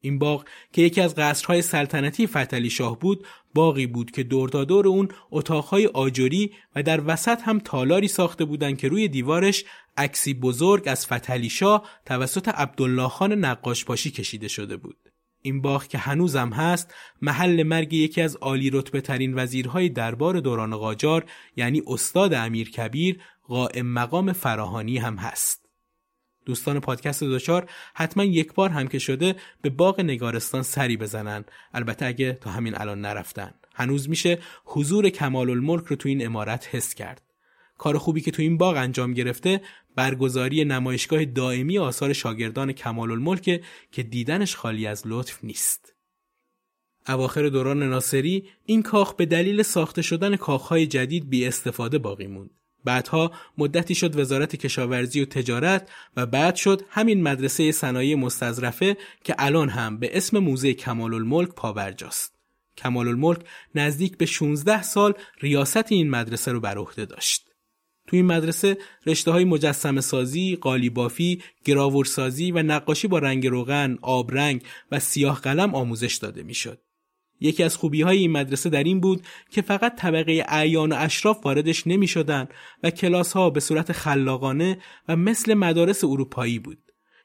این 0.00 0.18
باغ 0.18 0.44
که 0.72 0.82
یکی 0.82 1.00
از 1.00 1.14
قصرهای 1.14 1.62
سلطنتی 1.62 2.26
فتلی 2.26 2.70
شاه 2.70 2.98
بود 2.98 3.26
باغی 3.54 3.86
بود 3.86 4.10
که 4.10 4.22
دور 4.22 4.88
اون 4.88 5.08
اتاقهای 5.30 5.86
آجری 5.86 6.52
و 6.76 6.82
در 6.82 7.02
وسط 7.06 7.42
هم 7.42 7.58
تالاری 7.58 8.08
ساخته 8.08 8.44
بودند 8.44 8.78
که 8.78 8.88
روی 8.88 9.08
دیوارش 9.08 9.64
عکسی 9.96 10.34
بزرگ 10.34 10.82
از 10.86 11.06
فتلی 11.06 11.50
شاه 11.50 11.88
توسط 12.06 12.48
عبدالله 12.48 13.08
خان 13.08 13.32
نقاش 13.32 13.84
پاشی 13.84 14.10
کشیده 14.10 14.48
شده 14.48 14.76
بود. 14.76 14.96
این 15.42 15.60
باغ 15.60 15.86
که 15.86 15.98
هنوزم 15.98 16.48
هست 16.48 16.94
محل 17.22 17.62
مرگ 17.62 17.92
یکی 17.92 18.20
از 18.20 18.36
عالی 18.36 18.70
رتبه 18.70 19.00
ترین 19.00 19.34
وزیرهای 19.34 19.88
دربار 19.88 20.40
دوران 20.40 20.76
قاجار 20.76 21.24
یعنی 21.56 21.82
استاد 21.86 22.34
امیر 22.34 22.70
کبیر 22.70 23.20
قائم 23.48 23.86
مقام 23.86 24.32
فراهانی 24.32 24.98
هم 24.98 25.16
هست. 25.16 25.67
دوستان 26.48 26.80
پادکست 26.80 27.24
دوچار 27.24 27.70
حتما 27.94 28.24
یک 28.24 28.54
بار 28.54 28.70
هم 28.70 28.88
که 28.88 28.98
شده 28.98 29.36
به 29.62 29.70
باغ 29.70 30.00
نگارستان 30.00 30.62
سری 30.62 30.96
بزنن. 30.96 31.44
البته 31.74 32.06
اگه 32.06 32.32
تا 32.32 32.50
همین 32.50 32.74
الان 32.80 33.00
نرفتن. 33.00 33.54
هنوز 33.74 34.08
میشه 34.08 34.38
حضور 34.64 35.10
کمال 35.10 35.50
الملک 35.50 35.84
رو 35.84 35.96
تو 35.96 36.08
این 36.08 36.26
امارت 36.26 36.68
حس 36.70 36.94
کرد. 36.94 37.22
کار 37.78 37.98
خوبی 37.98 38.20
که 38.20 38.30
تو 38.30 38.42
این 38.42 38.58
باغ 38.58 38.76
انجام 38.76 39.14
گرفته 39.14 39.60
برگزاری 39.96 40.64
نمایشگاه 40.64 41.24
دائمی 41.24 41.78
آثار 41.78 42.12
شاگردان 42.12 42.72
کمال 42.72 43.10
الملک 43.10 43.62
که 43.92 44.02
دیدنش 44.02 44.56
خالی 44.56 44.86
از 44.86 45.02
لطف 45.06 45.44
نیست. 45.44 45.94
اواخر 47.08 47.48
دوران 47.48 47.82
ناصری 47.82 48.48
این 48.64 48.82
کاخ 48.82 49.14
به 49.14 49.26
دلیل 49.26 49.62
ساخته 49.62 50.02
شدن 50.02 50.36
کاخهای 50.36 50.86
جدید 50.86 51.30
بی 51.30 51.46
استفاده 51.46 51.98
باقی 51.98 52.26
موند. 52.26 52.57
بعدها 52.88 53.32
مدتی 53.58 53.94
شد 53.94 54.18
وزارت 54.18 54.56
کشاورزی 54.56 55.20
و 55.20 55.24
تجارت 55.24 55.90
و 56.16 56.26
بعد 56.26 56.56
شد 56.56 56.82
همین 56.90 57.22
مدرسه 57.22 57.72
صنایع 57.72 58.16
مستظرفه 58.16 58.96
که 59.24 59.34
الان 59.38 59.68
هم 59.68 59.98
به 59.98 60.16
اسم 60.16 60.38
موزه 60.38 60.74
کمال 60.74 61.14
الملک 61.14 61.48
پاورجاست. 61.48 62.34
کمال 62.76 63.08
الملک 63.08 63.40
نزدیک 63.74 64.16
به 64.16 64.26
16 64.26 64.82
سال 64.82 65.14
ریاست 65.40 65.92
این 65.92 66.10
مدرسه 66.10 66.52
رو 66.52 66.60
بر 66.60 66.78
عهده 66.78 67.04
داشت. 67.04 67.44
تو 68.06 68.16
این 68.16 68.26
مدرسه 68.26 68.78
رشته 69.06 69.30
های 69.30 69.44
مجسم 69.44 70.00
سازی، 70.00 70.56
قالیبافی، 70.56 71.42
گراورسازی 71.64 72.52
و 72.52 72.62
نقاشی 72.62 73.08
با 73.08 73.18
رنگ 73.18 73.46
روغن، 73.46 73.98
آبرنگ 74.02 74.62
و 74.92 75.00
سیاه 75.00 75.40
قلم 75.40 75.74
آموزش 75.74 76.14
داده 76.14 76.42
می‌شد. 76.42 76.80
یکی 77.40 77.62
از 77.62 77.76
خوبی 77.76 78.02
های 78.02 78.18
این 78.18 78.32
مدرسه 78.32 78.70
در 78.70 78.84
این 78.84 79.00
بود 79.00 79.22
که 79.50 79.62
فقط 79.62 79.96
طبقه 79.96 80.44
اعیان 80.48 80.92
و 80.92 80.96
اشراف 80.98 81.46
واردش 81.46 81.86
نمی 81.86 82.06
شدن 82.06 82.48
و 82.82 82.90
کلاس 82.90 83.32
ها 83.32 83.50
به 83.50 83.60
صورت 83.60 83.92
خلاقانه 83.92 84.78
و 85.08 85.16
مثل 85.16 85.54
مدارس 85.54 86.04
اروپایی 86.04 86.58
بود. 86.58 86.78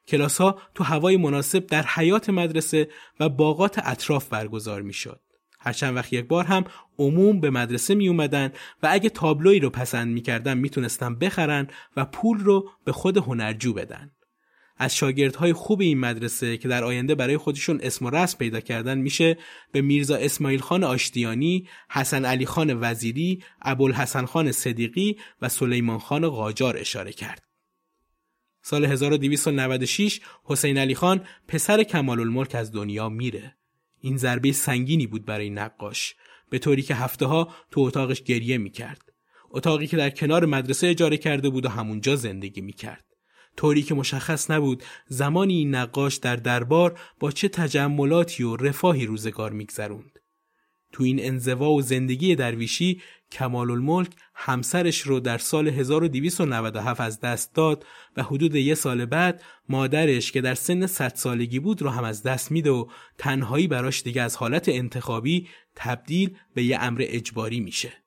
کلاس 0.07 0.41
ها 0.41 0.59
تو 0.75 0.83
هوای 0.83 1.17
مناسب 1.17 1.67
در 1.67 1.85
حیات 1.87 2.29
مدرسه 2.29 2.89
و 3.19 3.29
باغات 3.29 3.79
اطراف 3.83 4.29
برگزار 4.29 4.81
می 4.81 4.93
شد. 4.93 5.19
هر 5.59 5.73
چند 5.73 5.95
وقت 5.95 6.13
یک 6.13 6.27
بار 6.27 6.45
هم 6.45 6.63
عموم 6.99 7.39
به 7.39 7.49
مدرسه 7.49 7.95
می 7.95 8.07
اومدن 8.07 8.51
و 8.83 8.87
اگه 8.91 9.09
تابلوی 9.09 9.59
رو 9.59 9.69
پسند 9.69 10.13
می 10.13 10.21
کردن 10.21 10.57
می 10.57 10.69
بخرن 11.21 11.67
و 11.97 12.05
پول 12.05 12.39
رو 12.39 12.69
به 12.85 12.91
خود 12.91 13.17
هنرجو 13.17 13.73
بدن. 13.73 14.11
از 14.77 14.95
شاگردهای 14.95 15.53
خوب 15.53 15.81
این 15.81 15.99
مدرسه 15.99 16.57
که 16.57 16.67
در 16.67 16.83
آینده 16.83 17.15
برای 17.15 17.37
خودشون 17.37 17.79
اسم 17.83 18.05
و 18.05 18.09
رسم 18.09 18.37
پیدا 18.37 18.59
کردن 18.59 18.97
میشه 18.97 19.37
به 19.71 19.81
میرزا 19.81 20.15
اسماعیل 20.15 20.59
خان 20.59 20.83
آشتیانی، 20.83 21.67
حسن 21.89 22.25
علی 22.25 22.45
خان 22.45 22.77
وزیری، 22.81 23.43
ابوالحسن 23.61 24.25
خان 24.25 24.51
صدیقی 24.51 25.17
و 25.41 25.49
سلیمان 25.49 25.99
خان 25.99 26.29
قاجار 26.29 26.77
اشاره 26.77 27.11
کرد. 27.13 27.43
سال 28.61 28.85
1296 28.85 30.21
حسین 30.43 30.77
علی 30.77 30.95
خان 30.95 31.25
پسر 31.47 31.83
کمال 31.83 32.19
الملک 32.19 32.55
از 32.55 32.71
دنیا 32.71 33.09
میره. 33.09 33.55
این 33.99 34.17
ضربه 34.17 34.51
سنگینی 34.51 35.07
بود 35.07 35.25
برای 35.25 35.49
نقاش 35.49 36.15
به 36.49 36.59
طوری 36.59 36.81
که 36.81 36.95
هفته 36.95 37.25
ها 37.25 37.53
تو 37.71 37.81
اتاقش 37.81 38.23
گریه 38.23 38.57
می‌کرد. 38.57 39.01
اتاقی 39.49 39.87
که 39.87 39.97
در 39.97 40.09
کنار 40.09 40.45
مدرسه 40.45 40.87
اجاره 40.87 41.17
کرده 41.17 41.49
بود 41.49 41.65
و 41.65 41.69
همونجا 41.69 42.15
زندگی 42.15 42.61
می‌کرد. 42.61 43.12
طوری 43.57 43.83
که 43.83 43.95
مشخص 43.95 44.51
نبود 44.51 44.83
زمانی 45.07 45.53
این 45.53 45.75
نقاش 45.75 46.15
در 46.15 46.35
دربار 46.35 46.99
با 47.19 47.31
چه 47.31 47.47
تجملاتی 47.47 48.43
و 48.43 48.55
رفاهی 48.55 49.05
روزگار 49.05 49.51
میگذروند. 49.51 50.19
تو 50.91 51.03
این 51.03 51.25
انزوا 51.25 51.71
و 51.71 51.81
زندگی 51.81 52.35
درویشی 52.35 53.01
کمال 53.31 53.71
الملک 53.71 54.11
همسرش 54.35 55.01
رو 55.01 55.19
در 55.19 55.37
سال 55.37 55.67
1297 55.67 57.01
از 57.01 57.19
دست 57.19 57.55
داد 57.55 57.85
و 58.17 58.23
حدود 58.23 58.55
یه 58.55 58.75
سال 58.75 59.05
بعد 59.05 59.43
مادرش 59.69 60.31
که 60.31 60.41
در 60.41 60.55
سن 60.55 60.87
100 60.87 61.15
سالگی 61.15 61.59
بود 61.59 61.81
رو 61.81 61.89
هم 61.89 62.03
از 62.03 62.23
دست 62.23 62.51
میده 62.51 62.71
و 62.71 62.85
تنهایی 63.17 63.67
براش 63.67 64.03
دیگه 64.03 64.21
از 64.21 64.35
حالت 64.35 64.69
انتخابی 64.69 65.47
تبدیل 65.75 66.37
به 66.53 66.63
یه 66.63 66.77
امر 66.81 67.05
اجباری 67.07 67.59
میشه. 67.59 68.02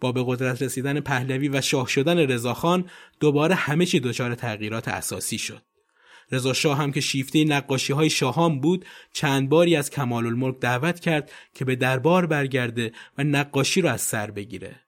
با 0.00 0.12
به 0.12 0.24
قدرت 0.26 0.62
رسیدن 0.62 1.00
پهلوی 1.00 1.48
و 1.48 1.60
شاه 1.60 1.88
شدن 1.88 2.18
رضاخان 2.18 2.84
دوباره 3.20 3.54
همه 3.54 3.86
چی 3.86 4.00
دچار 4.00 4.34
تغییرات 4.34 4.88
اساسی 4.88 5.38
شد. 5.38 5.62
رضا 6.32 6.52
شاه 6.52 6.78
هم 6.78 6.92
که 6.92 7.00
شیفته 7.00 7.44
نقاشی 7.44 7.92
های 7.92 8.10
شاهان 8.10 8.60
بود 8.60 8.84
چند 9.12 9.48
باری 9.48 9.76
از 9.76 9.90
کمال 9.90 10.26
الملک 10.26 10.60
دعوت 10.60 11.00
کرد 11.00 11.32
که 11.54 11.64
به 11.64 11.76
دربار 11.76 12.26
برگرده 12.26 12.92
و 13.18 13.24
نقاشی 13.24 13.80
رو 13.80 13.88
از 13.88 14.00
سر 14.00 14.30
بگیره. 14.30 14.80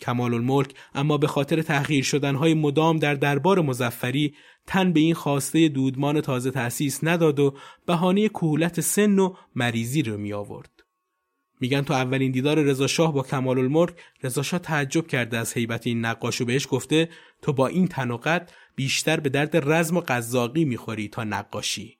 کمال 0.00 0.34
الملک 0.34 0.74
اما 0.94 1.18
به 1.18 1.26
خاطر 1.26 1.62
تغییر 1.62 2.04
شدنهای 2.04 2.54
مدام 2.54 2.98
در 2.98 3.14
دربار 3.14 3.60
مزفری 3.60 4.34
تن 4.66 4.92
به 4.92 5.00
این 5.00 5.14
خواسته 5.14 5.68
دودمان 5.68 6.20
تازه 6.20 6.50
تأسیس 6.50 7.00
نداد 7.02 7.40
و 7.40 7.54
بهانه 7.86 8.28
کهولت 8.28 8.80
سن 8.80 9.18
و 9.18 9.34
مریضی 9.54 10.02
رو 10.02 10.16
می 10.16 10.32
آورد. 10.32 10.75
میگن 11.60 11.82
تو 11.82 11.94
اولین 11.94 12.32
دیدار 12.32 12.62
رضا 12.62 12.86
شاه 12.86 13.12
با 13.12 13.22
کمال 13.22 13.58
الملک 13.58 13.94
رضا 14.22 14.42
شاه 14.42 14.60
تعجب 14.60 15.06
کرده 15.06 15.38
از 15.38 15.54
حیبت 15.54 15.86
این 15.86 16.04
نقاش 16.04 16.40
و 16.40 16.44
بهش 16.44 16.66
گفته 16.70 17.08
تو 17.42 17.52
با 17.52 17.66
این 17.66 17.88
تناقت 17.88 18.52
بیشتر 18.76 19.20
به 19.20 19.28
درد 19.28 19.56
رزم 19.72 19.96
و 19.96 20.00
قزاقی 20.08 20.64
می‌خوری 20.64 21.08
تا 21.08 21.24
نقاشی 21.24 21.98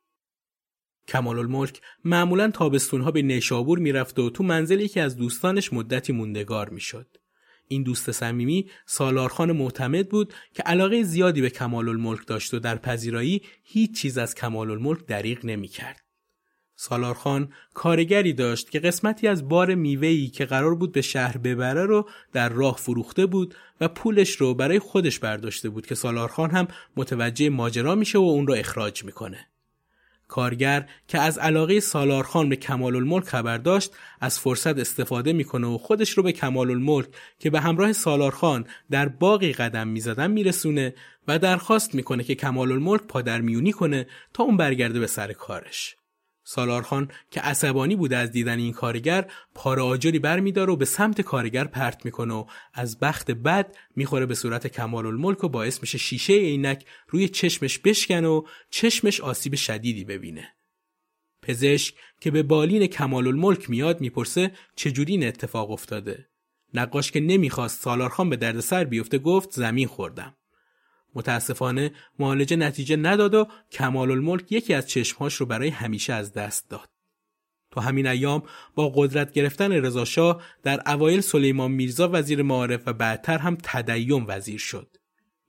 کمال 1.08 1.38
الملک 1.38 1.80
معمولا 2.04 2.50
تابستونها 2.50 3.10
به 3.10 3.22
نیشابور 3.22 3.78
می‌رفت 3.78 4.18
و 4.18 4.30
تو 4.30 4.44
منزل 4.44 4.80
یکی 4.80 5.00
از 5.00 5.16
دوستانش 5.16 5.72
مدتی 5.72 6.12
موندگار 6.12 6.68
می‌شد. 6.68 7.06
این 7.68 7.82
دوست 7.82 8.10
صمیمی 8.10 8.70
سالارخان 8.86 9.52
معتمد 9.52 10.08
بود 10.08 10.34
که 10.54 10.62
علاقه 10.62 11.02
زیادی 11.02 11.40
به 11.40 11.50
کمال 11.50 11.88
الملک 11.88 12.26
داشت 12.26 12.54
و 12.54 12.58
در 12.58 12.76
پذیرایی 12.76 13.42
هیچ 13.64 14.00
چیز 14.00 14.18
از 14.18 14.34
کمال 14.34 14.70
الملک 14.70 15.06
دریغ 15.06 15.46
نمی 15.46 15.68
کرد. 15.68 16.05
سالارخان 16.76 17.52
کارگری 17.74 18.32
داشت 18.32 18.70
که 18.70 18.80
قسمتی 18.80 19.28
از 19.28 19.48
بار 19.48 19.74
میوهی 19.74 20.28
که 20.28 20.44
قرار 20.44 20.74
بود 20.74 20.92
به 20.92 21.02
شهر 21.02 21.38
ببره 21.38 21.86
رو 21.86 22.08
در 22.32 22.48
راه 22.48 22.76
فروخته 22.76 23.26
بود 23.26 23.54
و 23.80 23.88
پولش 23.88 24.30
رو 24.30 24.54
برای 24.54 24.78
خودش 24.78 25.18
برداشته 25.18 25.68
بود 25.68 25.86
که 25.86 25.94
سالارخان 25.94 26.50
هم 26.50 26.68
متوجه 26.96 27.48
ماجرا 27.48 27.94
میشه 27.94 28.18
و 28.18 28.22
اون 28.22 28.46
رو 28.46 28.54
اخراج 28.54 29.04
می‌کنه. 29.04 29.46
کارگر 30.28 30.88
که 31.08 31.18
از 31.18 31.38
علاقه 31.38 31.80
سالارخان 31.80 32.48
به 32.48 32.56
کمال 32.56 32.96
الملک 32.96 33.24
خبر 33.24 33.58
داشت 33.58 33.92
از 34.20 34.38
فرصت 34.38 34.78
استفاده 34.78 35.32
می‌کنه 35.32 35.66
و 35.66 35.78
خودش 35.78 36.10
رو 36.10 36.22
به 36.22 36.32
کمال 36.32 36.70
الملک 36.70 37.08
که 37.38 37.50
به 37.50 37.60
همراه 37.60 37.92
سالارخان 37.92 38.66
در 38.90 39.08
باقی 39.08 39.52
قدم 39.52 39.88
می‌زدن 39.88 40.30
میرسونه 40.30 40.94
و 41.28 41.38
درخواست 41.38 41.94
می‌کنه 41.94 42.24
که 42.24 42.34
کمال 42.34 42.72
الملک 42.72 43.02
پادرمیونی 43.02 43.72
کنه 43.72 44.06
تا 44.34 44.44
اون 44.44 44.56
برگرده 44.56 45.00
به 45.00 45.06
سر 45.06 45.32
کارش. 45.32 45.96
سالارخان 46.48 47.10
که 47.30 47.40
عصبانی 47.40 47.96
بوده 47.96 48.16
از 48.16 48.30
دیدن 48.30 48.58
این 48.58 48.72
کارگر 48.72 49.30
پاره 49.54 49.82
آجری 49.82 50.18
برمیداره 50.18 50.72
و 50.72 50.76
به 50.76 50.84
سمت 50.84 51.20
کارگر 51.20 51.64
پرت 51.64 52.04
می‌کنه 52.04 52.34
و 52.34 52.44
از 52.74 52.98
بخت 52.98 53.30
بد 53.30 53.76
می‌خوره 53.96 54.26
به 54.26 54.34
صورت 54.34 54.66
کمال 54.66 55.06
الملک 55.06 55.44
و 55.44 55.48
باعث 55.48 55.80
میشه 55.80 55.98
شیشه 55.98 56.32
عینک 56.32 56.86
روی 57.08 57.28
چشمش 57.28 57.78
بشکن 57.78 58.24
و 58.24 58.42
چشمش 58.70 59.20
آسیب 59.20 59.54
شدیدی 59.54 60.04
ببینه. 60.04 60.48
پزشک 61.42 61.94
که 62.20 62.30
به 62.30 62.42
بالین 62.42 62.86
کمال 62.86 63.26
الملک 63.26 63.70
میاد 63.70 64.00
می‌پرسه 64.00 64.52
چجوری 64.76 65.12
این 65.12 65.26
اتفاق 65.26 65.70
افتاده. 65.70 66.28
نقاش 66.74 67.10
که 67.10 67.20
نمی‌خواست 67.20 67.82
سالارخان 67.82 68.30
به 68.30 68.36
دردسر 68.36 68.84
بیفته 68.84 69.18
گفت 69.18 69.52
زمین 69.52 69.88
خوردم. 69.88 70.36
متاسفانه 71.16 71.90
معالجه 72.18 72.56
نتیجه 72.56 72.96
نداد 72.96 73.34
و 73.34 73.46
کمال 73.72 74.10
الملک 74.10 74.52
یکی 74.52 74.74
از 74.74 74.88
چشمهاش 74.88 75.34
رو 75.34 75.46
برای 75.46 75.68
همیشه 75.68 76.12
از 76.12 76.32
دست 76.32 76.70
داد. 76.70 76.88
تو 77.70 77.80
همین 77.80 78.06
ایام 78.06 78.42
با 78.74 78.92
قدرت 78.94 79.32
گرفتن 79.32 79.72
رضاشاه 79.72 80.42
در 80.62 80.82
اوایل 80.86 81.20
سلیمان 81.20 81.70
میرزا 81.70 82.10
وزیر 82.12 82.42
معارف 82.42 82.82
و 82.86 82.92
بعدتر 82.92 83.38
هم 83.38 83.58
تدیم 83.62 84.24
وزیر 84.28 84.58
شد. 84.58 84.96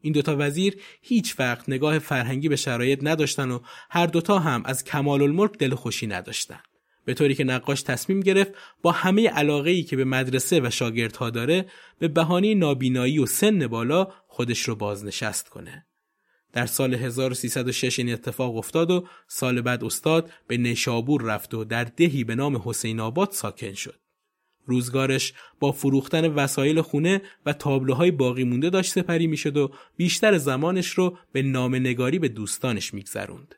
این 0.01 0.13
دوتا 0.13 0.35
وزیر 0.39 0.75
هیچ 1.01 1.39
وقت 1.39 1.69
نگاه 1.69 1.99
فرهنگی 1.99 2.49
به 2.49 2.55
شرایط 2.55 2.99
نداشتن 3.03 3.51
و 3.51 3.59
هر 3.89 4.05
دوتا 4.05 4.39
هم 4.39 4.61
از 4.65 4.83
کمال 4.83 5.21
الملک 5.21 5.57
دل 5.57 5.75
خوشی 5.75 6.07
نداشتن. 6.07 6.59
به 7.07 7.13
طوری 7.13 7.35
که 7.35 7.43
نقاش 7.43 7.81
تصمیم 7.81 8.19
گرفت 8.19 8.51
با 8.81 8.91
همه 8.91 9.27
علاقه 9.29 9.69
ای 9.69 9.83
که 9.83 9.95
به 9.95 10.05
مدرسه 10.05 10.61
و 10.61 10.69
شاگردها 10.69 11.29
داره 11.29 11.65
به 11.99 12.07
بهانه 12.07 12.53
نابینایی 12.53 13.19
و 13.19 13.25
سن 13.25 13.67
بالا 13.67 14.07
خودش 14.37 14.61
رو 14.61 14.75
بازنشست 14.75 15.49
کنه. 15.49 15.85
در 16.53 16.65
سال 16.65 16.93
1306 16.93 17.99
این 17.99 18.13
اتفاق 18.13 18.55
افتاد 18.55 18.91
و 18.91 19.07
سال 19.27 19.61
بعد 19.61 19.83
استاد 19.83 20.31
به 20.47 20.57
نیشابور 20.57 21.21
رفت 21.21 21.53
و 21.53 21.63
در 21.63 21.83
دهی 21.83 22.23
به 22.23 22.35
نام 22.35 22.61
حسین 22.65 22.99
آباد 22.99 23.31
ساکن 23.31 23.73
شد. 23.73 23.99
روزگارش 24.65 25.33
با 25.59 25.71
فروختن 25.71 26.27
وسایل 26.27 26.81
خونه 26.81 27.21
و 27.45 27.53
تابلوهای 27.53 28.11
باقی 28.11 28.43
مونده 28.43 28.69
داشت 28.69 28.91
سپری 28.91 29.27
می‌شد 29.27 29.57
و 29.57 29.73
بیشتر 29.95 30.37
زمانش 30.37 30.89
رو 30.89 31.17
به 31.31 31.41
نگاری 31.41 32.19
به 32.19 32.29
دوستانش 32.29 32.93
میگذروند. 32.93 33.55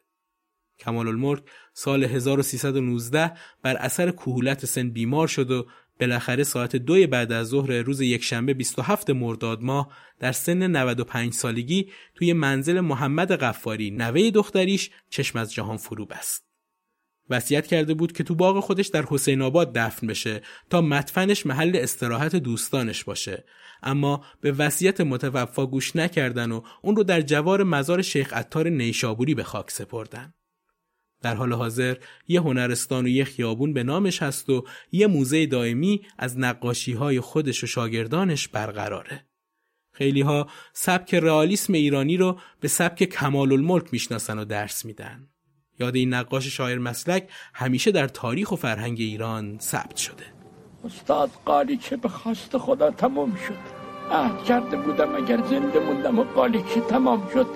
کمال 0.79 1.41
سال 1.73 2.03
1319 2.03 3.31
بر 3.61 3.77
اثر 3.77 4.11
کهولت 4.11 4.65
سن 4.65 4.89
بیمار 4.89 5.27
شد 5.27 5.51
و 5.51 5.67
بالاخره 5.99 6.43
ساعت 6.43 6.75
دوی 6.75 7.07
بعد 7.07 7.31
از 7.31 7.47
ظهر 7.47 7.71
روز 7.71 8.01
یکشنبه 8.01 8.53
27 8.53 9.09
مرداد 9.09 9.61
ماه 9.61 9.89
در 10.19 10.31
سن 10.31 10.63
95 10.63 11.33
سالگی 11.33 11.91
توی 12.15 12.33
منزل 12.33 12.79
محمد 12.79 13.31
قفاری 13.31 13.91
نوه 13.91 14.31
دختریش 14.31 14.89
چشم 15.09 15.39
از 15.39 15.53
جهان 15.53 15.77
فرو 15.77 16.05
بست. 16.05 16.49
وصیت 17.29 17.67
کرده 17.67 17.93
بود 17.93 18.11
که 18.11 18.23
تو 18.23 18.35
باغ 18.35 18.59
خودش 18.59 18.87
در 18.87 19.05
حسین 19.09 19.41
آباد 19.41 19.73
دفن 19.73 20.07
بشه 20.07 20.41
تا 20.69 20.81
مدفنش 20.81 21.45
محل 21.45 21.71
استراحت 21.75 22.35
دوستانش 22.35 23.03
باشه 23.03 23.45
اما 23.83 24.25
به 24.41 24.51
وصیت 24.51 25.01
متوفا 25.01 25.65
گوش 25.65 25.95
نکردن 25.95 26.51
و 26.51 26.61
اون 26.81 26.95
رو 26.95 27.03
در 27.03 27.21
جوار 27.21 27.63
مزار 27.63 28.01
شیخ 28.01 28.33
عطار 28.33 28.69
نیشابوری 28.69 29.35
به 29.35 29.43
خاک 29.43 29.71
سپردن. 29.71 30.33
در 31.21 31.35
حال 31.35 31.53
حاضر 31.53 31.97
یه 32.27 32.41
هنرستان 32.41 33.05
و 33.05 33.07
یه 33.07 33.23
خیابون 33.23 33.73
به 33.73 33.83
نامش 33.83 34.23
هست 34.23 34.49
و 34.49 34.65
یه 34.91 35.07
موزه 35.07 35.45
دائمی 35.45 36.01
از 36.17 36.39
نقاشی 36.39 36.93
های 36.93 37.19
خودش 37.19 37.63
و 37.63 37.67
شاگردانش 37.67 38.47
برقراره. 38.47 39.25
خیلی 39.91 40.21
ها 40.21 40.47
سبک 40.73 41.13
رئالیسم 41.13 41.73
ایرانی 41.73 42.17
رو 42.17 42.39
به 42.59 42.67
سبک 42.67 43.03
کمال 43.03 43.51
الملک 43.51 43.87
می‌شناسن 43.91 44.39
و 44.39 44.45
درس 44.45 44.85
میدن. 44.85 45.27
یاد 45.79 45.95
این 45.95 46.13
نقاش 46.13 46.47
شاعر 46.47 46.77
مسلک 46.77 47.29
همیشه 47.53 47.91
در 47.91 48.07
تاریخ 48.07 48.51
و 48.51 48.55
فرهنگ 48.55 48.99
ایران 48.99 49.57
ثبت 49.59 49.97
شده. 49.97 50.23
استاد 50.85 51.31
قالیچه 51.45 51.97
به 51.97 52.09
خواست 52.09 52.57
خدا 52.57 52.91
تمام 52.91 53.35
شد. 53.35 53.79
عهد 54.11 54.43
کرده 54.43 54.77
بودم 54.77 55.15
اگر 55.15 55.43
زنده 55.43 55.79
موندم 55.79 56.19
و 56.19 56.23
قالیچه 56.23 56.81
تمام 56.89 57.29
شد 57.33 57.47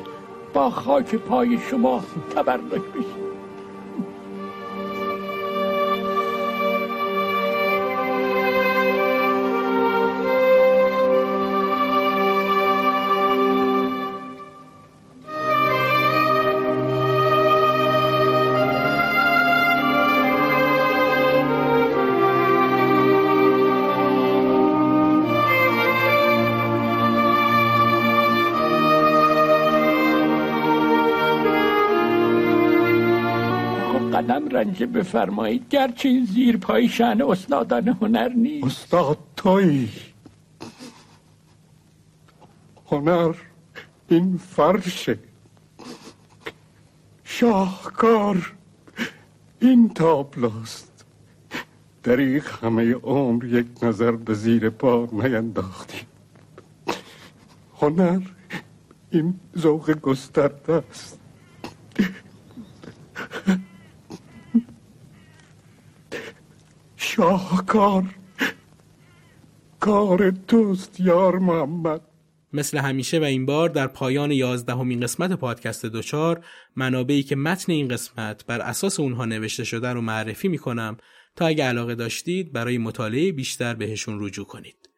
با 0.53 0.69
خاک 0.69 1.15
پای 1.15 1.59
شما 1.69 2.05
تبرک 2.35 2.81
بشه. 2.81 3.22
رنج 34.31 34.83
بفرمایید 34.83 35.69
گرچه 35.69 36.09
این 36.09 36.25
زیر 36.25 36.57
پای 36.57 36.89
شن 36.89 37.21
استادان 37.21 37.87
هنر 37.87 38.29
نیست. 38.29 38.65
استاد 38.65 39.17
توی. 39.35 39.89
هنر 42.91 43.35
این 44.07 44.37
فرشه. 44.37 45.19
شاهکار 47.23 48.53
این 49.59 49.89
تابلوست. 49.89 51.05
دریق 52.03 52.63
همه 52.63 52.93
عمر 52.93 53.45
یک 53.45 53.67
نظر 53.81 54.11
به 54.11 54.33
زیر 54.33 54.69
پا 54.69 55.09
نینداختیم 55.11 56.07
هنر 57.81 58.21
این 59.11 59.39
ذوق 59.57 59.91
گسترده 59.91 60.83
است. 60.91 61.19
شاهکار 67.15 68.03
کار 69.79 70.31
توست 70.47 70.99
یار 70.99 71.39
محمد 71.39 72.01
مثل 72.53 72.77
همیشه 72.77 73.19
و 73.19 73.23
این 73.23 73.45
بار 73.45 73.69
در 73.69 73.87
پایان 73.87 74.31
یازدهمین 74.31 74.99
قسمت 74.99 75.31
پادکست 75.31 75.85
دوچار 75.85 76.45
منابعی 76.75 77.23
که 77.23 77.35
متن 77.35 77.71
این 77.71 77.87
قسمت 77.87 78.45
بر 78.45 78.61
اساس 78.61 78.99
اونها 78.99 79.25
نوشته 79.25 79.63
شده 79.63 79.89
رو 79.89 80.01
معرفی 80.01 80.47
می‌کنم 80.47 80.97
تا 81.35 81.45
اگه 81.45 81.63
علاقه 81.63 81.95
داشتید 81.95 82.53
برای 82.53 82.77
مطالعه 82.77 83.31
بیشتر 83.31 83.73
بهشون 83.73 84.25
رجوع 84.25 84.45
کنید. 84.45 84.89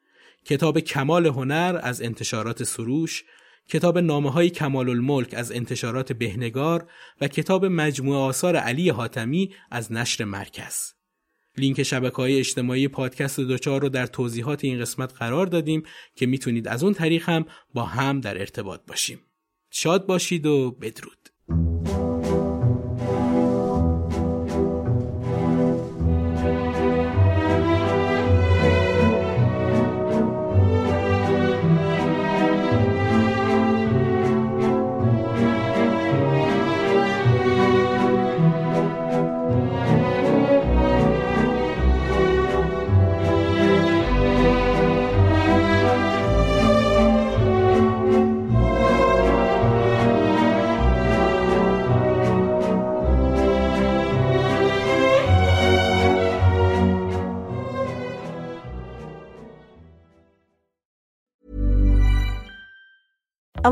کتاب 0.45 0.79
کمال 0.79 1.25
هنر 1.25 1.79
از 1.83 2.01
انتشارات 2.01 2.63
سروش، 2.63 3.23
کتاب 3.69 3.97
نامه 3.97 4.31
های 4.31 4.49
کمال 4.49 4.89
الملک 4.89 5.33
از 5.33 5.51
انتشارات 5.51 6.13
بهنگار 6.13 6.87
و 7.21 7.27
کتاب 7.27 7.65
مجموعه 7.65 8.19
آثار 8.19 8.55
علی 8.55 8.89
حاتمی 8.89 9.53
از 9.71 9.91
نشر 9.91 10.23
مرکز. 10.23 10.94
لینک 11.57 11.83
شبکه 11.83 12.15
های 12.15 12.39
اجتماعی 12.39 12.87
پادکست 12.87 13.39
دوچار 13.39 13.81
رو 13.81 13.89
در 13.89 14.05
توضیحات 14.05 14.63
این 14.63 14.79
قسمت 14.79 15.13
قرار 15.13 15.45
دادیم 15.45 15.83
که 16.15 16.25
می‌تونید 16.25 16.67
از 16.67 16.83
اون 16.83 16.93
طریق 16.93 17.29
هم 17.29 17.45
با 17.73 17.83
هم 17.83 18.21
در 18.21 18.39
ارتباط 18.39 18.81
باشیم. 18.87 19.19
شاد 19.71 20.05
باشید 20.05 20.45
و 20.45 20.71
بدرود. 20.71 21.24